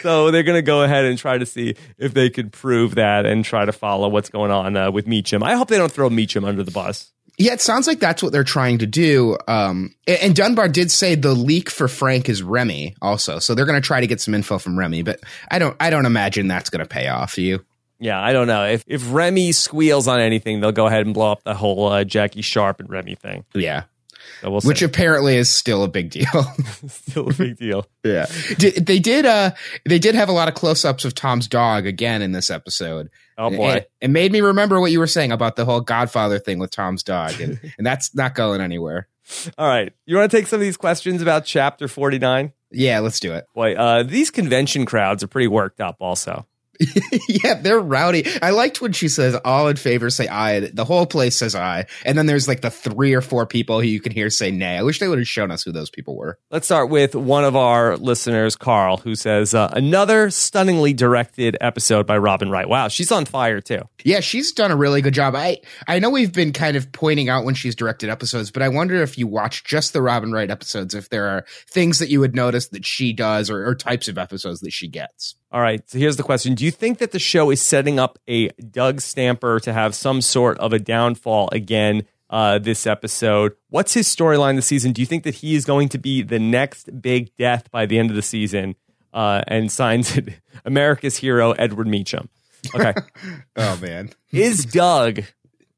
so 0.00 0.30
they're 0.30 0.42
going 0.42 0.58
to 0.58 0.62
go 0.62 0.82
ahead 0.82 1.04
and 1.04 1.18
try 1.18 1.38
to 1.38 1.46
see 1.46 1.74
if 1.98 2.14
they 2.14 2.30
could 2.30 2.52
prove 2.52 2.96
that 2.96 3.26
and 3.26 3.44
try 3.44 3.64
to 3.64 3.72
follow 3.72 4.08
what's 4.08 4.28
going 4.28 4.50
on 4.50 4.76
uh, 4.76 4.90
with 4.90 5.06
Meechum. 5.06 5.42
I 5.42 5.54
hope 5.54 5.68
they 5.68 5.78
don't 5.78 5.92
throw 5.92 6.08
Meechum 6.10 6.46
under 6.46 6.62
the 6.62 6.70
bus. 6.70 7.12
Yeah, 7.38 7.54
it 7.54 7.60
sounds 7.60 7.86
like 7.86 7.98
that's 7.98 8.22
what 8.22 8.30
they're 8.30 8.44
trying 8.44 8.78
to 8.78 8.86
do. 8.86 9.38
Um, 9.48 9.94
and 10.06 10.36
Dunbar 10.36 10.68
did 10.68 10.90
say 10.90 11.14
the 11.14 11.32
leak 11.32 11.70
for 11.70 11.88
Frank 11.88 12.28
is 12.28 12.42
Remy 12.42 12.94
also, 13.00 13.38
so 13.38 13.54
they're 13.54 13.64
going 13.64 13.80
to 13.80 13.86
try 13.86 14.00
to 14.00 14.06
get 14.06 14.20
some 14.20 14.34
info 14.34 14.58
from 14.58 14.78
Remy. 14.78 15.02
But 15.02 15.20
I 15.50 15.58
don't, 15.58 15.74
I 15.80 15.88
don't 15.90 16.04
imagine 16.04 16.46
that's 16.46 16.68
going 16.68 16.84
to 16.84 16.88
pay 16.88 17.08
off. 17.08 17.38
You? 17.38 17.64
Yeah, 17.98 18.20
I 18.20 18.32
don't 18.32 18.48
know. 18.48 18.66
If 18.66 18.84
if 18.88 19.12
Remy 19.12 19.52
squeals 19.52 20.08
on 20.08 20.20
anything, 20.20 20.60
they'll 20.60 20.72
go 20.72 20.86
ahead 20.86 21.06
and 21.06 21.14
blow 21.14 21.30
up 21.30 21.44
the 21.44 21.54
whole 21.54 21.86
uh, 21.86 22.02
Jackie 22.02 22.42
Sharp 22.42 22.80
and 22.80 22.90
Remy 22.90 23.14
thing. 23.14 23.44
Yeah. 23.54 23.84
Which 24.64 24.82
apparently 24.82 25.36
is 25.36 25.48
still 25.48 25.84
a 25.84 25.88
big 25.88 26.10
deal. 26.10 26.26
Still 26.88 27.28
a 27.30 27.34
big 27.34 27.56
deal. 27.56 27.86
yeah. 28.04 28.26
Did, 28.58 28.86
they 28.86 28.98
did 28.98 29.26
uh 29.26 29.52
they 29.84 29.98
did 29.98 30.14
have 30.14 30.28
a 30.28 30.32
lot 30.32 30.48
of 30.48 30.54
close-ups 30.54 31.04
of 31.04 31.14
Tom's 31.14 31.46
dog 31.46 31.86
again 31.86 32.22
in 32.22 32.32
this 32.32 32.50
episode. 32.50 33.10
Oh 33.38 33.50
boy. 33.50 33.72
It, 33.74 33.90
it 34.00 34.10
made 34.10 34.32
me 34.32 34.40
remember 34.40 34.80
what 34.80 34.90
you 34.90 34.98
were 34.98 35.06
saying 35.06 35.32
about 35.32 35.56
the 35.56 35.64
whole 35.64 35.80
Godfather 35.80 36.38
thing 36.38 36.58
with 36.58 36.70
Tom's 36.70 37.02
dog 37.02 37.40
and, 37.40 37.60
and 37.78 37.86
that's 37.86 38.14
not 38.14 38.34
going 38.34 38.60
anywhere. 38.60 39.08
All 39.56 39.66
right. 39.66 39.92
You 40.06 40.16
want 40.16 40.30
to 40.30 40.36
take 40.36 40.46
some 40.46 40.56
of 40.56 40.62
these 40.62 40.76
questions 40.76 41.22
about 41.22 41.44
chapter 41.44 41.88
49? 41.88 42.52
Yeah, 42.70 43.00
let's 43.00 43.20
do 43.20 43.32
it. 43.34 43.46
Boy, 43.54 43.74
uh, 43.74 44.02
these 44.02 44.30
convention 44.30 44.86
crowds 44.86 45.22
are 45.22 45.28
pretty 45.28 45.46
worked 45.48 45.80
up 45.80 45.96
also. 46.00 46.46
yeah, 47.28 47.54
they're 47.54 47.80
rowdy. 47.80 48.26
I 48.40 48.50
liked 48.50 48.80
when 48.80 48.92
she 48.92 49.08
says 49.08 49.34
all 49.44 49.68
in 49.68 49.76
favor 49.76 50.10
say 50.10 50.28
aye. 50.28 50.60
The 50.60 50.84
whole 50.84 51.06
place 51.06 51.36
says 51.36 51.54
aye. 51.54 51.86
And 52.04 52.16
then 52.16 52.26
there's 52.26 52.48
like 52.48 52.60
the 52.60 52.70
three 52.70 53.14
or 53.14 53.20
four 53.20 53.46
people 53.46 53.80
who 53.80 53.86
you 53.86 54.00
can 54.00 54.12
hear 54.12 54.30
say 54.30 54.50
nay. 54.50 54.78
I 54.78 54.82
wish 54.82 54.98
they 54.98 55.08
would 55.08 55.18
have 55.18 55.28
shown 55.28 55.50
us 55.50 55.62
who 55.62 55.72
those 55.72 55.90
people 55.90 56.16
were. 56.16 56.38
Let's 56.50 56.66
start 56.66 56.90
with 56.90 57.14
one 57.14 57.44
of 57.44 57.56
our 57.56 57.96
listeners, 57.96 58.56
Carl, 58.56 58.98
who 58.98 59.14
says, 59.14 59.54
uh, 59.54 59.70
another 59.72 60.30
stunningly 60.30 60.92
directed 60.92 61.56
episode 61.60 62.06
by 62.06 62.18
Robin 62.18 62.50
Wright. 62.50 62.68
Wow, 62.68 62.88
she's 62.88 63.12
on 63.12 63.24
fire 63.24 63.60
too. 63.60 63.82
Yeah, 64.04 64.20
she's 64.20 64.52
done 64.52 64.70
a 64.70 64.76
really 64.76 65.02
good 65.02 65.14
job. 65.14 65.34
I 65.34 65.58
I 65.86 65.98
know 65.98 66.10
we've 66.10 66.32
been 66.32 66.52
kind 66.52 66.76
of 66.76 66.92
pointing 66.92 67.28
out 67.28 67.44
when 67.44 67.54
she's 67.54 67.74
directed 67.74 68.10
episodes, 68.10 68.50
but 68.50 68.62
I 68.62 68.68
wonder 68.68 69.02
if 69.02 69.18
you 69.18 69.26
watch 69.26 69.64
just 69.64 69.92
the 69.92 70.02
Robin 70.02 70.32
Wright 70.32 70.50
episodes, 70.50 70.94
if 70.94 71.08
there 71.08 71.28
are 71.28 71.44
things 71.68 71.98
that 71.98 72.10
you 72.10 72.20
would 72.20 72.34
notice 72.34 72.68
that 72.68 72.84
she 72.84 73.12
does 73.12 73.50
or, 73.50 73.66
or 73.66 73.74
types 73.74 74.08
of 74.08 74.18
episodes 74.18 74.60
that 74.60 74.72
she 74.72 74.88
gets. 74.88 75.36
All 75.52 75.60
right, 75.60 75.86
so 75.88 75.98
here's 75.98 76.16
the 76.16 76.22
question. 76.22 76.54
Do 76.54 76.64
you 76.64 76.70
think 76.70 76.96
that 76.98 77.12
the 77.12 77.18
show 77.18 77.50
is 77.50 77.60
setting 77.60 77.98
up 77.98 78.18
a 78.26 78.48
Doug 78.48 79.02
Stamper 79.02 79.60
to 79.60 79.72
have 79.74 79.94
some 79.94 80.22
sort 80.22 80.56
of 80.58 80.72
a 80.72 80.78
downfall 80.78 81.50
again 81.52 82.06
uh, 82.30 82.58
this 82.58 82.86
episode? 82.86 83.52
What's 83.68 83.92
his 83.92 84.08
storyline 84.08 84.56
this 84.56 84.66
season? 84.66 84.92
Do 84.92 85.02
you 85.02 85.06
think 85.06 85.24
that 85.24 85.34
he 85.36 85.54
is 85.54 85.66
going 85.66 85.90
to 85.90 85.98
be 85.98 86.22
the 86.22 86.38
next 86.38 87.02
big 87.02 87.36
death 87.36 87.70
by 87.70 87.84
the 87.84 87.98
end 87.98 88.08
of 88.08 88.16
the 88.16 88.22
season 88.22 88.76
uh, 89.12 89.42
and 89.46 89.70
signs 89.70 90.16
it 90.16 90.30
America's 90.64 91.18
hero, 91.18 91.52
Edward 91.52 91.86
Meechum? 91.86 92.28
Okay. 92.74 92.94
Oh 93.56 93.76
man. 93.82 94.08
is 94.30 94.64
Doug 94.64 95.20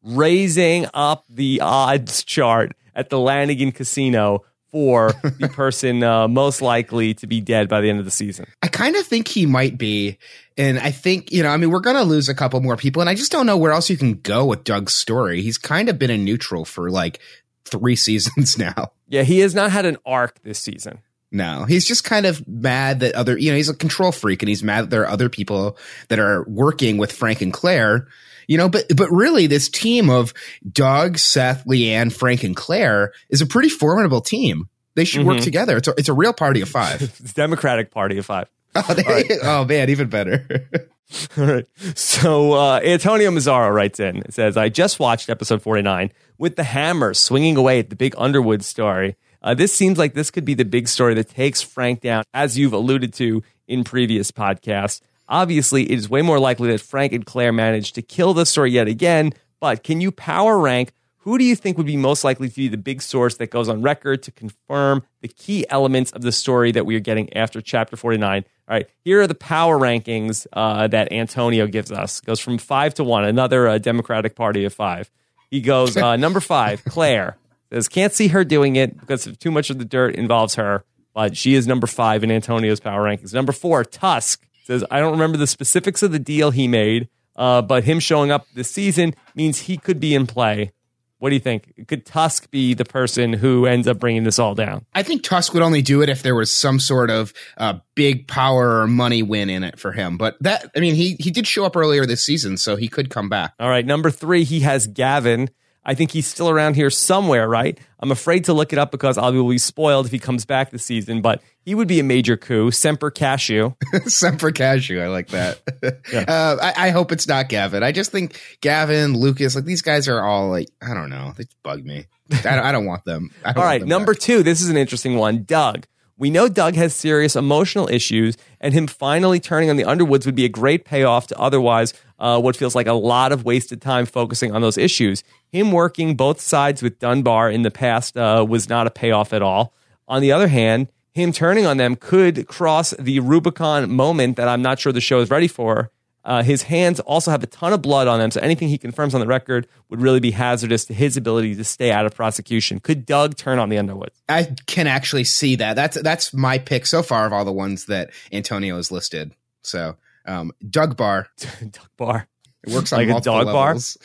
raising 0.05 0.87
up 0.95 1.25
the 1.29 1.61
odds 1.61 2.23
chart 2.23 2.73
at 2.95 3.11
the 3.11 3.17
Lanagin 3.17 3.75
Casino 3.75 4.45
for 4.75 5.13
the 5.39 5.49
person 5.49 6.03
uh, 6.03 6.27
most 6.27 6.61
likely 6.61 7.15
to 7.15 7.29
be 7.29 7.41
dead 7.41 7.69
by 7.69 7.81
the 7.81 7.89
end 7.89 8.01
of 8.01 8.05
the 8.05 8.11
season? 8.11 8.45
I 8.61 8.67
kind 8.67 8.97
of 8.97 9.07
think 9.07 9.29
he 9.29 9.47
might 9.47 9.79
be. 9.79 10.19
And 10.59 10.81
I 10.81 10.91
think, 10.91 11.31
you 11.31 11.45
know, 11.45 11.51
I 11.51 11.57
mean, 11.59 11.71
we're 11.71 11.79
going 11.79 11.95
to 11.95 12.03
lose 12.03 12.29
a 12.29 12.35
couple 12.35 12.61
more 12.61 12.77
people. 12.77 13.01
And 13.01 13.09
I 13.09 13.15
just 13.15 13.31
don't 13.31 13.47
know 13.47 13.57
where 13.57 13.71
else 13.71 13.89
you 13.89 13.97
can 13.97 14.15
go 14.15 14.45
with 14.45 14.65
Doug's 14.65 14.93
story. 14.93 15.43
He's 15.43 15.59
kind 15.59 15.89
of 15.89 15.97
been 15.97 16.11
in 16.11 16.25
neutral 16.25 16.65
for 16.65 16.91
like 16.91 17.21
three 17.65 17.95
seasons 18.07 18.59
now. 18.59 18.91
Yeah, 19.07 19.23
he 19.23 19.39
has 19.41 19.55
not 19.55 19.71
had 19.71 19.87
an 19.87 19.97
arc 20.05 20.43
this 20.43 20.59
season. 20.59 20.99
No, 21.31 21.67
he's 21.67 21.87
just 21.87 22.03
kind 22.03 22.27
of 22.27 22.47
mad 22.49 22.99
that 23.01 23.15
other, 23.15 23.39
you 23.39 23.53
know, 23.53 23.57
he's 23.57 23.69
a 23.69 23.77
control 23.77 24.11
freak 24.11 24.43
and 24.43 24.49
he's 24.49 24.65
mad 24.65 24.83
that 24.83 24.91
there 24.91 25.03
are 25.03 25.09
other 25.09 25.29
people 25.29 25.77
that 26.09 26.19
are 26.19 26.45
working 26.49 26.97
with 26.97 27.13
Frank 27.13 27.43
and 27.43 27.53
Claire, 27.53 28.09
you 28.47 28.57
know, 28.59 28.69
but, 28.69 28.85
but 28.97 29.11
really 29.11 29.47
this 29.47 29.69
team 29.69 30.11
of 30.11 30.33
Doug, 30.71 31.19
Seth, 31.19 31.65
LeAnn, 31.67 32.13
Frank, 32.13 32.43
and 32.45 32.55
Claire 32.57 33.13
is 33.31 33.41
a 33.41 33.47
pretty 33.47 33.69
formidable 33.69 34.21
team. 34.21 34.69
They 34.97 35.05
should 35.05 35.27
work 35.27 35.39
Mhm. 35.39 35.45
together. 35.45 35.77
It's 35.77 35.89
a, 35.89 35.95
it's 35.99 36.09
a 36.09 36.13
real 36.13 36.33
party 36.33 36.61
of 36.61 36.69
five. 36.69 37.03
It's 37.21 37.33
Democratic 37.33 37.91
Party 37.91 38.19
of 38.19 38.27
Five. 38.27 38.49
oh, 38.77 38.95
they- 38.95 39.39
oh, 39.43 39.65
man, 39.65 39.91
even 39.91 40.09
better. 40.09 40.69
All 41.37 41.45
right. 41.45 41.67
So 41.95 42.53
uh, 42.55 42.81
Antonio 42.83 43.31
Mazzaro 43.31 43.73
writes 43.73 44.01
in. 44.01 44.19
It 44.19 44.33
says, 44.35 44.57
I 44.57 44.69
just 44.69 44.99
watched 44.99 45.29
episode 45.29 45.63
49 45.63 46.11
with 46.39 46.57
the 46.57 46.65
hammer 46.65 47.13
swinging 47.15 47.57
away 47.57 47.79
at 47.79 47.91
the 47.91 47.97
big 47.97 48.15
Underwood 48.17 48.65
story. 48.65 49.17
Uh, 49.43 49.53
this 49.55 49.73
seems 49.75 49.99
like 49.99 50.15
this 50.15 50.31
could 50.31 50.45
be 50.45 50.55
the 50.55 50.65
big 50.65 50.89
story 50.89 51.15
that 51.15 51.29
takes 51.29 51.61
Frank 51.61 52.01
down, 52.01 52.25
as 52.33 52.57
you've 52.59 52.73
alluded 52.73 53.13
to 53.15 53.43
in 53.69 53.85
previous 53.85 54.31
podcasts. 54.33 55.01
Obviously, 55.29 55.85
it 55.85 55.99
is 55.99 56.09
way 56.09 56.23
more 56.23 56.39
likely 56.39 56.71
that 56.71 56.81
Frank 56.81 57.13
and 57.13 57.25
Claire 57.25 57.53
managed 57.53 57.95
to 57.95 58.03
kill 58.03 58.35
the 58.35 58.45
story 58.45 58.73
yet 58.73 58.89
again, 58.89 59.33
but 59.61 59.83
can 59.83 60.01
you 60.01 60.13
power 60.13 60.59
rank 60.59 60.93
who 61.25 61.39
do 61.39 61.45
you 61.45 61.57
think 61.57 61.79
would 61.79 61.87
be 61.87 61.97
most 61.97 62.23
likely 62.23 62.51
to 62.51 62.55
be 62.55 62.69
the 62.69 62.77
big 62.77 63.01
source 63.01 63.39
that 63.39 63.51
goes 63.51 63.71
on 63.71 63.81
record 63.81 64.23
to 64.25 64.31
confirm 64.31 65.03
the 65.23 65.29
key 65.29 65.65
elements 65.71 66.13
of 66.13 66.21
the 66.21 66.31
story 66.31 66.71
that 66.73 66.85
we 66.85 66.97
are 66.97 67.01
getting 67.01 67.35
after 67.35 67.63
chapter 67.63 67.97
49? 67.97 68.45
All 68.69 68.75
right, 68.77 68.87
here 69.07 69.23
are 69.23 69.27
the 69.27 69.35
power 69.35 69.79
rankings 69.79 70.47
uh, 70.53 70.87
that 70.89 71.11
Antonio 71.13 71.67
gives 71.67 71.91
us. 71.91 72.21
Goes 72.21 72.41
from 72.41 72.59
five 72.59 72.93
to 72.95 73.05
one, 73.05 73.25
another 73.25 73.67
uh, 73.69 73.79
Democratic 73.79 74.37
Party 74.37 74.67
of 74.67 74.75
five. 74.75 75.11
He 75.51 75.63
goes 75.63 75.97
uh, 75.97 76.17
number 76.19 76.41
five, 76.41 76.85
Claire. 76.85 77.39
Says 77.73 77.89
can't 77.89 78.13
see 78.13 78.29
her 78.29 78.45
doing 78.45 78.77
it 78.77 79.01
because 79.01 79.25
too 79.39 79.51
much 79.51 79.71
of 79.71 79.79
the 79.79 79.87
dirt 79.87 80.17
involves 80.17 80.57
her, 80.57 80.85
but 81.15 81.39
she 81.39 81.55
is 81.55 81.67
number 81.67 81.87
five 81.87 82.23
in 82.23 82.31
Antonio's 82.31 82.81
power 82.81 83.03
rankings. 83.03 83.33
Number 83.33 83.53
four, 83.53 83.83
Tusk 83.83 84.47
says 84.65 84.85
I 84.91 85.01
don't 85.01 85.13
remember 85.13 85.39
the 85.39 85.47
specifics 85.47 86.03
of 86.03 86.13
the 86.13 86.19
deal 86.19 86.51
he 86.51 86.67
made, 86.69 87.09
uh, 87.37 87.63
but 87.63 87.85
him 87.85 88.01
showing 88.01 88.31
up 88.31 88.47
this 88.55 88.71
season 88.71 89.15
means 89.35 89.61
he 89.61 89.77
could 89.77 90.01
be 90.01 90.15
in 90.15 90.27
play. 90.27 90.73
What 91.19 91.31
do 91.31 91.37
you 91.37 91.41
think? 91.41 91.87
Could 91.89 92.05
Tusk 92.05 92.51
be 92.51 92.75
the 92.75 92.85
person 92.85 93.33
who 93.33 93.65
ends 93.65 93.89
up 93.89 93.99
bringing 93.99 94.25
this 94.25 94.39
all 94.39 94.55
down? 94.55 94.85
I 94.95 95.03
think 95.03 95.23
Tusk 95.23 95.55
would 95.55 95.63
only 95.63 95.81
do 95.81 96.03
it 96.03 96.11
if 96.11 96.23
there 96.23 96.35
was 96.35 96.53
some 96.53 96.79
sort 96.79 97.09
of 97.09 97.33
uh, 97.57 97.79
big 97.95 98.29
power 98.29 98.81
or 98.81 98.87
money 98.87 99.23
win 99.23 99.49
in 99.49 99.65
it 99.65 99.79
for 99.79 99.93
him. 99.93 100.19
But 100.19 100.37
that, 100.43 100.71
I 100.77 100.81
mean, 100.81 100.95
he 100.95 101.17
he 101.19 101.31
did 101.31 101.47
show 101.47 101.65
up 101.65 101.77
earlier 101.77 102.05
this 102.05 102.23
season, 102.23 102.59
so 102.59 102.77
he 102.77 102.89
could 102.89 103.09
come 103.09 103.31
back. 103.31 103.55
All 103.59 103.71
right, 103.71 103.87
number 103.87 104.11
three, 104.11 104.45
he 104.45 104.61
has 104.61 104.87
Gavin. 104.87 105.49
I 105.85 105.95
think 105.95 106.13
he's 106.13 106.27
still 106.27 106.49
around 106.49 106.77
here 106.77 106.91
somewhere, 106.91 107.49
right? 107.49 107.79
I'm 108.01 108.11
afraid 108.11 108.45
to 108.45 108.53
look 108.53 108.73
it 108.73 108.79
up 108.79 108.91
because 108.91 109.19
I 109.19 109.29
will 109.31 109.49
be 109.49 109.59
spoiled 109.59 110.07
if 110.07 110.13
he 110.13 110.19
comes 110.19 110.45
back 110.45 110.71
this 110.71 110.85
season, 110.85 111.21
but 111.21 111.43
he 111.61 111.75
would 111.75 111.89
be 111.89 112.01
a 112.01 112.05
major 112.05 112.37
coup. 112.37 112.71
Semper 112.71 113.11
Cashew. 113.11 113.73
Semper 114.07 114.51
Cashew, 114.51 115.01
I 115.01 115.09
like 115.09 115.29
that. 115.29 115.61
uh, 116.29 116.57
I, 116.61 116.89
I 116.89 116.91
hope 116.91 117.13
it's 117.13 117.29
not 117.29 117.49
Gavin. 117.49 117.83
I 117.83 117.93
just 117.93 118.13
think 118.13 118.41
Gavin, 118.61 119.15
Lucas, 119.15 119.55
like 119.55 119.65
these 119.65 119.83
guys 119.83 120.09
are 120.09 120.23
all 120.23 120.49
like, 120.49 120.69
I 120.83 120.95
don't 120.95 121.11
know, 121.11 121.33
they 121.37 121.45
bug 121.63 121.85
me. 121.85 122.07
I 122.31 122.41
don't, 122.41 122.59
I 122.65 122.73
don't 122.73 122.87
want 122.87 123.05
them. 123.05 123.31
Don't 123.45 123.57
All 123.57 123.63
want 123.63 123.67
right, 123.67 123.81
them 123.81 123.89
number 123.89 124.15
back. 124.15 124.21
two. 124.21 124.43
This 124.43 124.63
is 124.63 124.71
an 124.71 124.77
interesting 124.79 125.17
one. 125.17 125.45
Doug. 125.45 125.87
We 126.17 126.31
know 126.31 126.49
Doug 126.49 126.77
has 126.77 126.95
serious 126.95 127.35
emotional 127.35 127.89
issues, 127.89 128.37
and 128.61 128.73
him 128.73 128.87
finally 128.87 129.41
turning 129.41 129.69
on 129.69 129.77
the 129.77 129.85
Underwoods 129.85 130.27
would 130.27 130.37
be 130.37 130.45
a 130.45 130.49
great 130.49 130.85
payoff 130.85 131.27
to 131.29 131.39
otherwise 131.39 131.93
uh, 132.21 132.41
what 132.41 132.57
feels 132.57 132.77
like 132.77 132.87
a 132.87 132.93
lot 132.93 133.33
of 133.33 133.45
wasted 133.45 133.83
time 133.83 134.07
focusing 134.07 134.53
on 134.53 134.63
those 134.63 134.79
issues. 134.79 135.25
Him 135.51 135.73
working 135.73 136.15
both 136.15 136.41
sides 136.41 136.83
with 136.83 137.01
Dunbar 137.01 137.51
in 137.51 137.63
the 137.63 137.71
past 137.73 138.17
uh, 138.17 138.47
was 138.49 138.69
not 138.69 138.87
a 138.87 138.91
payoff 138.91 139.33
at 139.33 139.43
all. 139.43 139.75
On 140.07 140.23
the 140.23 140.31
other 140.31 140.47
hand, 140.47 140.89
him 141.13 141.33
turning 141.33 141.67
on 141.67 141.79
them 141.79 141.97
could 141.97 142.47
cross 142.47 142.91
the 142.99 143.19
Rubicon 143.19 143.91
moment 143.91 144.37
that 144.37 144.47
I'm 144.47 144.63
not 144.63 144.79
sure 144.79 144.93
the 144.93 145.01
show 145.01 145.19
is 145.19 145.31
ready 145.31 145.49
for. 145.49 145.91
Uh, 146.25 146.43
his 146.43 146.63
hands 146.63 147.01
also 147.01 147.31
have 147.31 147.43
a 147.43 147.47
ton 147.47 147.73
of 147.73 147.83
blood 147.83 148.09
on 148.09 148.19
them, 148.19 148.31
so 148.31 148.41
anything 148.41 148.69
he 148.69 148.79
confirms 148.79 149.15
on 149.15 149.21
the 149.21 149.27
record 149.27 149.67
would 149.91 150.01
really 150.01 150.21
be 150.21 150.31
hazardous 150.31 150.85
to 150.87 150.95
his 150.95 151.17
ability 151.17 151.55
to 151.55 151.65
stay 151.65 151.93
out 151.93 152.07
of 152.07 152.15
prosecution. 152.15 152.81
Could 152.81 153.05
Doug 153.05 153.37
turn 153.37 153.59
on 153.59 153.69
the 153.69 153.77
Underwoods? 153.79 154.23
I 154.29 154.55
can 154.67 154.87
actually 154.87 155.25
see 155.25 155.57
that. 155.57 155.75
That's 155.75 156.01
that's 156.01 156.33
my 156.33 156.59
pick 156.59 156.87
so 156.87 157.03
far 157.03 157.27
of 157.27 157.33
all 157.33 157.45
the 157.45 157.53
ones 157.53 157.87
that 157.87 158.11
Antonio 158.33 158.77
has 158.77 158.91
listed. 158.91 159.33
So 159.63 159.97
um, 160.27 160.53
Doug 160.69 160.97
Bar. 160.97 161.29
Doug 161.61 161.89
Barr. 161.99 162.27
It 162.67 162.73
works 162.73 162.95
on 162.95 163.07
Like 163.07 163.19
a 163.19 163.21
dog 163.21 163.45
bar? 163.45 163.67
levels. 163.67 163.99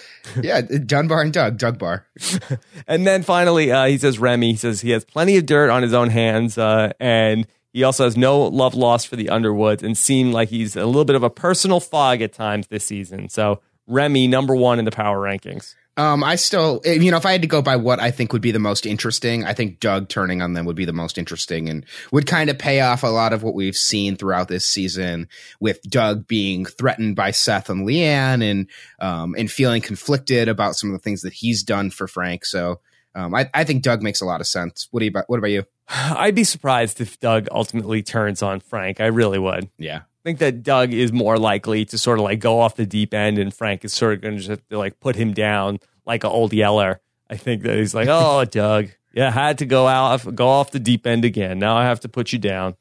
yeah, 0.43 0.59
Dunbar 0.59 1.21
and 1.21 1.31
Doug. 1.31 1.57
Doug 1.57 1.79
Bar. 1.79 2.05
And 2.87 3.07
then 3.07 3.23
finally, 3.23 3.71
uh, 3.71 3.85
he 3.85 3.97
says 3.97 4.19
Remy. 4.19 4.51
He 4.51 4.57
says 4.57 4.81
he 4.81 4.89
has 4.89 5.05
plenty 5.05 5.37
of 5.37 5.45
dirt 5.45 5.69
on 5.69 5.81
his 5.83 5.93
own 5.93 6.09
hands, 6.09 6.57
uh, 6.57 6.91
and 6.99 7.47
he 7.73 7.83
also 7.83 8.03
has 8.03 8.17
no 8.17 8.41
love 8.41 8.75
lost 8.75 9.07
for 9.07 9.15
the 9.15 9.29
Underwoods, 9.29 9.83
and 9.83 9.97
seemed 9.97 10.33
like 10.33 10.49
he's 10.49 10.75
a 10.75 10.85
little 10.85 11.05
bit 11.05 11.15
of 11.15 11.23
a 11.23 11.29
personal 11.29 11.79
fog 11.79 12.21
at 12.21 12.33
times 12.33 12.67
this 12.67 12.83
season. 12.83 13.29
So 13.29 13.61
Remy, 13.87 14.27
number 14.27 14.55
one 14.55 14.79
in 14.79 14.85
the 14.85 14.91
power 14.91 15.17
rankings. 15.17 15.75
Um, 15.97 16.23
I 16.23 16.35
still, 16.37 16.79
you 16.85 17.11
know, 17.11 17.17
if 17.17 17.25
I 17.25 17.33
had 17.33 17.41
to 17.41 17.47
go 17.47 17.61
by 17.61 17.75
what 17.75 17.99
I 17.99 18.09
think 18.09 18.31
would 18.31 18.41
be 18.41 18.51
the 18.51 18.59
most 18.59 18.85
interesting, 18.85 19.43
I 19.43 19.53
think 19.53 19.81
Doug 19.81 20.07
turning 20.07 20.41
on 20.41 20.53
them 20.53 20.65
would 20.65 20.77
be 20.77 20.85
the 20.85 20.93
most 20.93 21.17
interesting 21.17 21.67
and 21.67 21.85
would 22.13 22.25
kind 22.25 22.49
of 22.49 22.57
pay 22.57 22.79
off 22.79 23.03
a 23.03 23.07
lot 23.07 23.33
of 23.33 23.43
what 23.43 23.53
we've 23.53 23.75
seen 23.75 24.15
throughout 24.15 24.47
this 24.47 24.65
season 24.65 25.27
with 25.59 25.81
Doug 25.81 26.25
being 26.25 26.63
threatened 26.63 27.17
by 27.17 27.31
Seth 27.31 27.69
and 27.69 27.85
LeAnn 27.85 28.41
and, 28.41 28.69
um, 29.01 29.35
and 29.37 29.51
feeling 29.51 29.81
conflicted 29.81 30.47
about 30.47 30.77
some 30.77 30.89
of 30.89 30.93
the 30.93 31.03
things 31.03 31.21
that 31.23 31.33
he's 31.33 31.63
done 31.63 31.89
for 31.89 32.07
Frank. 32.07 32.45
So, 32.45 32.79
um, 33.15 33.33
I, 33.33 33.49
I 33.53 33.63
think 33.63 33.83
Doug 33.83 34.01
makes 34.01 34.21
a 34.21 34.25
lot 34.25 34.41
of 34.41 34.47
sense. 34.47 34.87
What 34.91 34.99
do 34.99 35.05
you, 35.05 35.11
what 35.27 35.37
about 35.37 35.51
you? 35.51 35.65
I'd 35.89 36.35
be 36.35 36.43
surprised 36.43 37.01
if 37.01 37.19
Doug 37.19 37.47
ultimately 37.51 38.01
turns 38.03 38.41
on 38.41 38.59
Frank. 38.59 39.01
I 39.01 39.07
really 39.07 39.39
would. 39.39 39.69
Yeah. 39.77 39.97
I 39.97 40.21
think 40.23 40.39
that 40.39 40.63
Doug 40.63 40.93
is 40.93 41.11
more 41.13 41.37
likely 41.37 41.85
to 41.85 41.97
sort 41.97 42.19
of 42.19 42.25
like 42.25 42.39
go 42.39 42.59
off 42.59 42.75
the 42.75 42.85
deep 42.85 43.13
end, 43.13 43.39
and 43.39 43.53
Frank 43.53 43.85
is 43.85 43.93
sort 43.93 44.13
of 44.13 44.21
going 44.21 44.35
to 44.35 44.39
just 44.39 44.49
have 44.49 44.67
to 44.69 44.77
like 44.77 44.99
put 44.99 45.15
him 45.15 45.33
down 45.33 45.79
like 46.05 46.23
an 46.23 46.29
old 46.29 46.53
yeller. 46.53 46.99
I 47.29 47.37
think 47.37 47.63
that 47.63 47.77
he's 47.77 47.95
like, 47.95 48.09
oh, 48.09 48.43
Doug, 48.51 48.89
yeah, 49.13 49.31
had 49.31 49.59
to 49.59 49.65
go 49.65 49.87
out, 49.87 50.35
go 50.35 50.47
off 50.47 50.71
the 50.71 50.79
deep 50.79 51.07
end 51.07 51.23
again. 51.23 51.57
Now 51.57 51.77
I 51.77 51.85
have 51.85 52.01
to 52.01 52.09
put 52.09 52.33
you 52.33 52.39
down. 52.39 52.75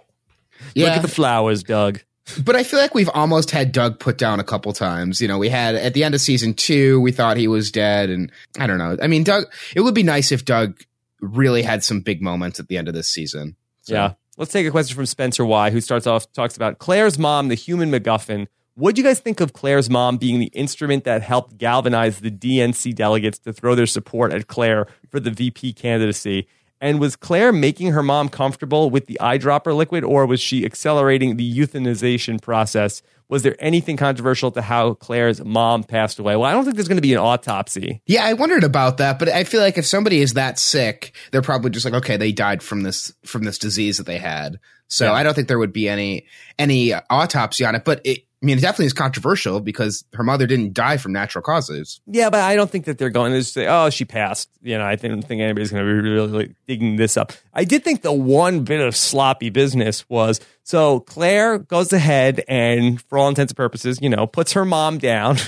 Look 0.74 0.88
at 0.88 1.02
the 1.02 1.08
flowers, 1.08 1.62
Doug. 1.62 2.00
But 2.44 2.56
I 2.56 2.62
feel 2.62 2.78
like 2.78 2.94
we've 2.94 3.10
almost 3.10 3.50
had 3.50 3.72
Doug 3.72 3.98
put 3.98 4.18
down 4.18 4.40
a 4.40 4.44
couple 4.44 4.72
times. 4.72 5.20
You 5.20 5.28
know, 5.28 5.38
we 5.38 5.48
had 5.48 5.74
at 5.74 5.94
the 5.94 6.04
end 6.04 6.14
of 6.14 6.20
season 6.20 6.54
two, 6.54 7.00
we 7.00 7.12
thought 7.12 7.36
he 7.36 7.48
was 7.48 7.70
dead, 7.70 8.10
and 8.10 8.30
I 8.58 8.66
don't 8.66 8.78
know. 8.78 8.96
I 9.02 9.06
mean, 9.06 9.24
Doug. 9.24 9.44
It 9.74 9.80
would 9.80 9.94
be 9.94 10.02
nice 10.02 10.32
if 10.32 10.44
Doug 10.44 10.80
really 11.20 11.62
had 11.62 11.82
some 11.82 12.00
big 12.00 12.22
moments 12.22 12.60
at 12.60 12.68
the 12.68 12.76
end 12.76 12.88
of 12.88 12.94
this 12.94 13.08
season. 13.08 13.56
So. 13.82 13.94
Yeah. 13.94 14.12
Let's 14.36 14.52
take 14.52 14.68
a 14.68 14.70
question 14.70 14.94
from 14.94 15.06
Spencer 15.06 15.44
Y, 15.44 15.70
who 15.70 15.80
starts 15.80 16.06
off 16.06 16.32
talks 16.32 16.56
about 16.56 16.78
Claire's 16.78 17.18
mom, 17.18 17.48
the 17.48 17.56
human 17.56 17.90
MacGuffin. 17.90 18.46
What 18.76 18.94
do 18.94 19.02
you 19.02 19.08
guys 19.08 19.18
think 19.18 19.40
of 19.40 19.52
Claire's 19.52 19.90
mom 19.90 20.16
being 20.16 20.38
the 20.38 20.46
instrument 20.46 21.02
that 21.02 21.22
helped 21.22 21.58
galvanize 21.58 22.20
the 22.20 22.30
DNC 22.30 22.94
delegates 22.94 23.40
to 23.40 23.52
throw 23.52 23.74
their 23.74 23.86
support 23.86 24.32
at 24.32 24.46
Claire 24.46 24.86
for 25.10 25.18
the 25.18 25.32
VP 25.32 25.72
candidacy? 25.72 26.46
And 26.80 27.00
was 27.00 27.16
Claire 27.16 27.52
making 27.52 27.92
her 27.92 28.02
mom 28.02 28.28
comfortable 28.28 28.90
with 28.90 29.06
the 29.06 29.18
eyedropper 29.20 29.74
liquid, 29.76 30.04
or 30.04 30.26
was 30.26 30.40
she 30.40 30.64
accelerating 30.64 31.36
the 31.36 31.58
euthanization 31.58 32.40
process? 32.40 33.02
Was 33.28 33.42
there 33.42 33.56
anything 33.58 33.96
controversial 33.96 34.50
to 34.52 34.62
how 34.62 34.94
Claire's 34.94 35.44
mom 35.44 35.84
passed 35.84 36.18
away? 36.18 36.36
Well, 36.36 36.48
I 36.48 36.52
don't 36.52 36.64
think 36.64 36.76
there's 36.76 36.88
going 36.88 36.96
to 36.96 37.02
be 37.02 37.12
an 37.12 37.20
autopsy. 37.20 38.00
Yeah, 38.06 38.24
I 38.24 38.32
wondered 38.32 38.64
about 38.64 38.98
that, 38.98 39.18
but 39.18 39.28
I 39.28 39.44
feel 39.44 39.60
like 39.60 39.76
if 39.76 39.84
somebody 39.84 40.20
is 40.20 40.34
that 40.34 40.58
sick, 40.58 41.14
they're 41.30 41.42
probably 41.42 41.70
just 41.70 41.84
like, 41.84 41.94
okay, 41.94 42.16
they 42.16 42.32
died 42.32 42.62
from 42.62 42.84
this 42.84 43.12
from 43.24 43.44
this 43.44 43.58
disease 43.58 43.98
that 43.98 44.06
they 44.06 44.18
had. 44.18 44.58
So 44.86 45.06
yeah. 45.06 45.12
I 45.12 45.22
don't 45.22 45.34
think 45.34 45.48
there 45.48 45.58
would 45.58 45.74
be 45.74 45.88
any 45.88 46.26
any 46.58 46.94
autopsy 46.94 47.66
on 47.66 47.74
it. 47.74 47.84
But 47.84 48.00
it, 48.04 48.24
I 48.40 48.46
mean, 48.46 48.58
it 48.58 48.60
definitely 48.60 48.86
is 48.86 48.92
controversial 48.92 49.58
because 49.58 50.04
her 50.12 50.22
mother 50.22 50.46
didn't 50.46 50.72
die 50.72 50.96
from 50.96 51.12
natural 51.12 51.42
causes. 51.42 52.00
Yeah, 52.06 52.30
but 52.30 52.40
I 52.40 52.54
don't 52.54 52.70
think 52.70 52.84
that 52.84 52.96
they're 52.96 53.10
going 53.10 53.32
to 53.32 53.42
say, 53.42 53.66
"Oh, 53.66 53.90
she 53.90 54.04
passed." 54.04 54.48
You 54.62 54.78
know, 54.78 54.84
I 54.84 54.94
don't 54.94 55.22
think 55.22 55.40
anybody's 55.40 55.72
going 55.72 55.84
to 55.84 56.02
be 56.02 56.08
really 56.08 56.54
digging 56.68 56.96
this 56.96 57.16
up. 57.16 57.32
I 57.52 57.64
did 57.64 57.82
think 57.82 58.02
the 58.02 58.12
one 58.12 58.62
bit 58.62 58.80
of 58.80 58.94
sloppy 58.94 59.50
business 59.50 60.08
was 60.08 60.40
so 60.62 61.00
Claire 61.00 61.58
goes 61.58 61.92
ahead 61.92 62.44
and, 62.46 63.02
for 63.02 63.18
all 63.18 63.28
intents 63.28 63.50
and 63.50 63.56
purposes, 63.56 63.98
you 64.00 64.08
know, 64.08 64.28
puts 64.28 64.52
her 64.52 64.64
mom 64.64 64.98
down 64.98 65.38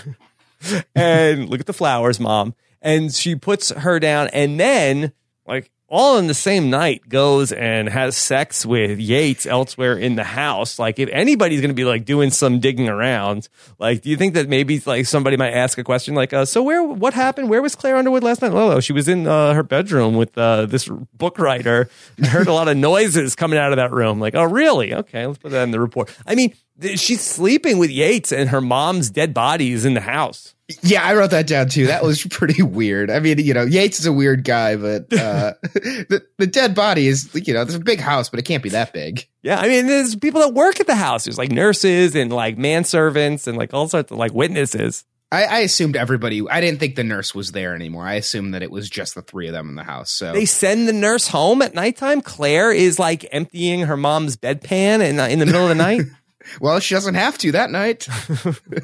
and 0.96 1.48
look 1.48 1.60
at 1.60 1.66
the 1.66 1.72
flowers, 1.72 2.18
mom, 2.18 2.54
and 2.82 3.14
she 3.14 3.36
puts 3.36 3.70
her 3.70 4.00
down, 4.00 4.28
and 4.32 4.58
then 4.58 5.12
like 5.46 5.70
all 5.90 6.18
in 6.18 6.28
the 6.28 6.34
same 6.34 6.70
night 6.70 7.08
goes 7.08 7.50
and 7.50 7.88
has 7.88 8.16
sex 8.16 8.64
with 8.64 9.00
Yates 9.00 9.44
elsewhere 9.44 9.98
in 9.98 10.14
the 10.14 10.24
house. 10.24 10.78
Like, 10.78 11.00
if 11.00 11.08
anybody's 11.10 11.60
going 11.60 11.70
to 11.70 11.74
be 11.74 11.84
like 11.84 12.04
doing 12.04 12.30
some 12.30 12.60
digging 12.60 12.88
around, 12.88 13.48
like, 13.78 14.02
do 14.02 14.08
you 14.08 14.16
think 14.16 14.34
that 14.34 14.48
maybe 14.48 14.80
like 14.86 15.06
somebody 15.06 15.36
might 15.36 15.50
ask 15.50 15.76
a 15.78 15.84
question 15.84 16.14
like, 16.14 16.32
uh, 16.32 16.44
so 16.44 16.62
where, 16.62 16.82
what 16.82 17.12
happened? 17.12 17.50
Where 17.50 17.60
was 17.60 17.74
Claire 17.74 17.96
Underwood 17.96 18.22
last 18.22 18.40
night? 18.40 18.52
Lolo, 18.52 18.78
she 18.78 18.92
was 18.92 19.08
in 19.08 19.26
uh, 19.26 19.52
her 19.52 19.64
bedroom 19.64 20.14
with 20.14 20.38
uh, 20.38 20.66
this 20.66 20.88
book 20.88 21.38
writer 21.38 21.90
and 22.16 22.26
heard 22.26 22.46
a 22.46 22.52
lot 22.52 22.68
of 22.68 22.76
noises 22.76 23.34
coming 23.34 23.58
out 23.58 23.72
of 23.72 23.76
that 23.76 23.90
room. 23.90 24.20
Like, 24.20 24.36
oh, 24.36 24.44
really? 24.44 24.94
Okay, 24.94 25.26
let's 25.26 25.38
put 25.38 25.50
that 25.50 25.64
in 25.64 25.72
the 25.72 25.80
report. 25.80 26.16
I 26.24 26.36
mean, 26.36 26.54
she's 26.94 27.20
sleeping 27.20 27.78
with 27.78 27.90
Yates 27.90 28.30
and 28.32 28.50
her 28.50 28.60
mom's 28.60 29.10
dead 29.10 29.34
body 29.34 29.72
is 29.72 29.84
in 29.84 29.94
the 29.94 30.00
house. 30.00 30.54
Yeah, 30.82 31.04
I 31.04 31.14
wrote 31.14 31.30
that 31.30 31.46
down 31.46 31.68
too. 31.68 31.86
That 31.86 32.02
was 32.02 32.24
pretty 32.24 32.62
weird. 32.62 33.10
I 33.10 33.20
mean, 33.20 33.38
you 33.38 33.54
know, 33.54 33.64
Yates 33.64 34.00
is 34.00 34.06
a 34.06 34.12
weird 34.12 34.44
guy, 34.44 34.76
but 34.76 35.12
uh, 35.12 35.54
the 35.62 36.24
the 36.38 36.46
dead 36.46 36.74
body 36.74 37.06
is, 37.06 37.30
you 37.34 37.54
know, 37.54 37.64
there's 37.64 37.74
a 37.76 37.80
big 37.80 38.00
house, 38.00 38.28
but 38.28 38.38
it 38.38 38.44
can't 38.44 38.62
be 38.62 38.70
that 38.70 38.92
big. 38.92 39.26
Yeah, 39.42 39.58
I 39.58 39.68
mean, 39.68 39.86
there's 39.86 40.16
people 40.16 40.40
that 40.42 40.54
work 40.54 40.80
at 40.80 40.86
the 40.86 40.94
house. 40.94 41.24
There's 41.24 41.38
like 41.38 41.50
nurses 41.50 42.14
and 42.14 42.32
like 42.32 42.56
manservants 42.56 43.46
and 43.46 43.56
like 43.56 43.72
all 43.72 43.88
sorts 43.88 44.10
of 44.12 44.18
like 44.18 44.32
witnesses. 44.32 45.04
I, 45.32 45.44
I, 45.44 45.58
assumed 45.60 45.94
everybody. 45.94 46.42
I 46.48 46.60
didn't 46.60 46.80
think 46.80 46.96
the 46.96 47.04
nurse 47.04 47.34
was 47.34 47.52
there 47.52 47.76
anymore. 47.76 48.04
I 48.04 48.14
assumed 48.14 48.54
that 48.54 48.64
it 48.64 48.70
was 48.70 48.90
just 48.90 49.14
the 49.14 49.22
three 49.22 49.46
of 49.46 49.52
them 49.52 49.68
in 49.68 49.76
the 49.76 49.84
house. 49.84 50.10
So 50.10 50.32
they 50.32 50.44
send 50.44 50.88
the 50.88 50.92
nurse 50.92 51.28
home 51.28 51.62
at 51.62 51.72
nighttime. 51.72 52.20
Claire 52.20 52.72
is 52.72 52.98
like 52.98 53.24
emptying 53.30 53.82
her 53.82 53.96
mom's 53.96 54.36
bedpan 54.36 55.00
in, 55.08 55.20
uh, 55.20 55.28
in 55.28 55.38
the 55.38 55.46
middle 55.46 55.62
of 55.62 55.68
the 55.68 55.76
night. 55.76 56.02
well, 56.60 56.80
she 56.80 56.94
doesn't 56.94 57.14
have 57.14 57.38
to 57.38 57.52
that 57.52 57.70
night. 57.70 58.08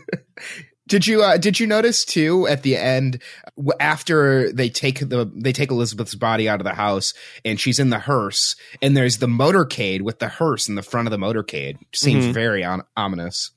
Did 0.89 1.07
you 1.07 1.23
uh, 1.23 1.37
did 1.37 1.59
you 1.59 1.67
notice 1.67 2.05
too 2.05 2.47
at 2.47 2.63
the 2.63 2.77
end 2.77 3.21
after 3.81 4.53
they 4.53 4.69
take 4.69 5.01
the 5.01 5.31
they 5.35 5.53
take 5.53 5.71
Elizabeth's 5.71 6.15
body 6.15 6.49
out 6.49 6.61
of 6.61 6.65
the 6.65 6.75
house 6.75 7.13
and 7.45 7.59
she's 7.59 7.81
in 7.81 7.91
the 7.91 7.99
hearse 7.99 8.55
and 8.81 8.97
there's 8.97 9.19
the 9.19 9.27
motorcade 9.27 10.03
with 10.03 10.21
the 10.21 10.29
hearse 10.29 10.69
in 10.69 10.77
the 10.77 10.83
front 10.83 11.09
of 11.09 11.11
the 11.11 11.19
motorcade 11.19 11.79
seems 11.93 12.25
mm-hmm. 12.25 12.33
very 12.33 12.63
on- 12.63 12.85
ominous. 12.97 13.51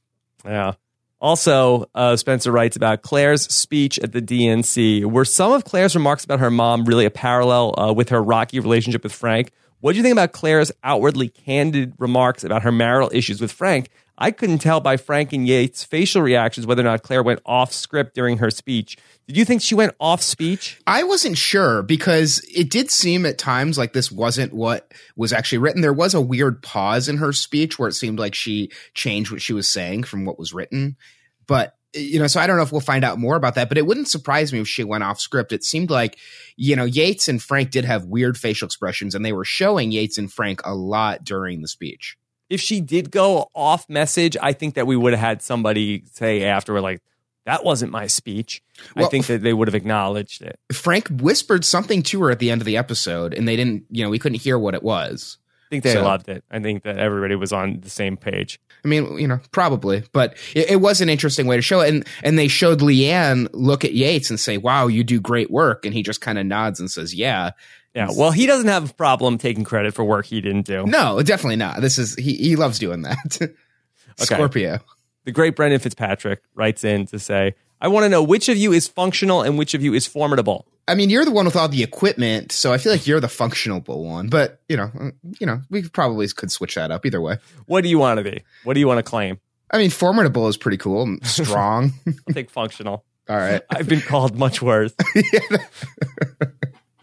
Yeah. 0.43 0.73
Also, 1.21 1.89
uh, 1.93 2.15
Spencer 2.15 2.51
writes 2.51 2.77
about 2.77 3.01
Claire's 3.01 3.41
speech 3.53 3.99
at 3.99 4.13
the 4.13 4.21
DNC. 4.21 5.03
Were 5.05 5.25
some 5.25 5.51
of 5.51 5.65
Claire's 5.65 5.93
remarks 5.93 6.23
about 6.23 6.39
her 6.39 6.49
mom 6.49 6.85
really 6.85 7.05
a 7.05 7.11
parallel 7.11 7.77
uh, 7.77 7.91
with 7.91 8.09
her 8.09 8.23
rocky 8.23 8.59
relationship 8.59 9.03
with 9.03 9.11
Frank? 9.11 9.51
What 9.81 9.93
do 9.93 9.97
you 9.97 10.03
think 10.03 10.13
about 10.13 10.31
Claire's 10.31 10.71
outwardly 10.83 11.29
candid 11.29 11.93
remarks 11.99 12.43
about 12.43 12.63
her 12.63 12.71
marital 12.71 13.11
issues 13.13 13.41
with 13.41 13.51
Frank? 13.51 13.89
I 14.21 14.31
couldn't 14.31 14.57
tell 14.59 14.81
by 14.81 14.97
Frank 14.97 15.31
and 15.31 15.47
Yates' 15.47 15.85
facial 15.85 16.21
reactions 16.21 16.67
whether 16.67 16.81
or 16.81 16.83
not 16.83 17.03
Claire 17.03 17.23
went 17.23 17.39
off 17.45 17.71
script 17.71 18.13
during 18.15 18.39
her 18.39 18.51
speech. 18.51 18.97
Did 19.27 19.37
you 19.37 19.45
think 19.45 19.61
she 19.61 19.75
went 19.75 19.95
off 19.97 20.21
speech? 20.21 20.77
I 20.85 21.03
wasn't 21.03 21.37
sure 21.37 21.83
because 21.83 22.45
it 22.53 22.69
did 22.69 22.91
seem 22.91 23.25
at 23.25 23.37
times 23.37 23.77
like 23.77 23.93
this 23.93 24.11
wasn't 24.11 24.51
what 24.51 24.93
was 25.15 25.31
actually 25.31 25.59
written. 25.59 25.81
There 25.81 25.93
was 25.93 26.13
a 26.13 26.21
weird 26.21 26.61
pause 26.61 27.07
in 27.07 27.17
her 27.17 27.31
speech 27.31 27.79
where 27.79 27.87
it 27.87 27.93
seemed 27.93 28.19
like 28.19 28.35
she 28.35 28.71
changed 28.93 29.31
what 29.31 29.41
she 29.41 29.53
was 29.53 29.69
saying 29.69 30.03
from 30.03 30.25
what 30.25 30.37
was 30.37 30.53
written. 30.53 30.97
But 31.47 31.75
you 31.95 32.19
know, 32.19 32.27
so 32.27 32.39
I 32.39 32.45
don't 32.45 32.57
know 32.57 32.63
if 32.63 32.71
we'll 32.71 32.81
find 32.81 33.03
out 33.03 33.17
more 33.17 33.35
about 33.35 33.55
that, 33.55 33.67
but 33.67 33.77
it 33.77 33.85
wouldn't 33.87 34.09
surprise 34.09 34.53
me 34.53 34.59
if 34.59 34.67
she 34.67 34.83
went 34.83 35.03
off 35.03 35.19
script. 35.19 35.51
It 35.51 35.63
seemed 35.63 35.89
like, 35.89 36.19
you 36.55 36.75
know, 36.75 36.85
Yates 36.85 37.27
and 37.27 37.41
Frank 37.41 37.71
did 37.71 37.85
have 37.85 38.05
weird 38.05 38.37
facial 38.37 38.67
expressions 38.67 39.15
and 39.15 39.25
they 39.25 39.33
were 39.33 39.45
showing 39.45 39.91
Yates 39.91 40.19
and 40.19 40.31
Frank 40.31 40.61
a 40.65 40.75
lot 40.75 41.23
during 41.23 41.61
the 41.61 41.67
speech 41.67 42.15
if 42.49 42.61
she 42.61 42.81
did 42.81 43.11
go 43.11 43.49
off 43.53 43.87
message, 43.89 44.35
I 44.41 44.53
think 44.53 44.75
that 44.75 44.87
we 44.87 44.95
would 44.95 45.13
have 45.13 45.19
had 45.19 45.41
somebody 45.41 46.03
say 46.11 46.43
afterward, 46.43 46.81
like, 46.81 47.01
that 47.45 47.63
wasn't 47.63 47.91
my 47.91 48.07
speech. 48.07 48.61
Well, 48.95 49.05
I 49.05 49.09
think 49.09 49.27
that 49.27 49.41
they 49.41 49.53
would 49.53 49.67
have 49.67 49.75
acknowledged 49.75 50.41
it. 50.41 50.59
Frank 50.71 51.07
whispered 51.07 51.65
something 51.65 52.03
to 52.03 52.21
her 52.23 52.31
at 52.31 52.39
the 52.39 52.51
end 52.51 52.61
of 52.61 52.65
the 52.65 52.77
episode, 52.77 53.33
and 53.33 53.47
they 53.47 53.55
didn't, 53.55 53.85
you 53.89 54.03
know, 54.03 54.09
we 54.09 54.19
couldn't 54.19 54.41
hear 54.41 54.59
what 54.59 54.75
it 54.75 54.83
was. 54.83 55.37
I 55.65 55.69
think 55.69 55.83
they 55.83 55.93
so, 55.93 56.03
loved 56.03 56.29
it. 56.29 56.43
I 56.49 56.59
think 56.59 56.83
that 56.83 56.97
everybody 56.97 57.35
was 57.35 57.53
on 57.53 57.81
the 57.81 57.91
same 57.91 58.17
page. 58.17 58.59
I 58.83 58.87
mean, 58.87 59.19
you 59.19 59.27
know, 59.27 59.39
probably, 59.51 60.03
but 60.13 60.35
it, 60.55 60.71
it, 60.71 60.75
was 60.77 60.99
an 61.01 61.09
interesting 61.09 61.45
way 61.45 61.57
to 61.57 61.61
show 61.61 61.81
it. 61.81 61.89
And 61.89 62.07
and 62.23 62.39
they 62.39 62.47
showed 62.47 62.79
LeAnn 62.79 63.49
look 63.53 63.85
at 63.85 63.93
Yates 63.93 64.31
and 64.31 64.39
say, 64.39 64.57
"Wow, 64.57 64.87
you 64.87 65.03
do 65.03 65.19
great 65.19 65.51
work," 65.51 65.85
and 65.85 65.93
he 65.93 66.01
just 66.01 66.21
kind 66.21 66.39
of 66.39 66.45
nods 66.47 66.79
and 66.79 66.89
says, 66.89 67.13
"Yeah." 67.13 67.51
Yeah, 67.95 68.09
well, 68.15 68.31
he 68.31 68.45
doesn't 68.45 68.67
have 68.67 68.91
a 68.91 68.93
problem 68.93 69.37
taking 69.37 69.63
credit 69.63 69.93
for 69.93 70.03
work 70.03 70.25
he 70.25 70.41
didn't 70.41 70.65
do. 70.65 70.85
No, 70.85 71.21
definitely 71.21 71.55
not. 71.55 71.81
This 71.81 71.97
is 71.97 72.15
he 72.15 72.35
he 72.35 72.55
loves 72.55 72.77
doing 72.79 73.01
that. 73.01 73.37
okay. 73.41 73.53
Scorpio. 74.15 74.79
The 75.25 75.31
great 75.31 75.55
Brendan 75.55 75.79
Fitzpatrick 75.79 76.41
writes 76.53 76.83
in 76.83 77.07
to 77.07 77.19
say, 77.19 77.55
"I 77.81 77.87
want 77.87 78.03
to 78.03 78.09
know 78.09 78.21
which 78.21 78.47
of 78.47 78.57
you 78.57 78.73
is 78.73 78.87
functional 78.87 79.41
and 79.41 79.57
which 79.57 79.73
of 79.73 79.81
you 79.81 79.93
is 79.93 80.05
formidable." 80.05 80.67
I 80.87 80.95
mean, 80.95 81.09
you're 81.11 81.25
the 81.25 81.31
one 81.31 81.45
with 81.45 81.55
all 81.55 81.67
the 81.67 81.83
equipment, 81.83 82.51
so 82.51 82.73
I 82.73 82.79
feel 82.79 82.91
like 82.91 83.05
you're 83.05 83.19
the 83.19 83.27
functional 83.27 83.79
one. 83.81 84.27
But 84.27 84.61
you 84.69 84.77
know, 84.77 84.91
uh, 84.99 85.11
you 85.39 85.45
know, 85.47 85.61
we 85.69 85.87
probably 85.87 86.27
could 86.29 86.51
switch 86.51 86.75
that 86.75 86.91
up 86.91 87.05
either 87.05 87.21
way. 87.21 87.37
What 87.65 87.81
do 87.81 87.89
you 87.89 87.99
want 87.99 88.17
to 88.17 88.23
be? 88.23 88.43
What 88.63 88.75
do 88.75 88.79
you 88.79 88.87
want 88.87 88.99
to 88.99 89.03
claim? 89.03 89.39
I 89.71 89.77
mean, 89.77 89.89
formidable 89.91 90.47
is 90.47 90.57
pretty 90.57 90.77
cool. 90.77 91.17
Strong. 91.23 91.93
I'll 92.07 92.33
take 92.33 92.49
functional. 92.49 93.05
All 93.29 93.37
right. 93.37 93.61
I've 93.69 93.87
been 93.87 94.01
called 94.01 94.35
much 94.35 94.61
worse. 94.61 94.93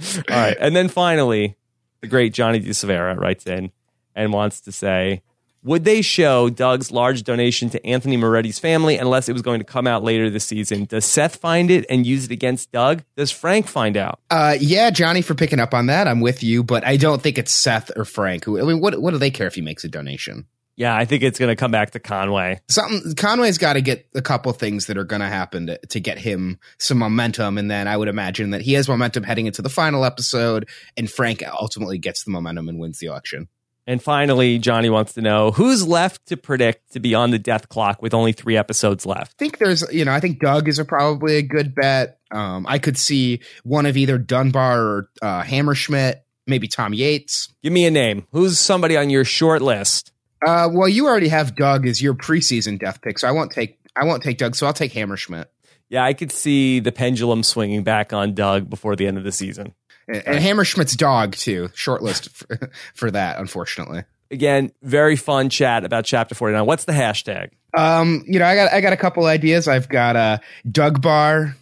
All 0.31 0.37
right. 0.37 0.57
And 0.61 0.75
then 0.75 0.89
finally, 0.89 1.57
the 2.01 2.09
great 2.09 2.33
Johnny 2.33 2.61
DeSavera 2.61 3.17
writes 3.17 3.47
in 3.47 3.73
and 4.15 4.33
wants 4.33 4.61
to 4.63 4.73
say, 4.73 5.23
would 5.67 5.85
they 5.85 6.01
show 6.01 6.49
Doug's 6.49 6.93
large 6.93 7.25
donation 7.25 7.71
to 7.71 7.85
Anthony 7.85 8.17
Moretti's 8.17 8.61
family 8.61 8.99
unless 8.99 9.29
it 9.29 9.33
was 9.33 9.43
going 9.43 9.59
to 9.59 9.65
come 9.65 9.89
out 9.89 10.05
later 10.05 10.31
this 10.31 10.45
season? 10.45 10.85
Does 10.85 11.05
Seth 11.05 11.37
find 11.37 11.73
it 11.73 11.85
and 11.91 12.07
use 12.07 12.25
it 12.25 12.31
against 12.31 12.71
Doug? 12.71 13.03
Does 13.17 13.33
Frank 13.33 13.67
find 13.67 13.97
out? 13.97 14.21
Uh, 14.31 14.57
yeah, 14.61 14.91
Johnny, 14.91 15.23
for 15.23 15.35
picking 15.35 15.59
up 15.59 15.75
on 15.75 15.87
that. 15.87 16.07
I'm 16.07 16.21
with 16.21 16.45
you, 16.45 16.63
but 16.63 16.87
I 16.87 16.97
don't 16.97 17.21
think 17.21 17.37
it's 17.37 17.51
Seth 17.51 17.91
or 17.97 18.05
Frank. 18.05 18.45
Who, 18.45 18.61
I 18.61 18.63
mean, 18.63 18.81
what 18.81 19.01
what 19.01 19.11
do 19.11 19.19
they 19.19 19.31
care 19.31 19.49
if 19.49 19.57
he 19.57 19.61
makes 19.61 19.83
a 19.83 19.89
donation? 19.89 20.47
Yeah, 20.77 20.95
I 20.95 21.07
think 21.07 21.23
it's 21.23 21.39
going 21.39 21.49
to 21.49 21.57
come 21.57 21.71
back 21.71 21.93
to 21.93 21.99
Conway. 21.99 22.61
Something 22.69 23.15
Conway's 23.15 23.57
got 23.57 23.73
to 23.75 23.81
get 23.81 24.07
a 24.15 24.21
couple 24.23 24.53
things 24.53 24.87
that 24.87 24.99
are 24.99 25.05
going 25.05 25.21
to 25.21 25.27
happen 25.27 25.69
to, 25.69 25.79
to 25.87 26.01
get 26.01 26.19
him 26.19 26.59
some 26.79 26.99
momentum, 26.99 27.57
and 27.57 27.71
then 27.71 27.89
I 27.89 27.97
would 27.97 28.09
imagine 28.09 28.51
that 28.51 28.61
he 28.61 28.75
has 28.75 28.89
momentum 28.89 29.23
heading 29.23 29.47
into 29.47 29.63
the 29.63 29.71
final 29.71 30.05
episode, 30.05 30.69
and 30.97 31.11
Frank 31.11 31.43
ultimately 31.47 31.99
gets 31.99 32.25
the 32.25 32.31
momentum 32.31 32.69
and 32.69 32.79
wins 32.79 32.99
the 32.99 33.07
election. 33.07 33.49
And 33.87 34.03
finally, 34.03 34.59
Johnny 34.59 34.91
wants 34.91 35.15
to 35.15 35.23
know 35.23 35.53
who's 35.53 35.87
left 35.87 36.27
to 36.27 36.37
predict 36.37 36.93
to 36.93 37.01
be 37.01 37.15
on 37.15 37.31
the 37.31 37.39
death 37.39 37.69
clock 37.69 38.03
with 38.03 38.15
only 38.15 38.33
three 38.33 38.57
episodes 38.57 39.07
left. 39.07 39.35
I 39.37 39.39
think 39.39 39.59
there's, 39.59 39.85
you 39.93 40.05
know, 40.05 40.13
I 40.13 40.19
think 40.19 40.41
Doug 40.41 40.69
is 40.69 40.81
a, 40.81 40.85
probably 40.85 41.37
a 41.37 41.43
good 41.43 41.75
bet. 41.75 42.19
Um, 42.33 42.67
I 42.69 42.81
could 42.81 42.99
see 42.99 43.41
one 43.63 43.87
of 43.87 43.97
either 43.97 44.19
Dunbar 44.19 44.81
or 44.81 45.11
uh, 45.23 45.43
Hammerschmidt, 45.45 46.23
maybe 46.49 46.67
Tom 46.67 46.95
Yates. 46.95 47.55
Give 47.63 47.73
me 47.73 47.87
a 47.87 47.91
name. 47.93 48.27
Who's 48.33 48.59
somebody 48.59 48.97
on 48.97 49.09
your 49.09 49.25
short 49.25 49.63
list? 49.63 50.11
Uh, 50.45 50.69
well, 50.73 50.89
you 50.89 51.07
already 51.07 51.29
have 51.29 51.57
Doug 51.57 51.87
as 51.87 52.01
your 52.03 52.15
preseason 52.15 52.79
death 52.79 53.01
pick, 53.01 53.19
so 53.19 53.29
I 53.29 53.33
won't 53.33 53.53
take 53.53 53.79
I 53.95 54.05
won't 54.05 54.23
take 54.23 54.39
Doug. 54.39 54.55
So 54.55 54.67
I'll 54.67 54.73
take 54.73 54.93
Hammerschmidt. 54.93 55.47
Yeah, 55.89 56.05
I 56.05 56.15
could 56.15 56.33
see 56.33 56.81
the 56.81 56.93
pendulum 56.93 57.43
swinging 57.43 57.85
back 57.85 58.13
on 58.13 58.35
Doug 58.35 58.69
before 58.69 58.97
the 58.97 59.07
end 59.07 59.19
of 59.19 59.25
the 59.25 59.33
season. 59.33 59.75
And, 60.09 60.27
and 60.27 60.39
Hammerschmidt's 60.39 60.97
dog 60.97 61.35
too. 61.35 61.69
Shortlist 61.69 62.31
for, 62.31 62.71
for 62.95 63.11
that, 63.11 63.39
unfortunately. 63.39 64.05
Again, 64.31 64.73
very 64.83 65.17
fun 65.17 65.49
chat 65.51 65.85
about 65.85 66.05
chapter 66.05 66.35
49. 66.35 66.67
What's 66.67 66.85
the 66.85 66.93
hashtag? 66.93 67.51
Um, 67.77 68.25
you 68.27 68.39
know, 68.39 68.47
I 68.47 68.55
got 68.57 68.73
I 68.73 68.81
got 68.81 68.93
a 68.93 68.97
couple 68.97 69.25
ideas. 69.27 69.69
I've 69.69 69.89
got 69.89 70.17
uh 70.17 70.39
Doug 70.71 71.01
Bar. 71.01 71.57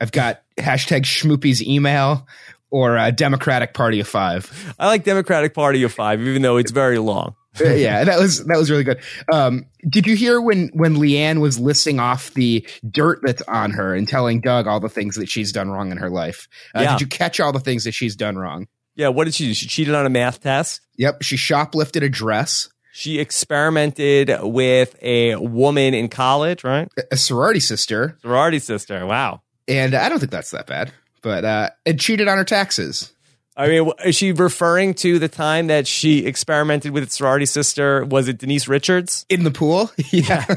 I've 0.00 0.12
got 0.12 0.42
hashtag 0.56 1.02
Schmoopy's 1.02 1.62
email 1.62 2.26
or 2.70 2.98
uh, 2.98 3.10
Democratic 3.10 3.74
Party 3.74 4.00
of 4.00 4.08
Five. 4.08 4.74
I 4.78 4.86
like 4.86 5.04
Democratic 5.04 5.54
Party 5.54 5.82
of 5.82 5.92
Five, 5.92 6.20
even 6.20 6.42
though 6.42 6.56
it's 6.56 6.72
very 6.72 6.98
long. 6.98 7.34
Yeah, 7.60 8.04
that 8.04 8.18
was 8.18 8.44
that 8.46 8.58
was 8.58 8.70
really 8.70 8.84
good. 8.84 9.00
Um, 9.32 9.66
did 9.88 10.06
you 10.06 10.16
hear 10.16 10.40
when 10.40 10.68
when 10.74 10.96
LeAnn 10.96 11.40
was 11.40 11.58
listing 11.58 12.00
off 12.00 12.32
the 12.34 12.66
dirt 12.90 13.20
that's 13.22 13.42
on 13.42 13.70
her 13.72 13.94
and 13.94 14.08
telling 14.08 14.40
Doug 14.40 14.66
all 14.66 14.80
the 14.80 14.88
things 14.88 15.16
that 15.16 15.28
she's 15.28 15.52
done 15.52 15.70
wrong 15.70 15.90
in 15.92 15.98
her 15.98 16.10
life? 16.10 16.48
Uh, 16.74 16.80
Yeah. 16.82 16.92
Did 16.92 17.00
you 17.02 17.06
catch 17.06 17.40
all 17.40 17.52
the 17.52 17.60
things 17.60 17.84
that 17.84 17.92
she's 17.92 18.16
done 18.16 18.36
wrong? 18.36 18.66
Yeah, 18.96 19.08
what 19.08 19.24
did 19.24 19.34
she 19.34 19.46
do? 19.46 19.54
She 19.54 19.66
cheated 19.66 19.94
on 19.94 20.06
a 20.06 20.10
math 20.10 20.40
test. 20.42 20.80
Yep, 20.96 21.22
she 21.22 21.36
shoplifted 21.36 22.02
a 22.04 22.08
dress, 22.08 22.68
She 22.92 23.18
experimented 23.18 24.30
with 24.42 24.96
a 25.02 25.36
woman 25.36 25.94
in 25.94 26.08
college, 26.08 26.62
right? 26.64 26.88
a 27.10 27.16
sorority 27.16 27.60
sister, 27.60 28.18
Sorority 28.22 28.58
sister. 28.60 29.04
Wow. 29.06 29.42
and 29.68 29.94
I 29.94 30.08
don't 30.08 30.18
think 30.18 30.30
that's 30.32 30.50
that 30.52 30.66
bad. 30.66 30.92
But 31.22 31.44
uh, 31.44 31.70
and 31.86 31.98
cheated 31.98 32.28
on 32.28 32.36
her 32.38 32.44
taxes. 32.44 33.12
I 33.56 33.68
mean, 33.68 33.92
is 34.04 34.16
she 34.16 34.32
referring 34.32 34.94
to 34.94 35.18
the 35.20 35.28
time 35.28 35.68
that 35.68 35.86
she 35.86 36.26
experimented 36.26 36.92
with 36.92 37.12
sorority 37.12 37.46
sister? 37.46 38.04
Was 38.04 38.26
it 38.28 38.38
Denise 38.38 38.66
Richards? 38.66 39.24
in 39.28 39.44
the 39.44 39.50
pool. 39.50 39.90
Yeah. 40.10 40.44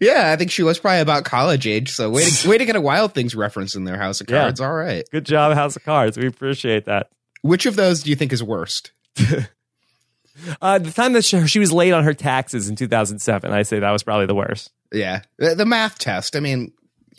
yeah, 0.00 0.30
I 0.32 0.36
think 0.36 0.50
she 0.50 0.62
was 0.62 0.78
probably 0.78 1.00
about 1.00 1.24
college 1.24 1.66
age. 1.66 1.90
So 1.90 2.10
way 2.10 2.24
to, 2.24 2.48
way 2.48 2.58
to 2.58 2.64
get 2.64 2.76
a 2.76 2.80
Wild 2.80 3.12
Things 3.14 3.34
reference 3.34 3.74
in 3.74 3.84
their 3.84 3.98
House 3.98 4.20
of 4.20 4.30
Yeah. 4.30 4.42
Cards. 4.42 4.60
All 4.60 4.72
right. 4.72 5.04
Good 5.10 5.26
job, 5.26 5.54
House 5.54 5.76
of 5.76 5.84
Cards. 5.84 6.16
We 6.16 6.26
appreciate 6.26 6.84
that. 6.86 7.08
Which 7.42 7.66
of 7.66 7.76
those 7.76 8.02
do 8.02 8.10
you 8.10 8.16
think 8.16 8.32
is 8.32 8.42
worst? 8.42 8.92
Uh, 10.60 10.78
the 10.78 10.90
time 10.90 11.12
that 11.12 11.24
she, 11.24 11.46
she 11.46 11.58
was 11.58 11.72
late 11.72 11.92
on 11.92 12.04
her 12.04 12.14
taxes 12.14 12.68
in 12.68 12.74
2007, 12.76 13.52
I 13.52 13.62
say 13.62 13.78
that 13.78 13.90
was 13.90 14.02
probably 14.02 14.26
the 14.26 14.34
worst. 14.34 14.72
Yeah, 14.92 15.20
the, 15.38 15.54
the 15.54 15.66
math 15.66 15.98
test. 15.98 16.34
I 16.36 16.40
mean, 16.40 16.72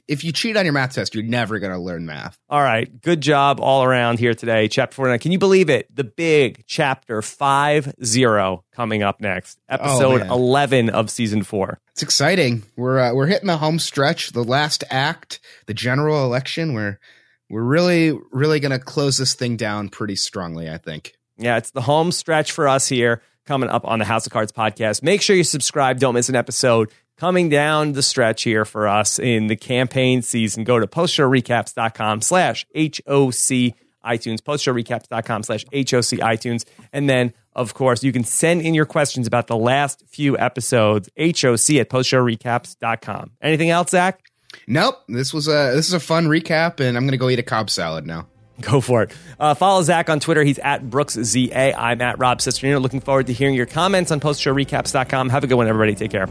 if 0.07 0.23
you 0.23 0.31
cheat 0.31 0.55
on 0.57 0.65
your 0.65 0.73
math 0.73 0.93
test, 0.93 1.15
you're 1.15 1.23
never 1.23 1.59
going 1.59 1.73
to 1.73 1.79
learn 1.79 2.05
math. 2.05 2.37
All 2.49 2.61
right. 2.61 3.01
Good 3.01 3.21
job 3.21 3.59
all 3.59 3.83
around 3.83 4.19
here 4.19 4.33
today. 4.33 4.67
Chapter 4.67 4.95
49. 4.95 5.19
Can 5.19 5.31
you 5.31 5.39
believe 5.39 5.69
it? 5.69 5.93
The 5.93 6.03
big 6.03 6.63
chapter 6.67 7.21
5 7.21 7.95
0 8.03 8.63
coming 8.71 9.03
up 9.03 9.19
next. 9.19 9.59
Episode 9.67 10.21
man. 10.21 10.31
11 10.31 10.89
of 10.89 11.09
season 11.09 11.43
4. 11.43 11.79
It's 11.91 12.03
exciting. 12.03 12.63
We're 12.75 12.99
uh, 12.99 13.13
we're 13.13 13.27
hitting 13.27 13.47
the 13.47 13.57
home 13.57 13.79
stretch, 13.79 14.31
the 14.31 14.43
last 14.43 14.83
act, 14.89 15.39
the 15.65 15.73
general 15.73 16.23
election. 16.25 16.73
We're 16.73 16.99
we're 17.49 17.63
really 17.63 18.17
really 18.31 18.59
going 18.59 18.77
to 18.77 18.79
close 18.79 19.17
this 19.17 19.33
thing 19.33 19.55
down 19.55 19.89
pretty 19.89 20.15
strongly. 20.15 20.69
I 20.69 20.77
think. 20.77 21.13
Yeah, 21.37 21.57
it's 21.57 21.71
the 21.71 21.81
home 21.81 22.11
stretch 22.11 22.51
for 22.51 22.67
us 22.67 22.87
here 22.87 23.21
coming 23.45 23.69
up 23.69 23.85
on 23.85 23.99
the 23.99 24.05
House 24.05 24.25
of 24.25 24.31
Cards 24.33 24.51
podcast. 24.51 25.03
Make 25.03 25.21
sure 25.21 25.35
you 25.35 25.43
subscribe. 25.43 25.99
Don't 25.99 26.13
miss 26.13 26.29
an 26.29 26.35
episode. 26.35 26.91
Coming 27.17 27.47
down 27.47 27.93
the 27.93 28.03
stretch 28.03 28.43
here 28.43 28.65
for 28.65 28.87
us 28.87 29.19
in 29.19 29.47
the 29.47 29.55
campaign 29.55 30.21
season. 30.21 30.65
Go 30.65 30.79
to 30.79 30.87
postshowrecaps.com 30.87 32.21
slash 32.21 32.65
HOC 32.75 33.73
iTunes, 34.05 34.39
postshowrecaps.com 34.39 35.43
slash 35.43 35.63
HOC 35.73 36.19
iTunes. 36.19 36.65
And 36.93 37.09
then, 37.09 37.33
of 37.53 37.73
course, 37.73 38.03
you 38.03 38.11
can 38.11 38.23
send 38.23 38.61
in 38.61 38.73
your 38.73 38.85
questions 38.85 39.27
about 39.27 39.47
the 39.47 39.57
last 39.57 40.03
few 40.07 40.37
episodes, 40.37 41.09
HOC 41.17 41.77
at 41.77 41.89
postshowrecaps.com. 41.89 43.31
Anything 43.41 43.69
else, 43.69 43.91
Zach? 43.91 44.21
Nope. 44.67 45.01
This 45.07 45.33
was 45.33 45.47
a 45.47 45.71
this 45.73 45.87
is 45.87 45.93
a 45.93 45.99
fun 45.99 46.27
recap, 46.27 46.79
and 46.79 46.97
I'm 46.97 47.03
going 47.03 47.11
to 47.11 47.17
go 47.17 47.29
eat 47.29 47.39
a 47.39 47.43
Cobb 47.43 47.69
salad 47.69 48.05
now. 48.05 48.27
Go 48.61 48.79
for 48.79 49.03
it. 49.03 49.11
Uh, 49.37 49.53
follow 49.53 49.81
Zach 49.81 50.09
on 50.09 50.21
Twitter. 50.21 50.43
He's 50.43 50.59
at 50.59 50.83
BrooksZA. 50.83 51.75
I'm 51.77 52.01
at 52.01 52.19
Rob 52.19 52.39
Cesternino. 52.39 52.81
Looking 52.81 53.01
forward 53.01 53.27
to 53.27 53.33
hearing 53.33 53.55
your 53.55 53.65
comments 53.65 54.11
on 54.11 54.21
postshowrecaps.com. 54.21 55.29
Have 55.29 55.43
a 55.43 55.47
good 55.47 55.55
one, 55.55 55.67
everybody. 55.67 55.93
Take 55.95 56.11
care. 56.11 56.29